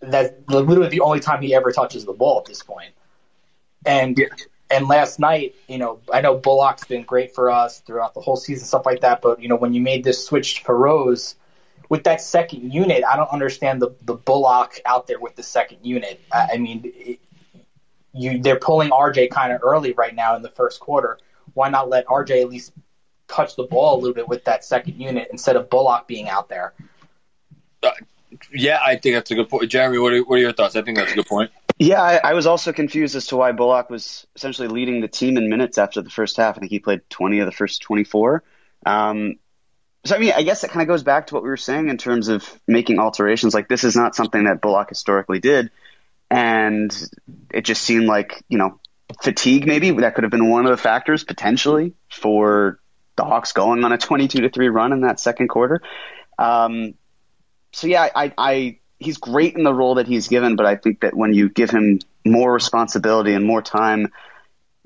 that's 0.00 0.30
literally 0.48 0.88
the 0.88 1.00
only 1.00 1.20
time 1.20 1.42
he 1.42 1.54
ever 1.54 1.72
touches 1.72 2.04
the 2.04 2.12
ball 2.12 2.38
at 2.38 2.46
this 2.46 2.62
point. 2.62 2.92
And 3.84 4.18
and 4.70 4.88
last 4.88 5.18
night, 5.18 5.54
you 5.68 5.78
know, 5.78 6.00
I 6.12 6.20
know 6.20 6.36
Bullock's 6.36 6.84
been 6.84 7.02
great 7.02 7.34
for 7.34 7.50
us 7.50 7.80
throughout 7.80 8.14
the 8.14 8.20
whole 8.20 8.36
season, 8.36 8.66
stuff 8.66 8.86
like 8.86 9.00
that. 9.00 9.20
But 9.20 9.40
you 9.40 9.48
know, 9.48 9.56
when 9.56 9.74
you 9.74 9.80
made 9.80 10.04
this 10.04 10.24
switch 10.24 10.62
to 10.64 10.72
Rose 10.72 11.34
with 11.88 12.04
that 12.04 12.20
second 12.20 12.72
unit, 12.72 13.04
I 13.04 13.16
don't 13.16 13.30
understand 13.30 13.82
the 13.82 13.94
the 14.02 14.14
Bullock 14.14 14.80
out 14.84 15.06
there 15.06 15.18
with 15.18 15.36
the 15.36 15.42
second 15.42 15.78
unit. 15.82 16.20
I, 16.32 16.50
I 16.54 16.56
mean, 16.58 16.82
it, 16.84 17.18
you 18.12 18.40
they're 18.40 18.58
pulling 18.58 18.90
RJ 18.90 19.30
kind 19.30 19.52
of 19.52 19.62
early 19.62 19.92
right 19.92 20.14
now 20.14 20.36
in 20.36 20.42
the 20.42 20.50
first 20.50 20.80
quarter. 20.80 21.18
Why 21.54 21.68
not 21.68 21.88
let 21.88 22.06
RJ 22.06 22.42
at 22.42 22.48
least 22.48 22.72
touch 23.28 23.56
the 23.56 23.64
ball 23.64 23.96
a 23.96 23.98
little 23.98 24.14
bit 24.14 24.28
with 24.28 24.44
that 24.44 24.64
second 24.64 25.00
unit 25.00 25.28
instead 25.30 25.56
of 25.56 25.70
Bullock 25.70 26.06
being 26.06 26.28
out 26.28 26.48
there? 26.48 26.74
Yeah, 28.52 28.80
I 28.84 28.96
think 28.96 29.16
that's 29.16 29.30
a 29.30 29.34
good 29.34 29.48
point. 29.48 29.70
Jeremy, 29.70 29.98
what 29.98 30.12
are, 30.12 30.20
what 30.22 30.36
are 30.36 30.42
your 30.42 30.52
thoughts? 30.52 30.76
I 30.76 30.82
think 30.82 30.96
that's 30.96 31.12
a 31.12 31.16
good 31.16 31.26
point. 31.26 31.50
Yeah, 31.78 32.00
I, 32.00 32.20
I, 32.22 32.34
was 32.34 32.46
also 32.46 32.72
confused 32.72 33.16
as 33.16 33.26
to 33.28 33.36
why 33.36 33.52
Bullock 33.52 33.90
was 33.90 34.26
essentially 34.36 34.68
leading 34.68 35.00
the 35.00 35.08
team 35.08 35.36
in 35.36 35.48
minutes 35.48 35.78
after 35.78 36.02
the 36.02 36.10
first 36.10 36.36
half. 36.36 36.56
I 36.56 36.60
think 36.60 36.70
he 36.70 36.78
played 36.78 37.00
20 37.08 37.40
of 37.40 37.46
the 37.46 37.52
first 37.52 37.82
24. 37.82 38.44
Um, 38.84 39.36
so, 40.04 40.14
I 40.14 40.18
mean, 40.18 40.32
I 40.36 40.42
guess 40.42 40.62
it 40.62 40.70
kind 40.70 40.82
of 40.82 40.88
goes 40.88 41.02
back 41.02 41.28
to 41.28 41.34
what 41.34 41.42
we 41.42 41.48
were 41.48 41.56
saying 41.56 41.88
in 41.88 41.96
terms 41.96 42.28
of 42.28 42.46
making 42.66 42.98
alterations. 42.98 43.54
Like, 43.54 43.68
this 43.68 43.82
is 43.82 43.96
not 43.96 44.14
something 44.14 44.44
that 44.44 44.60
Bullock 44.60 44.90
historically 44.90 45.40
did. 45.40 45.70
And 46.30 46.94
it 47.52 47.62
just 47.62 47.82
seemed 47.82 48.06
like, 48.06 48.42
you 48.48 48.58
know, 48.58 48.80
fatigue 49.22 49.66
maybe 49.66 49.90
that 49.90 50.14
could 50.14 50.24
have 50.24 50.30
been 50.30 50.48
one 50.48 50.64
of 50.64 50.70
the 50.70 50.76
factors 50.76 51.24
potentially 51.24 51.94
for 52.08 52.78
the 53.16 53.24
Hawks 53.24 53.52
going 53.52 53.84
on 53.84 53.92
a 53.92 53.98
22 53.98 54.42
to 54.42 54.50
3 54.50 54.68
run 54.68 54.92
in 54.92 55.00
that 55.00 55.18
second 55.18 55.48
quarter. 55.48 55.82
Um, 56.38 56.94
so, 57.72 57.86
yeah, 57.86 58.08
I, 58.14 58.32
I 58.38 58.78
he's 59.00 59.16
great 59.16 59.56
in 59.56 59.64
the 59.64 59.74
role 59.74 59.96
that 59.96 60.06
he's 60.06 60.28
given, 60.28 60.56
but 60.56 60.66
I 60.66 60.76
think 60.76 61.00
that 61.00 61.14
when 61.14 61.32
you 61.32 61.48
give 61.48 61.70
him 61.70 62.00
more 62.24 62.52
responsibility 62.52 63.32
and 63.32 63.44
more 63.44 63.62
time, 63.62 64.12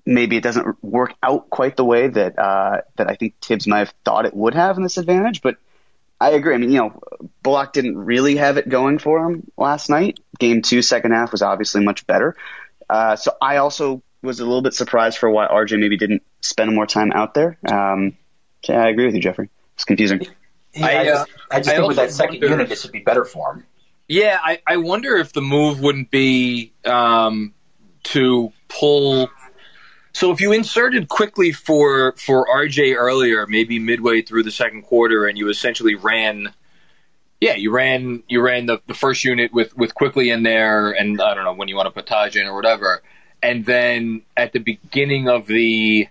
maybe 0.07 0.36
it 0.36 0.42
doesn't 0.42 0.82
work 0.82 1.14
out 1.22 1.51
quite 1.51 1.76
the 1.76 1.84
way 1.84 2.09
that 2.09 2.38
uh, 2.38 2.82
that 2.97 3.11
I 3.11 3.16
think 3.16 3.34
Thibs 3.40 3.66
might 3.66 3.80
have 3.80 3.95
thought 4.05 4.26
it 4.26 4.34
would 4.34 4.55
have 4.55 4.76
in 4.76 4.82
this 4.82 4.99
advantage. 4.99 5.42
But 5.42 5.57
I 6.24 6.30
agree. 6.30 6.54
I 6.54 6.56
mean, 6.56 6.70
you 6.70 6.78
know, 6.78 7.00
Bullock 7.42 7.74
didn't 7.74 7.98
really 7.98 8.36
have 8.36 8.56
it 8.56 8.66
going 8.66 8.98
for 8.98 9.26
him 9.26 9.50
last 9.58 9.90
night. 9.90 10.20
Game 10.38 10.62
two, 10.62 10.80
second 10.80 11.12
half 11.12 11.32
was 11.32 11.42
obviously 11.42 11.84
much 11.84 12.06
better. 12.06 12.34
Uh, 12.88 13.16
so 13.16 13.32
I 13.42 13.58
also 13.58 14.02
was 14.22 14.40
a 14.40 14.44
little 14.44 14.62
bit 14.62 14.72
surprised 14.72 15.18
for 15.18 15.28
why 15.28 15.46
RJ 15.46 15.78
maybe 15.78 15.98
didn't 15.98 16.22
spend 16.40 16.74
more 16.74 16.86
time 16.86 17.12
out 17.12 17.34
there. 17.34 17.58
Um, 17.70 18.16
so 18.64 18.72
yeah, 18.72 18.84
I 18.84 18.88
agree 18.88 19.04
with 19.04 19.14
you, 19.14 19.20
Jeffrey. 19.20 19.50
It's 19.74 19.84
confusing. 19.84 20.26
Yeah, 20.72 20.86
I, 20.86 21.04
just, 21.04 21.30
I 21.50 21.58
just 21.58 21.68
I 21.68 21.76
think 21.76 21.88
with 21.88 21.96
that 21.98 22.10
second 22.10 22.40
wonder, 22.40 22.48
unit, 22.48 22.72
it 22.72 22.78
should 22.78 22.92
be 22.92 23.00
better 23.00 23.26
for 23.26 23.52
him. 23.52 23.66
Yeah, 24.08 24.38
I, 24.42 24.62
I 24.66 24.78
wonder 24.78 25.16
if 25.16 25.34
the 25.34 25.42
move 25.42 25.80
wouldn't 25.80 26.10
be 26.10 26.72
um, 26.86 27.52
to 28.04 28.50
pull. 28.68 29.28
So 30.14 30.30
if 30.30 30.40
you 30.40 30.52
inserted 30.52 31.08
Quickley 31.08 31.50
for 31.50 32.14
for 32.16 32.46
RJ 32.46 32.94
earlier, 32.94 33.46
maybe 33.48 33.80
midway 33.80 34.22
through 34.22 34.44
the 34.44 34.52
second 34.52 34.82
quarter, 34.82 35.26
and 35.26 35.36
you 35.36 35.48
essentially 35.48 35.96
ran, 35.96 36.54
yeah, 37.40 37.56
you 37.56 37.72
ran 37.72 38.22
you 38.28 38.40
ran 38.40 38.66
the, 38.66 38.80
the 38.86 38.94
first 38.94 39.24
unit 39.24 39.52
with 39.52 39.76
with 39.76 39.92
Quickley 39.96 40.30
in 40.30 40.44
there, 40.44 40.92
and 40.92 41.20
I 41.20 41.34
don't 41.34 41.42
know 41.42 41.52
when 41.52 41.66
you 41.66 41.74
want 41.74 41.86
to 41.86 41.90
put 41.90 42.06
Taj 42.06 42.36
in 42.36 42.46
or 42.46 42.54
whatever, 42.54 43.02
and 43.42 43.66
then 43.66 44.22
at 44.36 44.52
the 44.52 44.60
beginning 44.60 45.28
of 45.28 45.48
the 45.48 46.06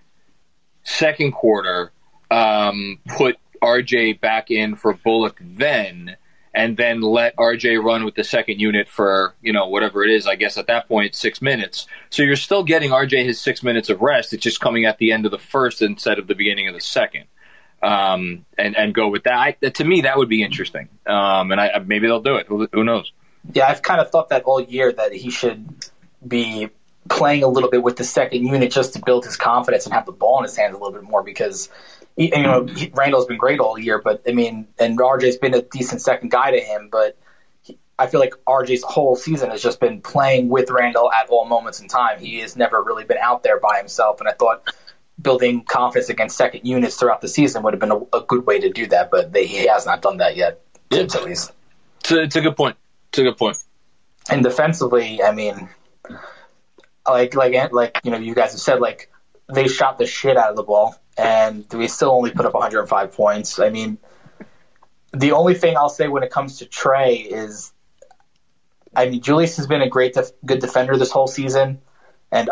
second 0.82 1.32
quarter, 1.32 1.90
um, 2.30 3.00
put 3.16 3.38
RJ 3.62 4.20
back 4.20 4.50
in 4.50 4.76
for 4.76 4.92
Bullock 4.92 5.40
then 5.40 6.18
and 6.54 6.76
then 6.76 7.00
let 7.00 7.34
RJ 7.36 7.82
run 7.82 8.04
with 8.04 8.14
the 8.14 8.22
second 8.22 8.60
unit 8.60 8.88
for, 8.88 9.34
you 9.42 9.52
know, 9.52 9.66
whatever 9.66 10.04
it 10.04 10.10
is, 10.10 10.26
I 10.26 10.36
guess 10.36 10.56
at 10.56 10.68
that 10.68 10.86
point, 10.86 11.14
six 11.14 11.42
minutes. 11.42 11.88
So 12.10 12.22
you're 12.22 12.36
still 12.36 12.62
getting 12.62 12.90
RJ 12.90 13.24
his 13.24 13.40
six 13.40 13.62
minutes 13.62 13.90
of 13.90 14.00
rest. 14.00 14.32
It's 14.32 14.42
just 14.42 14.60
coming 14.60 14.84
at 14.84 14.98
the 14.98 15.10
end 15.10 15.26
of 15.26 15.32
the 15.32 15.38
first 15.38 15.82
instead 15.82 16.18
of 16.18 16.28
the 16.28 16.34
beginning 16.34 16.68
of 16.68 16.74
the 16.74 16.80
second. 16.80 17.24
Um, 17.82 18.46
and, 18.56 18.76
and 18.76 18.94
go 18.94 19.08
with 19.08 19.24
that. 19.24 19.34
I, 19.34 19.68
to 19.68 19.84
me, 19.84 20.02
that 20.02 20.16
would 20.16 20.28
be 20.28 20.42
interesting. 20.42 20.88
Um, 21.06 21.50
and 21.50 21.60
I, 21.60 21.78
maybe 21.80 22.06
they'll 22.06 22.22
do 22.22 22.36
it. 22.36 22.46
Who, 22.46 22.68
who 22.72 22.84
knows? 22.84 23.12
Yeah, 23.52 23.66
I've 23.66 23.82
kind 23.82 24.00
of 24.00 24.10
thought 24.10 24.30
that 24.30 24.44
all 24.44 24.60
year 24.60 24.92
that 24.92 25.12
he 25.12 25.30
should 25.30 25.68
be 26.26 26.70
playing 27.08 27.42
a 27.42 27.48
little 27.48 27.68
bit 27.68 27.82
with 27.82 27.96
the 27.96 28.04
second 28.04 28.46
unit 28.46 28.70
just 28.70 28.94
to 28.94 29.02
build 29.04 29.24
his 29.24 29.36
confidence 29.36 29.84
and 29.84 29.92
have 29.92 30.06
the 30.06 30.12
ball 30.12 30.38
in 30.38 30.44
his 30.44 30.56
hands 30.56 30.74
a 30.74 30.78
little 30.78 30.92
bit 30.92 31.02
more 31.02 31.22
because 31.22 31.68
you 32.16 32.30
know, 32.42 32.66
Randle's 32.92 33.26
been 33.26 33.38
great 33.38 33.60
all 33.60 33.78
year, 33.78 34.00
but 34.00 34.22
I 34.26 34.32
mean, 34.32 34.68
and 34.78 34.98
RJ's 34.98 35.36
been 35.36 35.54
a 35.54 35.62
decent 35.62 36.00
second 36.00 36.30
guy 36.30 36.52
to 36.52 36.60
him, 36.60 36.88
but 36.90 37.16
he, 37.62 37.78
I 37.98 38.06
feel 38.06 38.20
like 38.20 38.34
RJ's 38.46 38.84
whole 38.84 39.16
season 39.16 39.50
has 39.50 39.62
just 39.62 39.80
been 39.80 40.00
playing 40.00 40.48
with 40.48 40.70
Randle 40.70 41.10
at 41.10 41.28
all 41.28 41.44
moments 41.44 41.80
in 41.80 41.88
time. 41.88 42.20
He 42.20 42.38
has 42.38 42.56
never 42.56 42.82
really 42.82 43.04
been 43.04 43.18
out 43.18 43.42
there 43.42 43.58
by 43.58 43.78
himself, 43.78 44.20
and 44.20 44.28
I 44.28 44.32
thought 44.32 44.68
building 45.20 45.64
confidence 45.64 46.08
against 46.08 46.36
second 46.36 46.64
units 46.64 46.96
throughout 46.96 47.20
the 47.20 47.28
season 47.28 47.62
would 47.62 47.72
have 47.72 47.80
been 47.80 47.92
a, 47.92 48.16
a 48.16 48.22
good 48.26 48.46
way 48.46 48.60
to 48.60 48.70
do 48.70 48.86
that, 48.86 49.10
but 49.10 49.32
they, 49.32 49.46
he 49.46 49.66
has 49.66 49.86
not 49.86 50.02
done 50.02 50.18
that 50.18 50.36
yet, 50.36 50.60
yeah. 50.90 51.00
at 51.00 51.24
least. 51.24 51.52
It's 52.00 52.12
a, 52.12 52.22
it's 52.22 52.36
a 52.36 52.40
good 52.40 52.56
point. 52.56 52.76
It's 53.08 53.18
a 53.18 53.22
good 53.22 53.36
point. 53.36 53.56
And 54.30 54.42
defensively, 54.42 55.22
I 55.22 55.32
mean, 55.32 55.68
like 57.06 57.34
like 57.34 57.72
like 57.72 58.00
you 58.04 58.10
know, 58.10 58.18
you 58.18 58.34
guys 58.34 58.52
have 58.52 58.60
said 58.60 58.80
like 58.80 59.10
they 59.52 59.68
shot 59.68 59.98
the 59.98 60.06
shit 60.06 60.36
out 60.36 60.50
of 60.50 60.56
the 60.56 60.62
ball 60.62 60.96
and 61.16 61.64
we 61.72 61.88
still 61.88 62.10
only 62.10 62.30
put 62.30 62.46
up 62.46 62.54
105 62.54 63.12
points. 63.12 63.58
I 63.58 63.70
mean, 63.70 63.98
the 65.12 65.32
only 65.32 65.54
thing 65.54 65.76
I'll 65.76 65.88
say 65.88 66.08
when 66.08 66.22
it 66.22 66.30
comes 66.30 66.58
to 66.58 66.66
Trae 66.66 67.26
is, 67.26 67.72
I 68.96 69.08
mean, 69.08 69.20
Julius 69.20 69.56
has 69.56 69.66
been 69.66 69.82
a 69.82 69.88
great, 69.88 70.14
def- 70.14 70.32
good 70.44 70.60
defender 70.60 70.96
this 70.96 71.10
whole 71.10 71.26
season, 71.26 71.80
and 72.30 72.50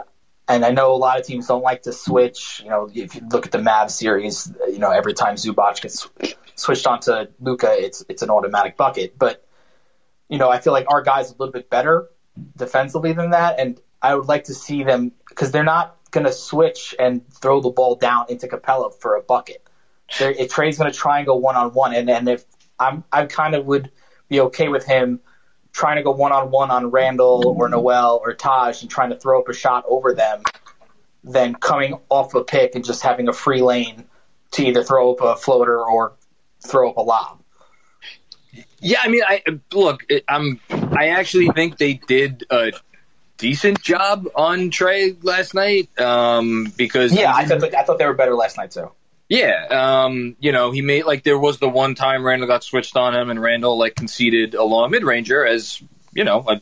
and 0.48 0.64
I 0.64 0.70
know 0.70 0.92
a 0.92 0.96
lot 0.96 1.18
of 1.18 1.24
teams 1.24 1.46
don't 1.46 1.62
like 1.62 1.82
to 1.82 1.92
switch. 1.92 2.60
You 2.64 2.70
know, 2.70 2.90
if 2.92 3.14
you 3.14 3.22
look 3.30 3.46
at 3.46 3.52
the 3.52 3.58
Mavs 3.58 3.92
series, 3.92 4.52
you 4.66 4.78
know, 4.78 4.90
every 4.90 5.14
time 5.14 5.36
Zubac 5.36 5.80
gets 5.80 6.08
switched 6.56 6.86
onto 6.86 7.26
Luka, 7.40 7.72
it's 7.72 8.04
it's 8.08 8.22
an 8.22 8.30
automatic 8.30 8.76
bucket. 8.76 9.18
But 9.18 9.46
you 10.28 10.38
know, 10.38 10.50
I 10.50 10.58
feel 10.60 10.72
like 10.72 10.86
our 10.88 11.02
guys 11.02 11.30
a 11.30 11.34
little 11.34 11.52
bit 11.52 11.70
better 11.70 12.08
defensively 12.56 13.12
than 13.12 13.30
that, 13.30 13.58
and 13.58 13.80
I 14.00 14.14
would 14.14 14.26
like 14.26 14.44
to 14.44 14.54
see 14.54 14.82
them 14.82 15.12
because 15.28 15.52
they're 15.52 15.64
not 15.64 15.96
going 16.12 16.24
to 16.26 16.32
switch 16.32 16.94
and 16.98 17.28
throw 17.34 17.60
the 17.60 17.70
ball 17.70 17.96
down 17.96 18.26
into 18.28 18.46
Capela 18.46 18.94
for 19.00 19.16
a 19.16 19.22
bucket. 19.22 19.66
They're, 20.18 20.34
Trae's 20.46 20.78
going 20.78 20.92
to 20.92 20.96
try 20.96 21.18
and 21.18 21.26
go 21.26 21.34
one 21.34 21.56
on 21.56 21.72
one, 21.72 21.94
and 21.94 22.08
and 22.08 22.28
if 22.28 22.44
I'm 22.78 23.02
I 23.12 23.26
kind 23.26 23.54
of 23.54 23.66
would 23.66 23.90
be 24.28 24.40
okay 24.40 24.68
with 24.68 24.86
him 24.86 25.20
trying 25.72 25.96
to 25.96 26.02
go 26.02 26.12
one 26.12 26.32
on 26.32 26.50
one 26.50 26.70
on 26.70 26.90
Randle 26.90 27.54
or 27.58 27.68
Noel 27.68 28.20
or 28.22 28.34
Taj 28.34 28.82
and 28.82 28.90
trying 28.90 29.10
to 29.10 29.16
throw 29.16 29.40
up 29.40 29.48
a 29.48 29.54
shot 29.54 29.84
over 29.88 30.12
them, 30.14 30.42
than 31.24 31.54
coming 31.54 31.98
off 32.08 32.34
a 32.34 32.44
pick 32.44 32.74
and 32.74 32.84
just 32.84 33.02
having 33.02 33.28
a 33.28 33.32
free 33.32 33.62
lane 33.62 34.04
to 34.52 34.66
either 34.66 34.82
throw 34.82 35.12
up 35.12 35.20
a 35.20 35.36
floater 35.36 35.82
or 35.84 36.14
throw 36.66 36.90
up 36.90 36.96
a 36.96 37.02
lob. 37.02 37.40
Yeah, 38.80 38.98
I 39.02 39.08
mean, 39.08 39.22
I 39.26 39.42
look, 39.72 40.04
I'm. 40.28 40.60
I 40.70 41.08
actually 41.08 41.48
think 41.50 41.78
they 41.78 41.94
did 41.94 42.44
a 42.50 42.72
decent 43.43 43.82
job 43.82 44.28
on 44.36 44.70
Trae 44.70 45.16
last 45.24 45.53
night 45.53 45.90
um, 46.01 46.72
because 46.76 47.12
yeah, 47.12 47.34
I 47.34 47.45
thought 47.45 47.74
I 47.74 47.82
thought 47.82 47.99
they 47.99 48.07
were 48.07 48.14
better 48.14 48.36
last 48.36 48.57
night 48.57 48.70
too. 48.70 48.90
Yeah, 49.28 49.66
um, 49.70 50.36
you 50.38 50.53
know, 50.53 50.70
he 50.70 50.80
made 50.80 51.05
like 51.07 51.24
there 51.24 51.38
was 51.38 51.59
the 51.59 51.68
one 51.68 51.97
time 51.97 52.24
Randle 52.24 52.47
got 52.47 52.62
switched 52.62 52.97
on 52.97 53.14
him, 53.14 53.30
and 53.30 53.43
Randle 53.43 53.76
like 53.76 53.97
conceded 53.97 54.55
a 54.55 54.62
long 54.62 54.93
mid 54.93 55.03
ranger 55.03 55.45
as 55.45 55.82
you 56.12 56.22
know, 56.22 56.45
a, 56.47 56.61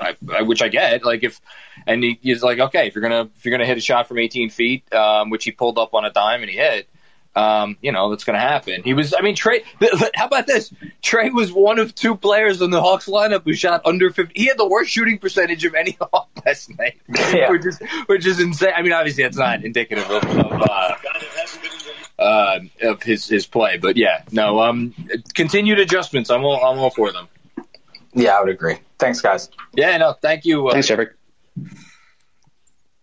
I, 0.00 0.16
I, 0.32 0.42
which 0.42 0.62
I 0.62 0.68
get. 0.68 1.04
Like 1.04 1.22
if 1.22 1.38
and 1.86 2.02
he, 2.02 2.18
he's 2.22 2.42
like, 2.42 2.58
okay, 2.58 2.86
if 2.86 2.94
you're 2.94 3.02
gonna 3.02 3.28
if 3.36 3.44
you're 3.44 3.52
gonna 3.52 3.66
hit 3.66 3.76
a 3.76 3.82
shot 3.82 4.08
from 4.08 4.18
18 4.18 4.48
feet, 4.48 4.90
um, 4.94 5.28
which 5.28 5.44
he 5.44 5.50
pulled 5.50 5.78
up 5.78 5.92
on 5.92 6.06
a 6.06 6.10
dime 6.10 6.40
and 6.40 6.50
he 6.50 6.56
hit, 6.56 6.88
um, 7.34 7.76
you 7.80 7.92
know, 7.92 8.10
that's 8.10 8.24
going 8.24 8.34
to 8.34 8.40
happen. 8.40 8.82
He 8.82 8.94
was, 8.94 9.14
I 9.16 9.22
mean, 9.22 9.34
Trae. 9.34 9.62
how 10.14 10.26
about 10.26 10.46
this? 10.46 10.72
Trae 11.02 11.32
was 11.32 11.52
one 11.52 11.78
of 11.78 11.94
two 11.94 12.16
players 12.16 12.60
in 12.60 12.70
the 12.70 12.80
Hawks 12.80 13.06
lineup 13.06 13.44
who 13.44 13.54
shot 13.54 13.82
under 13.84 14.10
50. 14.10 14.32
He 14.38 14.46
had 14.46 14.58
the 14.58 14.68
worst 14.68 14.90
shooting 14.90 15.18
percentage 15.18 15.64
of 15.64 15.74
any 15.74 15.96
Hawk 16.00 16.28
last 16.44 16.76
night, 16.78 17.00
yeah. 17.32 17.50
which, 17.50 17.66
is, 17.66 17.80
which 18.06 18.26
is 18.26 18.40
insane. 18.40 18.72
I 18.76 18.82
mean, 18.82 18.92
obviously, 18.92 19.22
that's 19.24 19.36
not 19.36 19.64
indicative 19.64 20.10
of, 20.10 20.24
of, 20.24 20.62
uh, 20.62 20.94
uh, 22.18 22.58
of 22.82 23.02
his, 23.02 23.26
his 23.26 23.46
play, 23.46 23.78
but 23.78 23.96
yeah, 23.96 24.22
no, 24.30 24.60
um, 24.60 24.94
continued 25.34 25.78
adjustments. 25.78 26.30
I'm 26.30 26.44
all, 26.44 26.64
I'm 26.64 26.78
all 26.78 26.90
for 26.90 27.12
them. 27.12 27.28
Yeah, 28.14 28.36
I 28.36 28.40
would 28.40 28.50
agree. 28.50 28.76
Thanks, 28.98 29.20
guys. 29.20 29.48
Yeah, 29.74 29.96
no, 29.96 30.12
thank 30.12 30.44
you. 30.44 30.68
Uh, 30.68 30.72
Thanks, 30.72 30.88
Jeffrey. 30.88 31.08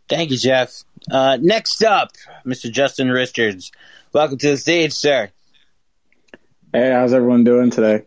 Thank 0.07 0.31
you, 0.31 0.37
Jeff. 0.37 0.83
Uh, 1.09 1.37
next 1.41 1.83
up, 1.83 2.11
Mr. 2.45 2.71
Justin 2.71 3.09
Richards. 3.09 3.71
Welcome 4.11 4.39
to 4.39 4.49
the 4.49 4.57
stage, 4.57 4.93
sir. 4.93 5.29
Hey, 6.73 6.91
how's 6.91 7.13
everyone 7.13 7.43
doing 7.43 7.69
today? 7.69 8.05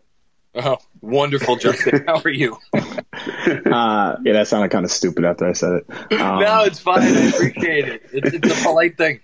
Oh, 0.53 0.77
wonderful, 0.99 1.55
Justin. 1.55 2.03
How 2.05 2.19
are 2.19 2.29
you? 2.29 2.57
uh, 2.73 4.17
yeah, 4.21 4.33
that 4.33 4.47
sounded 4.49 4.69
kind 4.69 4.83
of 4.83 4.91
stupid 4.91 5.23
after 5.23 5.47
I 5.47 5.53
said 5.53 5.75
it. 5.75 6.19
Um, 6.19 6.41
no, 6.41 6.65
it's 6.65 6.79
fine. 6.79 7.03
I 7.03 7.29
appreciate 7.29 7.87
it. 7.87 8.01
It's, 8.11 8.33
it's, 8.33 8.59
a 8.59 8.63
polite 8.63 8.97
thing. 8.97 9.21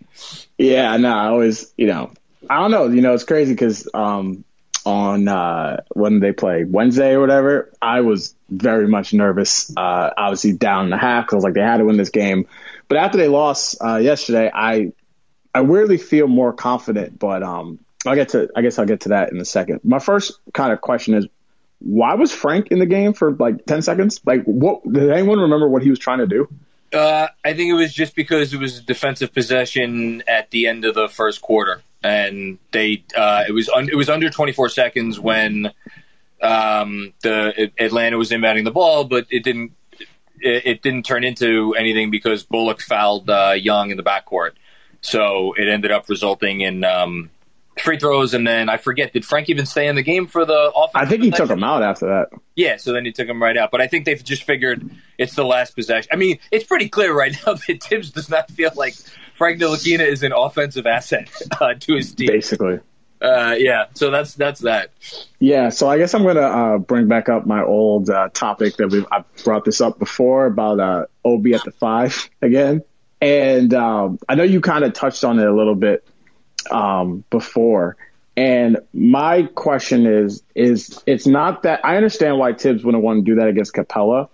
Yeah, 0.58 0.96
no, 0.96 1.10
I 1.10 1.26
always, 1.26 1.70
you 1.76 1.88
know, 1.88 2.14
I 2.50 2.62
don't 2.62 2.72
know. 2.72 2.88
You 2.88 3.02
know, 3.02 3.14
it's 3.14 3.26
crazy 3.26 3.52
because 3.52 3.90
um, 3.94 4.46
on 4.86 5.28
uh, 5.28 5.82
when 5.90 6.22
they 6.22 6.32
play 6.32 6.64
Wednesday 6.64 7.12
or 7.12 7.20
whatever, 7.20 7.74
I 7.82 8.02
was 8.02 8.36
very 8.50 8.88
much 8.88 9.12
nervous. 9.12 9.70
Uh, 9.76 10.12
obviously, 10.18 10.54
down 10.54 10.86
in 10.86 10.92
the 10.92 10.98
half 10.98 11.26
because 11.26 11.34
I 11.34 11.38
was 11.38 11.44
like, 11.44 11.54
they 11.56 11.62
had 11.62 11.78
to 11.78 11.86
win 11.86 11.98
this 11.98 12.10
game. 12.10 12.48
But 12.88 13.00
after 13.00 13.18
they 13.18 13.28
lost 13.28 13.76
uh, 13.84 13.98
yesterday, 13.98 14.50
I 14.54 14.94
I 15.60 15.62
weirdly 15.62 15.98
feel 15.98 16.30
more 16.30 16.54
confident, 16.54 17.20
but 17.20 17.44
um, 17.44 17.80
I'll 18.08 18.16
get 18.16 18.30
to. 18.30 18.50
I 18.56 18.62
guess 18.62 18.80
I'll 18.80 18.86
get 18.86 19.02
to 19.02 19.10
that 19.10 19.34
in 19.34 19.42
a 19.42 19.46
second. 19.46 19.82
My 19.84 20.00
first 20.00 20.40
kind 20.54 20.72
of 20.72 20.80
question 20.80 21.16
is, 21.16 21.28
why 21.80 22.14
was 22.14 22.32
Frank 22.32 22.68
in 22.68 22.80
the 22.80 22.86
game 22.86 23.12
for 23.12 23.34
like 23.34 23.66
ten 23.66 23.82
seconds? 23.82 24.22
Like, 24.26 24.46
what 24.46 24.90
did 24.90 25.12
anyone 25.12 25.40
remember 25.40 25.68
what 25.68 25.84
he 25.84 25.90
was 25.90 26.00
trying 26.00 26.20
to 26.20 26.28
do? 26.28 26.48
Uh, 26.94 27.28
I 27.44 27.54
think 27.56 27.72
it 27.72 27.74
was 27.74 27.94
just 27.94 28.16
because 28.16 28.54
it 28.54 28.60
was 28.62 28.80
defensive 28.80 29.34
possession 29.34 30.24
at 30.30 30.50
the 30.50 30.68
end 30.68 30.86
of 30.86 30.96
the 30.96 31.10
first 31.10 31.42
quarter, 31.42 31.82
and 32.02 32.58
they 32.72 33.04
uh, 33.18 33.44
it 33.46 33.52
was 33.52 33.68
un- 33.68 33.90
it 33.90 33.96
was 33.96 34.10
under 34.10 34.30
24 34.30 34.70
seconds 34.70 35.20
when 35.20 35.74
um, 36.42 37.12
the 37.22 37.70
Atlanta 37.78 38.18
was 38.18 38.32
inbounding 38.32 38.64
the 38.64 38.72
ball, 38.72 39.04
but 39.04 39.28
it 39.30 39.44
didn't 39.44 39.74
it, 40.40 40.66
it 40.66 40.82
didn't 40.82 41.04
turn 41.04 41.26
into 41.26 41.76
anything 41.76 42.12
because 42.12 42.44
Bullock 42.44 42.80
fouled 42.80 43.30
uh, 43.30 43.56
Young 43.58 43.92
in 43.92 43.98
the 43.98 44.04
backcourt. 44.04 44.52
So 45.02 45.54
it 45.54 45.68
ended 45.68 45.92
up 45.92 46.10
resulting 46.10 46.62
in 46.62 46.84
um, 46.84 47.30
free 47.80 47.98
throws, 47.98 48.34
and 48.34 48.46
then 48.46 48.70
I 48.70 48.78
forget. 48.78 49.14
Did 49.14 49.26
Frank 49.26 49.50
even 49.50 49.66
stay 49.66 49.88
in 49.88 49.96
the 49.96 50.04
game 50.04 50.28
for 50.28 50.46
the 50.46 50.72
offense? 50.76 51.04
I 51.04 51.06
think 51.06 51.24
he 51.24 51.32
took 51.32 51.50
him 51.50 51.64
out 51.64 51.84
after 51.84 52.08
that. 52.08 52.40
Yeah, 52.56 52.78
so 52.78 52.94
then 52.94 53.06
he 53.06 53.12
took 53.12 53.28
him 53.28 53.42
right 53.42 53.58
out. 53.58 53.72
But 53.72 53.82
I 53.82 53.88
think 53.88 54.06
they've 54.06 54.24
just 54.24 54.44
figured 54.44 54.90
it's 55.18 55.36
the 55.36 55.46
last 55.46 55.76
possession. 55.76 56.10
I 56.12 56.16
mean, 56.16 56.40
it's 56.52 56.66
pretty 56.66 56.90
clear 56.90 57.14
right 57.14 57.36
now 57.46 57.54
that 57.68 57.84
Thibs 57.84 58.12
does 58.12 58.30
not 58.30 58.50
feel 58.52 58.72
like 58.76 58.96
Frank 59.36 59.60
Ntilikina 59.60 60.06
is 60.06 60.24
an 60.24 60.34
offensive 60.34 60.86
asset 60.86 61.30
uh, 61.60 61.74
to 61.74 61.96
his 61.96 62.14
team. 62.14 62.28
Basically. 62.28 62.80
Uh, 63.22 63.56
yeah, 63.58 63.86
so 63.96 64.12
that's 64.12 64.34
that's 64.36 64.62
that. 64.62 64.92
Yeah, 65.40 65.70
so 65.70 65.90
I 65.90 65.98
guess 65.98 66.14
I'm 66.14 66.24
gonna 66.24 66.40
uh, 66.40 66.78
bring 66.78 67.10
back 67.10 67.28
up 67.28 67.46
my 67.46 67.62
old 67.62 68.10
uh, 68.10 68.30
topic 68.34 68.78
that 68.78 68.88
we've 68.90 69.06
I 69.12 69.26
brought 69.44 69.66
this 69.66 69.82
up 69.82 70.00
before 70.00 70.46
about 70.46 70.80
uh, 70.80 71.06
Obi 71.26 71.54
at 71.54 71.64
the 71.66 71.72
five 71.72 72.30
again, 72.42 72.82
and 73.22 73.74
um, 73.74 74.20
I 74.28 74.36
know 74.36 74.44
you 74.44 74.62
kind 74.62 74.84
of 74.84 74.94
touched 74.94 75.24
on 75.24 75.40
it 75.40 75.46
a 75.46 75.54
little 75.54 75.76
bit 75.76 76.08
um, 76.72 77.24
before. 77.30 77.98
And 78.38 78.78
my 78.94 79.44
question 79.44 80.06
is, 80.06 80.44
is 80.56 81.04
it's 81.06 81.28
not 81.28 81.64
that 81.64 81.84
I 81.84 81.98
understand 81.98 82.38
why 82.38 82.54
Thibs 82.54 82.84
wouldn't 82.86 83.04
want 83.04 83.26
to 83.26 83.32
do 83.32 83.36
that 83.40 83.50
against 83.50 83.74
Capela, 83.74 84.30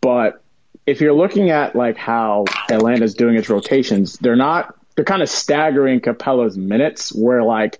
but 0.00 0.42
if 0.86 1.00
you're 1.00 1.14
looking 1.14 1.50
at 1.50 1.74
like 1.74 1.96
how 1.96 2.44
Atlanta's 2.70 3.14
doing 3.14 3.36
its 3.36 3.48
rotations, 3.48 4.18
they're 4.18 4.36
not 4.36 4.74
they're 4.94 5.04
kind 5.04 5.22
of 5.22 5.28
staggering 5.28 6.00
Capela's 6.00 6.58
minutes 6.58 7.14
where 7.14 7.42
like 7.42 7.78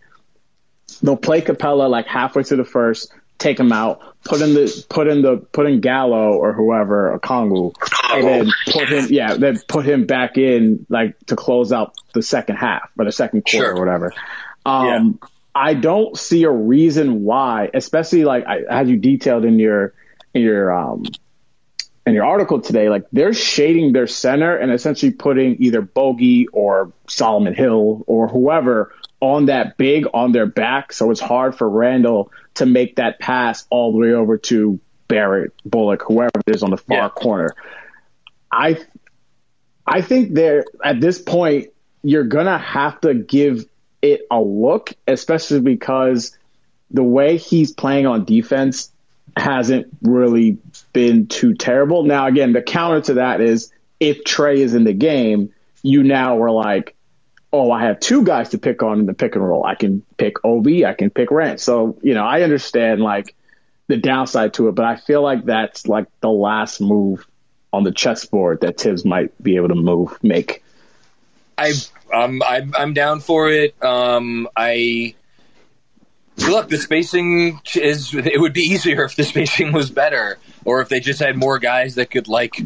they'll 1.03 1.17
play 1.17 1.41
Capela 1.41 1.91
like 1.91 2.07
halfway 2.07 2.43
through 2.43 2.59
the 2.59 2.65
first, 2.65 3.13
take 3.39 3.59
him 3.59 3.73
out, 3.73 4.01
put 4.25 4.41
in 4.41 4.55
the 4.55 4.85
put 4.89 5.07
in 5.07 5.23
the 5.23 5.37
put 5.37 5.67
in 5.67 5.81
Gallo 5.81 6.33
or 6.33 6.53
whoever, 6.53 7.13
or 7.13 7.21
Kongu, 7.21 7.73
and 8.11 8.25
then 8.27 8.53
put 8.71 8.89
him 8.89 9.07
yeah, 9.11 9.35
then 9.37 9.59
put 9.69 9.87
him 9.87 10.07
back 10.07 10.37
in 10.37 10.87
like 10.89 11.19
to 11.27 11.37
close 11.37 11.73
out 11.73 11.95
the 12.15 12.23
second 12.23 12.57
half 12.57 12.91
or 12.99 13.05
the 13.05 13.13
second 13.13 13.43
quarter 13.45 13.69
Sure. 13.69 13.77
or 13.77 13.81
whatever. 13.81 14.13
Um 14.67 15.19
I 15.55 15.75
don't 15.75 16.17
see 16.17 16.45
a 16.45 16.51
reason 16.51 17.25
why, 17.25 17.71
especially 17.75 18.25
like 18.25 18.45
I 18.47 18.77
had 18.77 18.89
you 18.89 18.97
detailed 18.97 19.45
in 19.45 19.59
your 19.59 19.95
in 20.35 20.43
your 20.43 20.73
um 20.73 21.05
in 22.07 22.15
your 22.15 22.25
article 22.25 22.61
today, 22.61 22.89
like 22.89 23.05
they're 23.13 23.35
shading 23.35 23.93
their 23.93 24.07
center 24.07 24.57
and 24.57 24.73
essentially 24.73 25.13
putting 25.13 25.63
either 25.63 25.83
Bogey 25.83 26.47
or 26.49 26.93
Solomon 27.07 27.55
Hill 27.55 28.03
or 28.07 28.29
whoever 28.29 28.95
on 29.21 29.47
that 29.47 29.77
big 29.77 30.07
on 30.15 30.33
their 30.33 30.47
back. 30.47 30.93
So 30.93 31.11
it's 31.11 31.21
hard 31.21 31.57
for 31.57 31.69
Randle 31.69 32.33
to 32.55 32.67
make 32.67 32.97
that 32.97 33.19
pass 33.19 33.67
all 33.71 33.93
the 33.93 33.99
way 33.99 34.13
over 34.13 34.39
to 34.39 34.79
Barrett, 35.09 35.53
Bullock, 35.65 36.03
whoever 36.07 36.41
it 36.47 36.55
is 36.55 36.63
on 36.63 36.71
the 36.71 36.77
far 36.77 37.11
corner. 37.11 37.55
I 38.51 38.79
I 39.87 40.03
think 40.03 40.35
there 40.35 40.65
at 40.85 41.01
this 41.01 41.21
point 41.21 41.69
you're 42.03 42.25
gonna 42.25 42.59
have 42.59 43.01
to 43.01 43.15
give 43.15 43.67
it 44.03 44.23
a 44.31 44.41
look, 44.41 44.93
especially 45.07 45.61
because 45.61 46.37
the 46.91 47.03
way 47.03 47.37
he's 47.37 47.73
playing 47.73 48.07
on 48.07 48.25
defense 48.25 48.93
hasn't 49.37 49.89
really 50.03 50.59
been 50.93 51.27
too 51.27 51.55
terrible. 51.55 52.05
Now, 52.05 52.27
again, 52.27 52.53
the 52.53 52.63
counter 52.63 53.01
to 53.03 53.15
that 53.15 53.41
is 53.41 53.73
if 54.01 54.25
Trae 54.25 54.57
is 54.57 54.75
in 54.75 54.85
the 54.85 54.93
game, 54.93 55.53
you 55.83 56.03
now 56.03 56.41
are 56.43 56.51
like, 56.51 56.95
oh, 57.53 57.71
I 57.71 57.85
have 57.85 58.01
two 58.01 58.25
guys 58.25 58.51
to 58.51 58.59
pick 58.59 58.83
on 58.83 59.01
in 59.01 59.07
the 59.07 59.15
pick 59.15 59.35
and 59.35 59.47
roll. 59.47 59.65
I 59.65 59.75
can 59.75 60.03
pick 60.17 60.45
Obi, 60.45 60.85
I 60.85 60.95
can 60.95 61.11
pick 61.11 61.31
Rand. 61.31 61.61
So, 61.61 61.99
you 62.03 62.15
know, 62.15 62.25
I 62.25 62.43
understand 62.43 63.01
like 63.01 63.35
the 63.87 63.97
downside 63.97 64.55
to 64.55 64.69
it, 64.69 64.75
but 64.75 64.85
I 64.85 64.97
feel 64.97 65.23
like 65.23 65.45
that's 65.45 65.87
like 65.87 66.07
the 66.21 66.29
last 66.29 66.81
move 66.81 67.27
on 67.73 67.85
the 67.85 67.93
chessboard 67.93 68.61
that 68.61 68.79
Thibs 68.79 69.05
might 69.05 69.43
be 69.43 69.57
able 69.57 69.69
to 69.69 69.75
move, 69.75 70.19
make. 70.23 70.63
I 71.57 71.73
um 72.15 72.43
I'm 72.47 72.75
I'm 72.77 72.95
down 72.95 73.21
for 73.21 73.51
it. 73.51 73.83
Um 73.83 74.49
I 74.57 75.15
look 76.39 76.69
the 76.69 76.79
spacing 76.79 77.61
is 77.75 78.15
it 78.15 78.41
would 78.41 78.53
be 78.53 78.63
easier 78.63 79.05
if 79.05 79.17
the 79.17 79.25
spacing 79.25 79.73
was 79.73 79.91
better 79.91 80.39
or 80.65 80.81
if 80.81 80.89
they 80.89 81.01
just 81.01 81.21
had 81.21 81.37
more 81.37 81.59
guys 81.59 81.97
that 81.97 82.11
could 82.11 82.29
like 82.29 82.61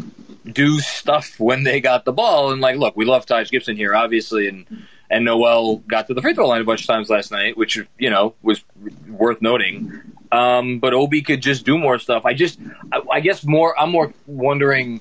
do 0.51 0.79
stuff 0.81 1.39
when 1.39 1.63
they 1.63 1.81
got 1.81 2.05
the 2.05 2.13
ball 2.13 2.51
and 2.53 2.61
like 2.61 2.77
look 2.77 2.97
we 2.97 3.05
love 3.05 3.25
Taj 3.27 3.51
Gibson 3.51 3.77
here 3.77 3.95
obviously 3.95 4.49
and 4.49 4.67
and 5.11 5.25
Noel 5.25 5.77
got 5.77 6.07
to 6.09 6.15
the 6.15 6.23
free 6.23 6.35
throw 6.35 6.49
line 6.49 6.61
a 6.61 6.65
bunch 6.65 6.81
of 6.83 6.87
times 6.87 7.09
last 7.11 7.31
night 7.31 7.57
which 7.57 7.79
you 7.99 8.11
know 8.11 8.35
was 8.43 8.63
worth 9.09 9.41
noting 9.43 10.01
um, 10.33 10.79
but 10.79 10.95
Obi 10.95 11.21
could 11.23 11.43
just 11.43 11.67
do 11.67 11.77
more 11.79 11.99
stuff 11.99 12.25
I 12.25 12.35
just 12.35 12.59
I, 12.91 13.01
I 13.13 13.21
guess 13.21 13.45
more 13.45 13.79
I'm 13.79 13.91
more 13.91 14.13
wondering 14.27 15.01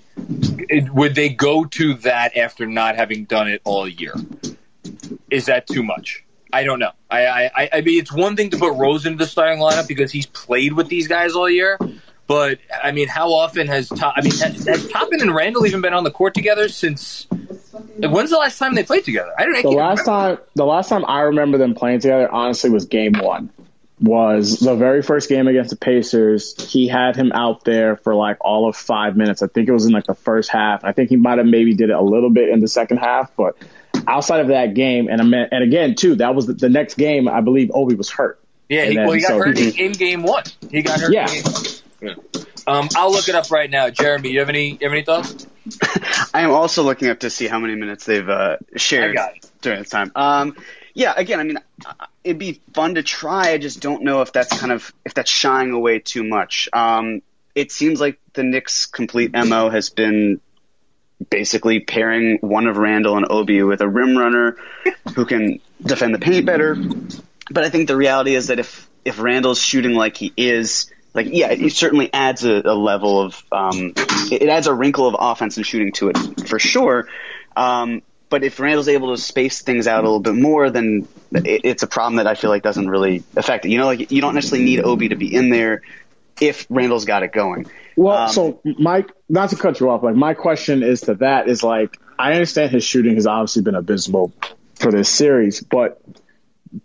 would 0.93 1.15
they 1.15 1.29
go 1.29 1.65
to 1.65 1.93
that 1.95 2.35
after 2.37 2.65
not 2.65 2.95
having 2.95 3.23
done 3.25 3.47
it 3.47 3.61
all 3.63 3.87
year 3.87 4.13
is 5.29 5.45
that 5.45 5.67
too 5.67 5.83
much? 5.83 6.23
I 6.53 6.63
don't 6.63 6.79
know. 6.79 6.91
I, 7.09 7.49
I- 7.55 7.69
I 7.73 7.81
mean, 7.81 7.99
it's 7.99 8.11
one 8.11 8.35
thing 8.35 8.49
to 8.49 8.57
put 8.57 8.73
Rose 8.75 9.05
into 9.05 9.19
the 9.19 9.25
starting 9.25 9.59
lineup 9.59 9.87
because 9.87 10.11
he's 10.11 10.25
played 10.25 10.73
with 10.73 10.89
these 10.89 11.07
guys 11.07 11.33
all 11.33 11.49
year. 11.49 11.77
But 12.31 12.59
I 12.81 12.93
mean, 12.93 13.09
how 13.09 13.33
often 13.33 13.67
has 13.67 13.89
Top, 13.89 14.13
I 14.15 14.21
mean 14.21 14.31
has, 14.31 14.65
has 14.65 14.87
Toppin 14.87 15.19
and 15.19 15.35
Randle 15.35 15.65
even 15.65 15.81
been 15.81 15.93
on 15.93 16.05
the 16.05 16.11
court 16.11 16.33
together 16.33 16.69
since? 16.69 17.27
When's 17.97 18.29
the 18.29 18.37
last 18.37 18.57
time 18.57 18.73
they 18.73 18.83
played 18.83 19.03
together? 19.03 19.33
I 19.37 19.43
don't. 19.43 19.57
I 19.57 19.61
The 19.61 19.69
last 19.69 20.05
time, 20.05 20.37
the 20.55 20.65
last 20.65 20.87
time 20.87 21.03
I 21.05 21.21
remember 21.23 21.57
them 21.57 21.75
playing 21.75 21.99
together, 21.99 22.31
honestly, 22.31 22.69
was 22.69 22.85
game 22.85 23.11
one. 23.19 23.49
Was 23.99 24.59
the 24.59 24.75
very 24.75 25.01
first 25.01 25.27
game 25.27 25.49
against 25.49 25.71
the 25.71 25.75
Pacers. 25.75 26.71
He 26.71 26.87
had 26.87 27.17
him 27.17 27.33
out 27.33 27.65
there 27.65 27.97
for 27.97 28.15
like 28.15 28.37
all 28.39 28.69
of 28.69 28.77
five 28.77 29.17
minutes. 29.17 29.41
I 29.41 29.47
think 29.47 29.67
it 29.67 29.73
was 29.73 29.85
in 29.85 29.91
like 29.91 30.05
the 30.05 30.15
first 30.15 30.49
half. 30.49 30.85
I 30.85 30.93
think 30.93 31.09
he 31.09 31.17
might 31.17 31.37
have 31.37 31.45
maybe 31.45 31.73
did 31.73 31.89
it 31.89 31.95
a 31.95 32.01
little 32.01 32.29
bit 32.29 32.47
in 32.47 32.61
the 32.61 32.67
second 32.69 32.97
half, 32.99 33.35
but 33.35 33.57
outside 34.07 34.39
of 34.39 34.47
that 34.47 34.73
game, 34.73 35.09
and 35.09 35.19
and 35.21 35.63
again 35.63 35.95
too, 35.95 36.15
that 36.15 36.33
was 36.33 36.47
the, 36.47 36.53
the 36.53 36.69
next 36.69 36.95
game. 36.95 37.27
I 37.27 37.41
believe 37.41 37.71
Obi 37.73 37.95
was 37.95 38.09
hurt. 38.09 38.39
Yeah, 38.69 38.85
he, 38.85 38.95
And 38.95 39.05
well, 39.05 39.15
he 39.15 39.21
got 39.21 39.27
so 39.27 39.37
hurt 39.39 39.57
he- 39.57 39.67
in, 39.67 39.87
in 39.87 39.91
game 39.91 40.23
one. 40.23 40.43
He 40.71 40.81
got 40.81 41.01
hurt. 41.01 41.11
Yeah. 41.11 41.27
In 42.01 42.07
game 42.07 42.17
one. 42.17 42.25
Yeah. 42.35 42.43
Um, 42.67 42.89
I'll 42.95 43.11
look 43.11 43.27
it 43.29 43.35
up 43.35 43.51
right 43.51 43.69
now. 43.69 43.89
Jeremy, 43.89 44.29
you 44.29 44.39
have 44.39 44.49
any? 44.49 44.71
You 44.71 44.79
have 44.81 44.91
any 44.91 45.03
thoughts? 45.03 45.47
I 46.33 46.41
am 46.41 46.51
also 46.51 46.83
looking 46.83 47.09
up 47.09 47.19
to 47.19 47.29
see 47.29 47.47
how 47.47 47.59
many 47.59 47.75
minutes 47.75 48.05
they've 48.05 48.27
uh, 48.27 48.57
shared 48.75 49.17
during 49.61 49.79
this 49.79 49.89
time. 49.89 50.11
Um, 50.15 50.55
yeah, 50.93 51.13
again, 51.15 51.39
I 51.39 51.43
mean, 51.43 51.57
it'd 52.23 52.39
be 52.39 52.61
fun 52.73 52.95
to 52.95 53.03
try. 53.03 53.51
I 53.51 53.57
just 53.57 53.81
don't 53.81 54.03
know 54.03 54.21
if 54.21 54.33
that's 54.33 54.57
kind 54.57 54.71
of 54.71 54.93
if 55.05 55.13
that's 55.13 55.31
shying 55.31 55.71
away 55.71 55.99
too 55.99 56.23
much. 56.23 56.69
Um, 56.73 57.21
it 57.55 57.71
seems 57.71 57.99
like 57.99 58.19
the 58.33 58.43
Knicks' 58.43 58.85
complete 58.85 59.31
mo 59.33 59.69
has 59.69 59.89
been 59.89 60.39
basically 61.29 61.79
pairing 61.79 62.39
one 62.41 62.67
of 62.67 62.77
Randle 62.77 63.17
and 63.17 63.27
Obi 63.29 63.61
with 63.63 63.81
a 63.81 63.87
rim 63.87 64.17
runner 64.17 64.57
who 65.15 65.25
can 65.25 65.59
defend 65.81 66.15
the 66.15 66.19
paint 66.19 66.45
better. 66.45 66.75
But 67.49 67.63
I 67.63 67.69
think 67.69 67.87
the 67.87 67.97
reality 67.97 68.35
is 68.35 68.47
that 68.47 68.59
if 68.59 68.89
if 69.03 69.19
Randle's 69.19 69.61
shooting 69.61 69.93
like 69.93 70.17
he 70.17 70.31
is, 70.37 70.91
like 71.13 71.27
yeah, 71.29 71.51
it 71.51 71.71
certainly 71.73 72.11
adds 72.13 72.45
a, 72.45 72.61
a 72.63 72.75
level 72.75 73.21
of 73.21 73.43
um, 73.51 73.93
it, 74.31 74.43
it 74.43 74.49
adds 74.49 74.67
a 74.67 74.73
wrinkle 74.73 75.07
of 75.07 75.15
offense 75.19 75.57
and 75.57 75.65
shooting 75.65 75.91
to 75.93 76.09
it 76.09 76.47
for 76.47 76.59
sure. 76.59 77.07
Um, 77.55 78.01
but 78.29 78.45
if 78.45 78.59
Randle's 78.59 78.87
able 78.87 79.13
to 79.13 79.21
space 79.21 79.61
things 79.61 79.87
out 79.87 79.99
a 79.99 80.07
little 80.07 80.21
bit 80.21 80.35
more, 80.35 80.69
then 80.69 81.07
it, 81.33 81.61
it's 81.65 81.83
a 81.83 81.87
problem 81.87 82.15
that 82.15 82.27
I 82.27 82.35
feel 82.35 82.49
like 82.49 82.63
doesn't 82.63 82.89
really 82.89 83.23
affect 83.35 83.65
it. 83.65 83.71
You 83.71 83.77
know, 83.77 83.85
like 83.85 84.11
you 84.11 84.21
don't 84.21 84.35
necessarily 84.35 84.63
need 84.63 84.79
Obi 84.79 85.09
to 85.09 85.15
be 85.15 85.33
in 85.35 85.49
there 85.49 85.81
if 86.39 86.65
Randle's 86.69 87.05
got 87.05 87.23
it 87.23 87.33
going. 87.33 87.67
Well, 87.97 88.17
Um, 88.17 88.29
so 88.29 88.61
Mike, 88.63 89.11
not 89.27 89.49
to 89.49 89.57
cut 89.57 89.81
you 89.81 89.89
off, 89.89 90.01
like 90.01 90.15
my 90.15 90.33
question 90.33 90.81
is 90.81 91.01
to 91.01 91.15
that 91.15 91.49
is 91.49 91.61
like 91.61 91.99
I 92.17 92.33
understand 92.33 92.71
his 92.71 92.85
shooting 92.85 93.15
has 93.15 93.27
obviously 93.27 93.63
been 93.63 93.75
abysmal 93.75 94.31
for 94.75 94.91
this 94.91 95.09
series, 95.09 95.61
but 95.61 96.01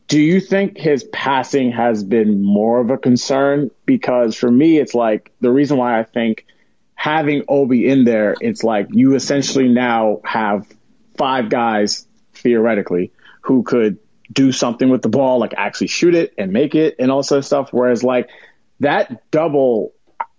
do 0.09 0.21
you 0.21 0.41
think 0.41 0.79
his 0.79 1.05
passing 1.05 1.71
has 1.73 2.03
been 2.03 2.43
more 2.43 2.81
of 2.81 2.91
a 2.91 2.99
concern? 2.99 3.71
Because 3.85 4.37
for 4.37 4.51
me, 4.51 4.79
it's 4.79 4.95
like 4.95 5.33
the 5.41 5.51
reason 5.51 5.77
why 5.77 5.99
I 5.99 6.03
think 6.03 6.47
having 6.95 7.45
Obi 7.49 7.89
in 7.89 8.05
there, 8.05 8.35
it's 8.41 8.65
like 8.65 8.89
you 8.91 9.15
essentially 9.15 9.69
now 9.69 10.21
have 10.25 10.67
five 11.17 11.49
guys 11.51 12.07
theoretically 12.35 13.13
who 13.43 13.63
could 13.63 13.99
do 14.33 14.51
something 14.51 14.89
with 14.89 15.03
the 15.03 15.09
ball, 15.09 15.39
like 15.39 15.55
actually 15.57 15.87
shoot 15.87 16.15
it 16.15 16.35
and 16.37 16.53
make 16.53 16.75
it 16.75 16.97
and 16.99 17.11
all 17.13 17.23
sort 17.23 17.39
of 17.39 17.45
stuff. 17.47 17.69
Whereas 17.71 18.03
like 18.03 18.29
that 18.81 19.31
double, 19.31 19.93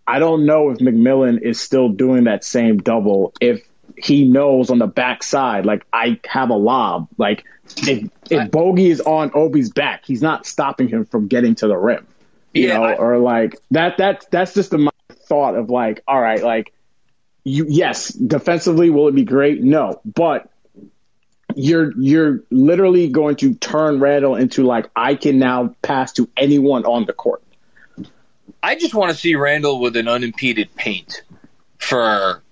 I 0.06 0.20
don't 0.20 0.46
know 0.46 0.72
if 0.72 0.80
McMillan 0.80 1.42
is 1.42 1.60
still 1.60 1.90
doing 1.90 2.26
that 2.26 2.44
same 2.44 2.78
double 2.78 3.34
if 3.40 3.66
he 3.98 4.28
knows 4.28 4.70
on 4.70 4.78
the 4.80 4.88
backside, 4.88 5.66
like 5.66 5.86
I 5.92 6.20
have 6.28 6.50
a 6.50 6.56
lob. 6.56 7.08
Like 7.18 7.44
if 7.78 8.10
if 8.30 8.52
Bogey 8.52 8.90
is 8.90 9.02
on 9.02 9.32
Obi's 9.34 9.72
back, 9.72 10.06
he's 10.06 10.22
not 10.22 10.46
stopping 10.46 10.88
him 10.88 11.06
from 11.06 11.28
getting 11.28 11.56
to 11.56 11.68
the 11.68 11.76
rim. 11.78 12.06
You 12.54 12.68
Yeah, 12.70 12.78
know, 12.78 12.84
I- 12.84 12.96
or 12.96 13.18
like 13.18 13.56
that 13.72 13.98
that 13.98 14.26
that's 14.32 14.54
just 14.54 14.72
the 14.72 14.90
thought 15.28 15.56
of 15.56 15.70
like, 15.70 16.02
all 16.08 16.20
right, 16.22 16.42
like 16.44 16.74
you 17.44 17.66
yes, 17.68 18.10
defensively 18.10 18.90
will 18.90 19.08
it 19.08 19.16
be 19.16 19.24
great? 19.26 19.62
No. 19.64 20.02
But 20.06 20.50
you're 21.56 21.92
you're 22.00 22.44
literally 22.52 23.10
going 23.10 23.36
to 23.38 23.56
turn 23.56 24.00
Randle 24.00 24.36
into 24.36 24.64
like 24.64 24.90
I 24.96 25.16
can 25.16 25.40
now 25.40 25.76
pass 25.82 26.14
to 26.14 26.30
anyone 26.38 26.86
on 26.86 27.06
the 27.06 27.14
court. 27.14 27.42
I 28.62 28.76
just 28.76 28.94
want 28.94 29.12
to 29.12 29.18
see 29.18 29.36
Randle 29.36 29.80
with 29.80 29.96
an 29.98 30.08
unimpeded 30.08 30.76
paint 30.76 31.24
for 31.78 32.44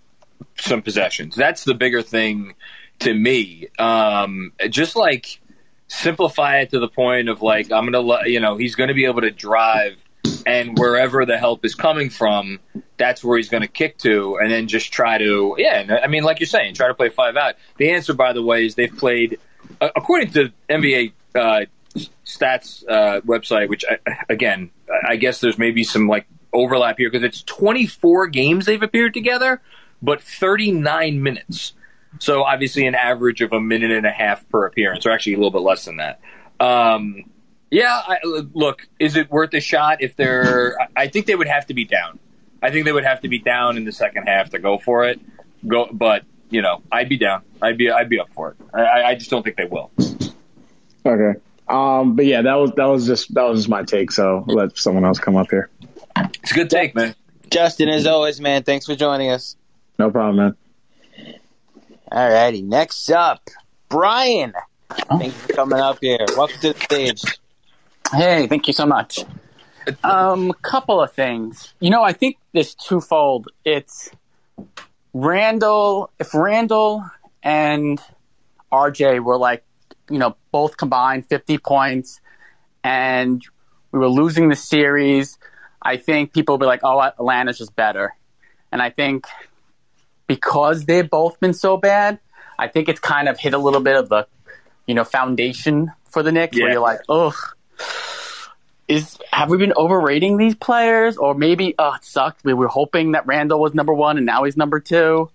some 0.58 0.82
possessions. 0.82 1.36
That's 1.36 1.64
the 1.64 1.74
bigger 1.74 2.02
thing 2.02 2.56
to 3.00 3.14
me. 3.14 3.68
Um, 3.78 4.54
just 4.70 4.96
like 4.96 5.40
simplify 5.88 6.60
it 6.60 6.72
to 6.72 6.80
the 6.80 6.88
point 6.88 7.30
of 7.30 7.42
like 7.42 7.72
I'm 7.72 7.92
gonna 7.92 8.28
you 8.28 8.40
know 8.40 8.58
he's 8.58 8.76
to 8.90 8.96
be 8.96 9.06
able 9.06 9.22
to 9.22 9.32
drive 9.32 9.98
and 10.46 10.78
wherever 10.78 11.26
the 11.26 11.38
help 11.38 11.66
is 11.66 11.76
coming 11.76 12.10
from, 12.10 12.60
that's 12.98 13.24
where 13.24 13.38
he's 13.38 13.50
to 13.62 13.68
kick 13.68 13.98
to, 14.00 14.38
and 14.38 14.52
then 14.52 14.68
just 14.68 14.92
try 14.92 15.18
to, 15.18 15.56
yeah. 15.58 16.00
I 16.04 16.08
mean, 16.08 16.24
like 16.24 16.40
you're 16.40 16.48
saying, 16.48 16.76
try 16.76 16.88
to 16.88 16.94
play 16.94 17.10
five 17.10 17.36
out. 17.36 17.56
The 17.78 17.92
answer, 17.92 18.14
by 18.14 18.34
the 18.34 18.44
way, 18.44 18.66
is 18.66 18.76
they've 18.76 18.96
played, 18.96 19.40
uh, 19.82 19.90
according 19.96 20.32
to 20.32 20.52
NBA 20.70 21.14
uh, 21.34 21.66
stats 22.26 22.88
uh, 22.88 23.22
website, 23.22 23.70
which 23.70 23.86
I, 23.90 23.98
again, 24.30 24.72
I 25.08 25.16
guess 25.16 25.42
there's 25.42 25.58
maybe 25.58 25.84
some 25.84 26.08
like 26.08 26.28
overlap 26.54 26.98
here 26.98 27.10
because 27.10 27.24
it's 27.24 27.42
24 27.44 28.28
games 28.28 28.66
they've 28.66 28.82
appeared 28.82 29.14
together, 29.14 29.62
but 30.02 30.22
39 30.22 31.22
minutes. 31.22 31.74
So 32.20 32.44
obviously, 32.44 32.88
an 32.88 32.96
average 32.96 33.42
of 33.42 33.52
a 33.52 33.60
minute 33.60 33.92
and 33.92 34.06
a 34.06 34.12
half 34.12 34.48
per 34.50 34.66
appearance, 34.66 35.06
or 35.06 35.12
actually 35.12 35.34
a 35.34 35.38
little 35.38 35.52
bit 35.52 35.62
less 35.62 35.86
than 35.86 35.98
that. 35.98 36.22
Um, 36.60 37.30
yeah, 37.70 38.02
I, 38.08 38.18
look, 38.24 38.88
is 39.00 39.18
it 39.18 39.30
worth 39.30 39.54
a 39.54 39.60
shot 39.60 40.02
if 40.02 40.16
they're? 40.16 40.78
I 40.96 41.08
think 41.08 41.26
they 41.26 41.36
would 41.36 41.48
have 41.48 41.66
to 41.68 41.74
be 41.74 41.84
down. 41.84 42.20
I 42.62 42.72
think 42.72 42.86
they 42.86 42.94
would 42.94 43.04
have 43.04 43.22
to 43.22 43.28
be 43.28 43.40
down 43.40 43.76
in 43.78 43.84
the 43.84 43.92
second 43.92 44.28
half 44.28 44.52
to 44.52 44.60
go 44.60 44.78
for 44.78 45.06
it. 45.06 45.20
Go, 45.68 45.90
but 45.92 46.24
you 46.50 46.62
know, 46.62 46.82
I'd 46.92 47.10
be 47.10 47.18
down. 47.18 47.42
I'd 47.62 47.78
be, 47.78 47.92
I'd 47.92 48.10
be 48.10 48.20
up 48.20 48.30
for 48.30 48.52
it. 48.52 48.58
I, 48.74 49.04
I 49.04 49.16
just 49.16 49.30
don't 49.30 49.44
think 49.44 49.58
they 49.58 49.66
will. 49.66 49.92
Okay. 51.06 51.40
Um, 51.68 52.16
but 52.16 52.26
yeah, 52.26 52.44
that 52.44 52.56
was 52.56 52.72
that 52.76 52.86
was 52.86 53.08
just 53.08 53.34
that 53.34 53.44
was 53.44 53.60
just 53.60 53.70
my 53.70 53.84
take. 53.84 54.12
So 54.12 54.46
let 54.48 54.78
someone 54.78 55.04
else 55.04 55.20
come 55.20 55.36
up 55.36 55.50
here. 55.50 55.70
It's 56.16 56.52
a 56.52 56.56
good 56.56 56.70
take, 56.70 56.96
man. 56.96 57.16
Justin, 57.50 57.90
as 57.90 58.08
always, 58.08 58.40
man, 58.40 58.64
thanks 58.64 58.86
for 58.86 58.96
joining 58.96 59.32
us. 59.32 59.56
No 59.98 60.12
problem, 60.12 60.36
man. 60.38 60.56
All 62.12 62.30
righty. 62.30 62.62
Next 62.62 63.10
up, 63.10 63.50
Brian. 63.90 64.54
Thanks 65.18 65.36
for 65.38 65.54
coming 65.54 65.80
up 65.80 66.00
here. 66.02 66.26
Welcome 66.36 66.60
to 66.62 66.74
the 66.74 66.80
stage. 66.80 67.24
Hey, 68.12 68.48
thank 68.48 68.68
you 68.68 68.74
so 68.74 68.86
much. 68.86 69.20
Um, 70.04 70.52
couple 70.62 71.02
of 71.02 71.14
things. 71.14 71.74
You 71.80 71.90
know, 71.90 72.04
I 72.04 72.14
think 72.14 72.38
this 72.54 72.76
twofold. 72.76 73.48
It's 73.64 74.12
Randle. 75.14 76.12
If 76.20 76.34
Randle 76.34 77.10
and 77.42 78.00
RJ 78.72 79.24
were 79.24 79.38
like, 79.38 79.64
you 80.10 80.20
know, 80.20 80.36
both 80.52 80.78
combined 80.78 81.28
50 81.28 81.58
points, 81.60 82.20
and 82.84 83.44
we 83.92 84.00
were 84.00 84.10
losing 84.10 84.50
the 84.50 84.56
series, 84.56 85.38
I 85.82 85.98
think 85.98 86.34
people 86.34 86.56
would 86.56 86.60
be 86.60 86.68
like, 86.68 86.82
"Oh, 86.84 87.02
Atlanta's 87.02 87.58
just 87.58 87.76
better." 87.76 88.14
And 88.72 88.82
I 88.82 88.90
think 88.90 89.26
because 90.28 90.86
they've 90.86 91.10
both 91.10 91.40
been 91.40 91.54
so 91.54 91.78
bad, 91.78 92.20
I 92.58 92.68
think 92.68 92.90
it's 92.90 93.00
kind 93.00 93.28
of 93.30 93.40
hit 93.40 93.54
a 93.54 93.58
little 93.58 93.82
bit 93.82 93.96
of 93.96 94.10
the, 94.10 94.28
you 94.88 94.96
know, 94.96 95.04
foundation 95.04 95.92
for 96.10 96.24
the 96.24 96.32
Knicks, 96.32 96.58
yeah. 96.58 96.64
where 96.64 96.72
you're 96.74 96.82
like, 96.82 97.02
"Ugh." 97.10 97.36
is 98.88 99.18
have 99.32 99.50
we 99.50 99.58
been 99.58 99.74
overrating 99.76 100.38
these 100.38 100.56
players, 100.56 101.18
or 101.18 101.34
maybe 101.34 101.76
oh 101.80 101.94
it 101.94 102.06
sucked. 102.06 102.44
We 102.44 102.54
were 102.54 102.68
hoping 102.68 103.14
that 103.14 103.26
Randle 103.26 103.60
was 103.60 103.74
number 103.74 103.94
one, 103.94 104.18
and 104.18 104.26
now 104.26 104.44
he's 104.44 104.58
number 104.58 104.80
two. 104.80 105.30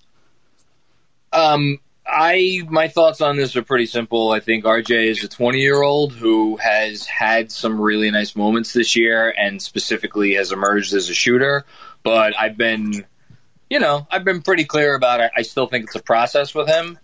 Um, 1.33 1.79
I 2.07 2.63
my 2.69 2.89
thoughts 2.89 3.21
on 3.21 3.37
this 3.37 3.57
are 3.57 3.63
pretty 3.63 3.87
simple. 3.87 4.31
I 4.31 4.41
think 4.41 4.65
RJ 4.65 5.07
is 5.07 5.25
a 5.25 5.29
20 5.29 5.61
year 5.61 5.83
old 5.83 6.13
who 6.13 6.57
has 6.57 7.07
had 7.07 7.51
some 7.51 7.81
really 7.81 8.11
nice 8.11 8.37
moments 8.37 8.73
this 8.73 8.97
year, 8.97 9.35
and 9.37 9.61
specifically 9.61 10.35
has 10.35 10.53
emerged 10.53 10.95
as 10.95 11.11
a 11.11 11.15
shooter. 11.15 11.65
But 12.03 12.39
I've 12.39 12.57
been, 12.57 13.05
you 13.71 13.79
know, 13.79 14.07
I've 14.11 14.25
been 14.25 14.43
pretty 14.43 14.65
clear 14.65 14.95
about 14.95 15.21
it. 15.21 15.31
I 15.37 15.43
still 15.43 15.67
think 15.67 15.87
it's 15.87 15.95
a 15.95 16.03
process 16.03 16.55
with 16.55 16.69
him. 16.69 16.99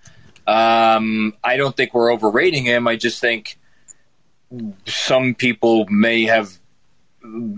Um, 0.47 1.35
I 1.43 1.57
don't 1.57 1.77
think 1.77 1.95
we're 1.95 2.13
overrating 2.13 2.65
him. 2.65 2.87
I 2.87 2.97
just 2.97 3.21
think 3.21 3.59
some 4.85 5.35
people 5.35 5.87
may 5.89 6.25
have 6.25 6.59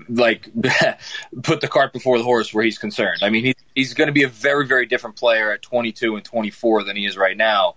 like 0.08 0.48
put 1.42 1.60
the 1.60 1.68
cart 1.68 1.92
before 1.92 2.18
the 2.18 2.24
horse 2.24 2.52
where 2.52 2.64
he's 2.64 2.78
concerned. 2.78 3.20
I 3.22 3.30
mean, 3.30 3.44
he, 3.44 3.54
he's 3.74 3.94
going 3.94 4.06
to 4.06 4.12
be 4.12 4.22
a 4.22 4.28
very, 4.28 4.66
very 4.66 4.86
different 4.86 5.16
player 5.16 5.52
at 5.52 5.62
22 5.62 6.16
and 6.16 6.24
24 6.24 6.84
than 6.84 6.96
he 6.96 7.06
is 7.06 7.16
right 7.16 7.36
now. 7.36 7.74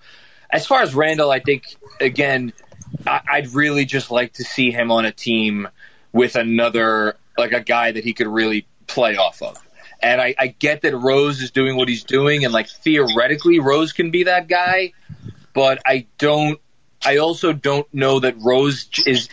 As 0.49 0.65
far 0.65 0.82
as 0.82 0.93
Randle, 0.93 1.32
I 1.32 1.39
think 1.39 1.75
again, 1.99 2.53
I, 3.07 3.41
would 3.41 3.53
really 3.53 3.86
just 3.86 4.11
like 4.11 4.34
to 4.34 4.43
see 4.43 4.71
him 4.71 4.91
on 4.91 5.05
a 5.05 5.11
team 5.11 5.67
with 6.11 6.36
another 6.36 7.15
like 7.38 7.53
a 7.53 7.61
guy 7.61 7.91
that 7.91 8.03
he 8.03 8.13
could 8.13 8.27
really 8.27 8.67
play 8.88 9.15
off 9.15 9.41
of. 9.41 9.57
And 10.02 10.20
I, 10.20 10.34
I 10.38 10.47
get 10.47 10.82
that 10.82 10.97
Rose 10.97 11.41
is 11.41 11.52
doing 11.52 11.76
what 11.76 11.88
he's 11.88 12.04
doing, 12.04 12.43
and 12.43 12.54
like 12.54 12.68
theoretically, 12.68 13.60
Rose 13.60 13.93
can 13.93 14.10
be 14.10 14.24
that 14.24 14.47
guy, 14.47 14.93
but 15.54 15.80
I 15.86 16.08
don't 16.18 16.60
I 17.04 17.18
also 17.18 17.52
don't 17.52 17.91
know 17.93 18.20
that 18.20 18.36
Rose 18.39 18.88
is. 19.06 19.30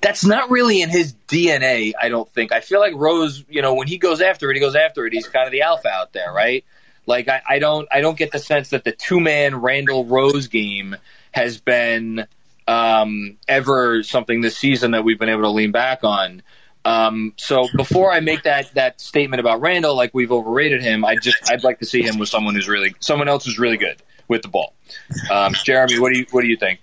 That's 0.00 0.24
not 0.24 0.50
really 0.50 0.80
in 0.80 0.90
his 0.90 1.14
DNA. 1.28 1.92
I 2.00 2.08
don't 2.08 2.28
think. 2.32 2.52
I 2.52 2.60
feel 2.60 2.78
like 2.78 2.94
Rose, 2.94 3.44
you 3.48 3.62
know, 3.62 3.74
when 3.74 3.88
he 3.88 3.98
goes 3.98 4.20
after 4.20 4.50
it, 4.50 4.54
he 4.54 4.60
goes 4.60 4.76
after 4.76 5.06
it. 5.06 5.12
He's 5.12 5.26
kind 5.26 5.46
of 5.46 5.52
the 5.52 5.62
alpha 5.62 5.88
out 5.88 6.12
there, 6.12 6.32
right? 6.32 6.64
Like 7.06 7.28
I, 7.28 7.42
I 7.48 7.58
don't, 7.58 7.88
I 7.90 8.00
don't 8.00 8.16
get 8.16 8.30
the 8.30 8.38
sense 8.38 8.70
that 8.70 8.84
the 8.84 8.92
two 8.92 9.18
man 9.18 9.56
Randle 9.56 10.04
Rose 10.04 10.46
game 10.46 10.96
has 11.32 11.60
been 11.60 12.26
um, 12.68 13.38
ever 13.48 14.04
something 14.04 14.40
this 14.40 14.56
season 14.56 14.92
that 14.92 15.02
we've 15.02 15.18
been 15.18 15.28
able 15.28 15.42
to 15.42 15.50
lean 15.50 15.72
back 15.72 16.04
on. 16.04 16.42
Um, 16.84 17.34
so 17.36 17.68
before 17.76 18.12
I 18.12 18.20
make 18.20 18.44
that 18.44 18.74
that 18.74 19.00
statement 19.00 19.40
about 19.40 19.60
Randle, 19.60 19.94
like 19.94 20.14
we've 20.14 20.32
overrated 20.32 20.82
him, 20.82 21.04
I 21.04 21.16
just 21.16 21.50
I'd 21.50 21.64
like 21.64 21.80
to 21.80 21.86
see 21.86 22.02
him 22.02 22.18
with 22.18 22.28
someone 22.28 22.54
who's 22.54 22.68
really 22.68 22.94
someone 23.00 23.28
else 23.28 23.44
who's 23.44 23.58
really 23.58 23.76
good 23.76 24.02
with 24.28 24.42
the 24.42 24.48
ball. 24.48 24.74
Um, 25.30 25.52
Jeremy, 25.64 25.98
what 25.98 26.12
do 26.12 26.18
you 26.18 26.26
what 26.30 26.42
do 26.42 26.48
you 26.48 26.56
think? 26.56 26.80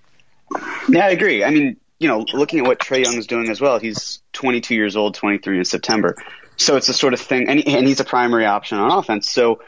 Yeah, 0.89 1.05
I 1.05 1.09
agree. 1.09 1.43
I 1.43 1.49
mean, 1.49 1.77
you 1.99 2.07
know, 2.07 2.25
looking 2.33 2.59
at 2.59 2.65
what 2.65 2.79
Trae 2.79 3.03
Young 3.03 3.15
is 3.15 3.27
doing 3.27 3.49
as 3.49 3.59
well, 3.59 3.79
he's 3.79 4.21
22 4.33 4.75
years 4.75 4.95
old, 4.95 5.15
23 5.15 5.57
in 5.59 5.65
September. 5.65 6.15
So 6.57 6.75
it's 6.75 6.87
the 6.87 6.93
sort 6.93 7.13
of 7.13 7.19
thing, 7.19 7.49
and, 7.49 7.67
and 7.67 7.87
he's 7.87 7.99
a 7.99 8.05
primary 8.05 8.45
option 8.45 8.77
on 8.77 8.91
offense. 8.91 9.29
So 9.29 9.61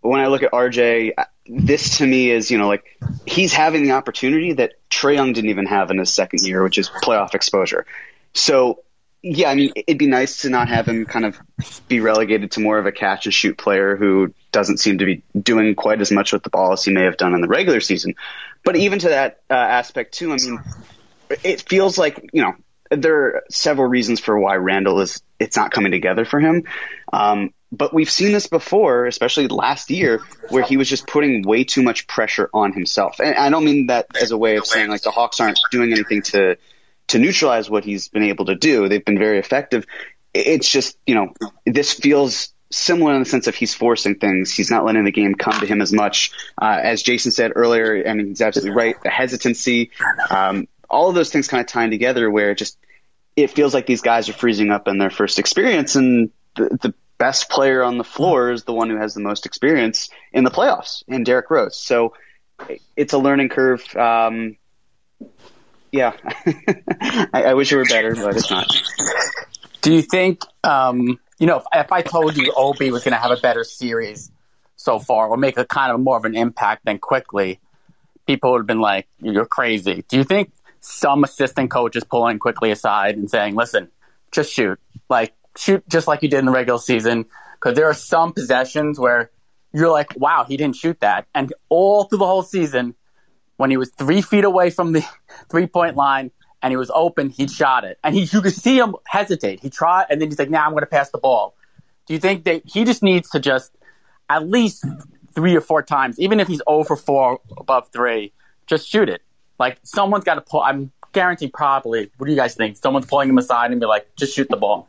when 0.00 0.20
I 0.20 0.26
look 0.26 0.42
at 0.42 0.52
RJ, 0.52 1.12
this 1.46 1.98
to 1.98 2.06
me 2.06 2.30
is, 2.30 2.50
you 2.50 2.58
know, 2.58 2.68
like 2.68 2.84
he's 3.26 3.52
having 3.52 3.84
the 3.84 3.92
opportunity 3.92 4.52
that 4.54 4.72
Trae 4.90 5.14
Young 5.14 5.32
didn't 5.32 5.50
even 5.50 5.66
have 5.66 5.90
in 5.90 5.98
his 5.98 6.12
second 6.12 6.42
year, 6.42 6.62
which 6.62 6.78
is 6.78 6.88
playoff 6.88 7.34
exposure. 7.34 7.86
So, 8.34 8.82
yeah, 9.22 9.48
I 9.48 9.54
mean, 9.54 9.72
it'd 9.76 9.98
be 9.98 10.08
nice 10.08 10.38
to 10.38 10.50
not 10.50 10.68
have 10.68 10.86
him 10.86 11.06
kind 11.06 11.24
of 11.24 11.40
be 11.86 12.00
relegated 12.00 12.52
to 12.52 12.60
more 12.60 12.78
of 12.78 12.86
a 12.86 12.92
catch 12.92 13.26
and 13.26 13.32
shoot 13.32 13.56
player 13.56 13.96
who 13.96 14.34
doesn't 14.50 14.78
seem 14.78 14.98
to 14.98 15.04
be 15.04 15.22
doing 15.40 15.74
quite 15.76 16.00
as 16.00 16.10
much 16.10 16.32
with 16.32 16.42
the 16.42 16.50
ball 16.50 16.72
as 16.72 16.84
he 16.84 16.92
may 16.92 17.04
have 17.04 17.16
done 17.16 17.32
in 17.34 17.40
the 17.40 17.48
regular 17.48 17.80
season. 17.80 18.16
But 18.64 18.76
even 18.76 18.98
to 19.00 19.10
that 19.10 19.40
uh, 19.48 19.54
aspect 19.54 20.14
too, 20.14 20.32
I 20.32 20.36
mean, 20.36 20.60
it 21.44 21.62
feels 21.68 21.98
like 21.98 22.30
you 22.32 22.42
know 22.42 22.54
there 22.90 23.16
are 23.16 23.42
several 23.48 23.88
reasons 23.88 24.18
for 24.18 24.38
why 24.38 24.56
Randle 24.56 25.00
is 25.00 25.22
it's 25.38 25.56
not 25.56 25.70
coming 25.70 25.92
together 25.92 26.24
for 26.24 26.40
him. 26.40 26.64
Um, 27.12 27.54
but 27.70 27.94
we've 27.94 28.10
seen 28.10 28.32
this 28.32 28.48
before, 28.48 29.06
especially 29.06 29.48
last 29.48 29.90
year, 29.90 30.20
where 30.50 30.62
he 30.62 30.76
was 30.76 30.88
just 30.88 31.06
putting 31.06 31.42
way 31.42 31.64
too 31.64 31.82
much 31.82 32.06
pressure 32.06 32.50
on 32.52 32.72
himself. 32.72 33.18
And 33.18 33.34
I 33.34 33.48
don't 33.48 33.64
mean 33.64 33.86
that 33.86 34.08
as 34.20 34.30
a 34.30 34.36
way 34.36 34.56
of 34.56 34.66
saying 34.66 34.90
like 34.90 35.02
the 35.02 35.10
Hawks 35.10 35.40
aren't 35.40 35.58
doing 35.70 35.92
anything 35.92 36.22
to 36.22 36.58
to 37.08 37.18
neutralize 37.18 37.68
what 37.68 37.84
he's 37.84 38.08
been 38.08 38.24
able 38.24 38.46
to 38.46 38.54
do. 38.54 38.88
They've 38.88 39.04
been 39.04 39.18
very 39.18 39.38
effective. 39.38 39.86
It's 40.34 40.68
just 40.68 40.96
you 41.06 41.14
know 41.14 41.34
this 41.66 41.92
feels 41.92 42.52
similar 42.72 43.14
in 43.14 43.20
the 43.20 43.28
sense 43.28 43.46
of 43.46 43.54
he's 43.54 43.74
forcing 43.74 44.16
things. 44.16 44.52
He's 44.52 44.70
not 44.70 44.84
letting 44.84 45.04
the 45.04 45.12
game 45.12 45.34
come 45.34 45.60
to 45.60 45.66
him 45.66 45.82
as 45.82 45.92
much. 45.92 46.32
Uh, 46.60 46.78
as 46.82 47.02
Jason 47.02 47.30
said 47.30 47.52
earlier, 47.54 48.08
I 48.08 48.14
mean, 48.14 48.28
he's 48.28 48.40
absolutely 48.40 48.74
right. 48.74 48.96
The 49.02 49.10
hesitancy, 49.10 49.90
um, 50.30 50.66
all 50.88 51.08
of 51.08 51.14
those 51.14 51.30
things 51.30 51.48
kind 51.48 51.60
of 51.60 51.66
tying 51.66 51.90
together 51.90 52.30
where 52.30 52.50
it 52.50 52.58
just, 52.58 52.78
it 53.36 53.50
feels 53.50 53.74
like 53.74 53.86
these 53.86 54.00
guys 54.00 54.28
are 54.28 54.32
freezing 54.32 54.70
up 54.70 54.88
in 54.88 54.98
their 54.98 55.10
first 55.10 55.38
experience 55.38 55.96
and 55.96 56.30
the, 56.56 56.78
the 56.80 56.94
best 57.18 57.48
player 57.48 57.82
on 57.82 57.98
the 57.98 58.04
floor 58.04 58.50
is 58.50 58.64
the 58.64 58.72
one 58.72 58.90
who 58.90 58.96
has 58.96 59.14
the 59.14 59.20
most 59.20 59.46
experience 59.46 60.10
in 60.32 60.44
the 60.44 60.50
playoffs 60.50 61.02
in 61.06 61.24
Derrick 61.24 61.50
Rose. 61.50 61.78
So 61.78 62.14
it's 62.96 63.12
a 63.12 63.18
learning 63.18 63.48
curve. 63.48 63.84
Um, 63.96 64.56
yeah, 65.92 66.12
I, 67.32 67.44
I, 67.44 67.54
wish 67.54 67.72
it 67.72 67.76
were 67.76 67.84
better, 67.84 68.14
but 68.14 68.36
it's 68.36 68.50
not. 68.50 68.66
Do 69.82 69.92
you 69.92 70.02
think 70.02 70.42
um, 70.64 71.18
you 71.42 71.46
know, 71.46 71.56
if, 71.56 71.64
if 71.74 71.90
I 71.90 72.02
told 72.02 72.36
you 72.36 72.52
Obi 72.56 72.92
was 72.92 73.02
going 73.02 73.14
to 73.14 73.20
have 73.20 73.32
a 73.32 73.40
better 73.40 73.64
series 73.64 74.30
so 74.76 75.00
far 75.00 75.28
or 75.28 75.36
make 75.36 75.58
a 75.58 75.64
kind 75.64 75.90
of 75.90 75.98
more 75.98 76.16
of 76.16 76.24
an 76.24 76.36
impact 76.36 76.84
than 76.84 77.00
Quickley, 77.00 77.58
people 78.28 78.52
would 78.52 78.58
have 78.60 78.66
been 78.68 78.80
like, 78.80 79.08
you're 79.20 79.44
crazy. 79.44 80.04
Do 80.06 80.18
you 80.18 80.22
think 80.22 80.52
some 80.78 81.24
assistant 81.24 81.70
coach 81.72 81.96
is 81.96 82.04
pulling 82.04 82.38
Quickley 82.38 82.70
aside 82.70 83.16
and 83.16 83.28
saying, 83.28 83.56
listen, 83.56 83.88
just 84.30 84.52
shoot, 84.52 84.78
like 85.08 85.34
shoot 85.56 85.82
just 85.88 86.06
like 86.06 86.22
you 86.22 86.28
did 86.28 86.38
in 86.38 86.46
the 86.46 86.52
regular 86.52 86.78
season? 86.78 87.26
Because 87.54 87.74
there 87.74 87.88
are 87.90 87.94
some 87.94 88.32
possessions 88.32 89.00
where 89.00 89.32
you're 89.72 89.90
like, 89.90 90.12
wow, 90.16 90.44
he 90.44 90.56
didn't 90.56 90.76
shoot 90.76 91.00
that. 91.00 91.26
And 91.34 91.52
all 91.70 92.04
through 92.04 92.18
the 92.18 92.26
whole 92.26 92.42
season, 92.42 92.94
when 93.56 93.70
he 93.70 93.76
was 93.76 93.90
three 93.90 94.22
feet 94.22 94.44
away 94.44 94.70
from 94.70 94.92
the 94.92 95.04
three 95.50 95.66
point 95.66 95.96
line, 95.96 96.30
and 96.62 96.70
he 96.70 96.76
was 96.76 96.90
open, 96.94 97.30
he 97.30 97.48
shot 97.48 97.84
it. 97.84 97.98
And 98.04 98.14
he, 98.14 98.22
you 98.22 98.40
could 98.40 98.54
see 98.54 98.78
him 98.78 98.94
hesitate. 99.06 99.60
He 99.60 99.70
tried, 99.70 100.06
and 100.10 100.20
then 100.20 100.28
he's 100.28 100.38
like, 100.38 100.50
now 100.50 100.60
nah, 100.60 100.66
I'm 100.66 100.72
going 100.72 100.82
to 100.82 100.86
pass 100.86 101.10
the 101.10 101.18
ball. 101.18 101.54
Do 102.06 102.14
you 102.14 102.20
think 102.20 102.44
that 102.44 102.62
he 102.64 102.84
just 102.84 103.02
needs 103.02 103.30
to 103.30 103.40
just 103.40 103.72
at 104.28 104.48
least 104.48 104.84
three 105.34 105.56
or 105.56 105.60
four 105.60 105.82
times, 105.82 106.18
even 106.18 106.40
if 106.40 106.48
he's 106.48 106.62
over 106.66 106.96
4 106.96 107.40
above 107.56 107.88
three, 107.92 108.32
just 108.66 108.88
shoot 108.88 109.08
it. 109.08 109.22
Like 109.58 109.78
someone's 109.82 110.24
got 110.24 110.34
to 110.34 110.40
pull. 110.40 110.60
I'm 110.60 110.92
guaranteed 111.12 111.52
probably. 111.52 112.10
What 112.16 112.26
do 112.26 112.32
you 112.32 112.38
guys 112.38 112.54
think? 112.54 112.76
Someone's 112.76 113.06
pulling 113.06 113.28
him 113.28 113.38
aside 113.38 113.70
and 113.70 113.80
be 113.80 113.86
like, 113.86 114.14
just 114.16 114.34
shoot 114.34 114.48
the 114.48 114.56
ball. 114.56 114.88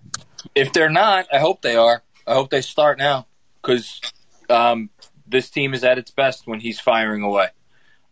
If 0.55 0.73
they're 0.73 0.89
not, 0.89 1.27
I 1.31 1.39
hope 1.39 1.61
they 1.61 1.75
are. 1.75 2.01
I 2.25 2.33
hope 2.33 2.49
they 2.49 2.61
start 2.61 2.97
now 2.97 3.27
because 3.61 4.01
um, 4.49 4.89
this 5.27 5.49
team 5.49 5.73
is 5.73 5.83
at 5.83 5.97
its 5.97 6.11
best 6.11 6.47
when 6.47 6.59
he's 6.59 6.79
firing 6.79 7.23
away. 7.23 7.47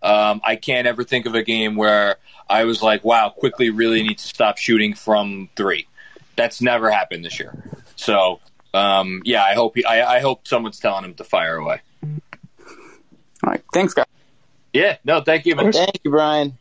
Um, 0.04 0.42
I 0.44 0.56
can't 0.56 0.88
ever 0.88 1.04
think 1.04 1.26
of 1.26 1.36
a 1.36 1.44
game 1.44 1.76
where 1.76 2.18
I 2.50 2.66
was 2.66 2.82
like, 2.82 3.04
wow, 3.04 3.30
Quickley 3.30 3.70
really 3.70 4.02
need 4.04 4.18
to 4.18 4.28
stop 4.28 4.58
shooting 4.58 4.94
from 4.94 5.50
three. 5.56 5.88
That's 6.36 6.62
never 6.62 6.90
happened 6.90 7.24
this 7.24 7.40
year. 7.40 7.54
So, 7.96 8.40
um, 8.74 9.22
yeah, 9.26 9.44
I 9.44 9.54
hope 9.54 9.76
he, 9.76 9.86
I, 9.86 10.18
I 10.18 10.20
hope 10.22 10.48
someone's 10.48 10.80
telling 10.80 11.06
him 11.06 11.14
to 11.16 11.24
fire 11.24 11.56
away. 11.58 11.82
All 12.04 13.50
right. 13.52 13.64
Thanks, 13.74 13.94
guys. 13.94 14.06
Yeah. 14.74 14.98
No, 15.04 15.22
thank 15.22 15.46
you, 15.46 15.56
man. 15.56 15.72
Thank 15.72 16.00
you, 16.04 16.12
Brian. 16.12 16.58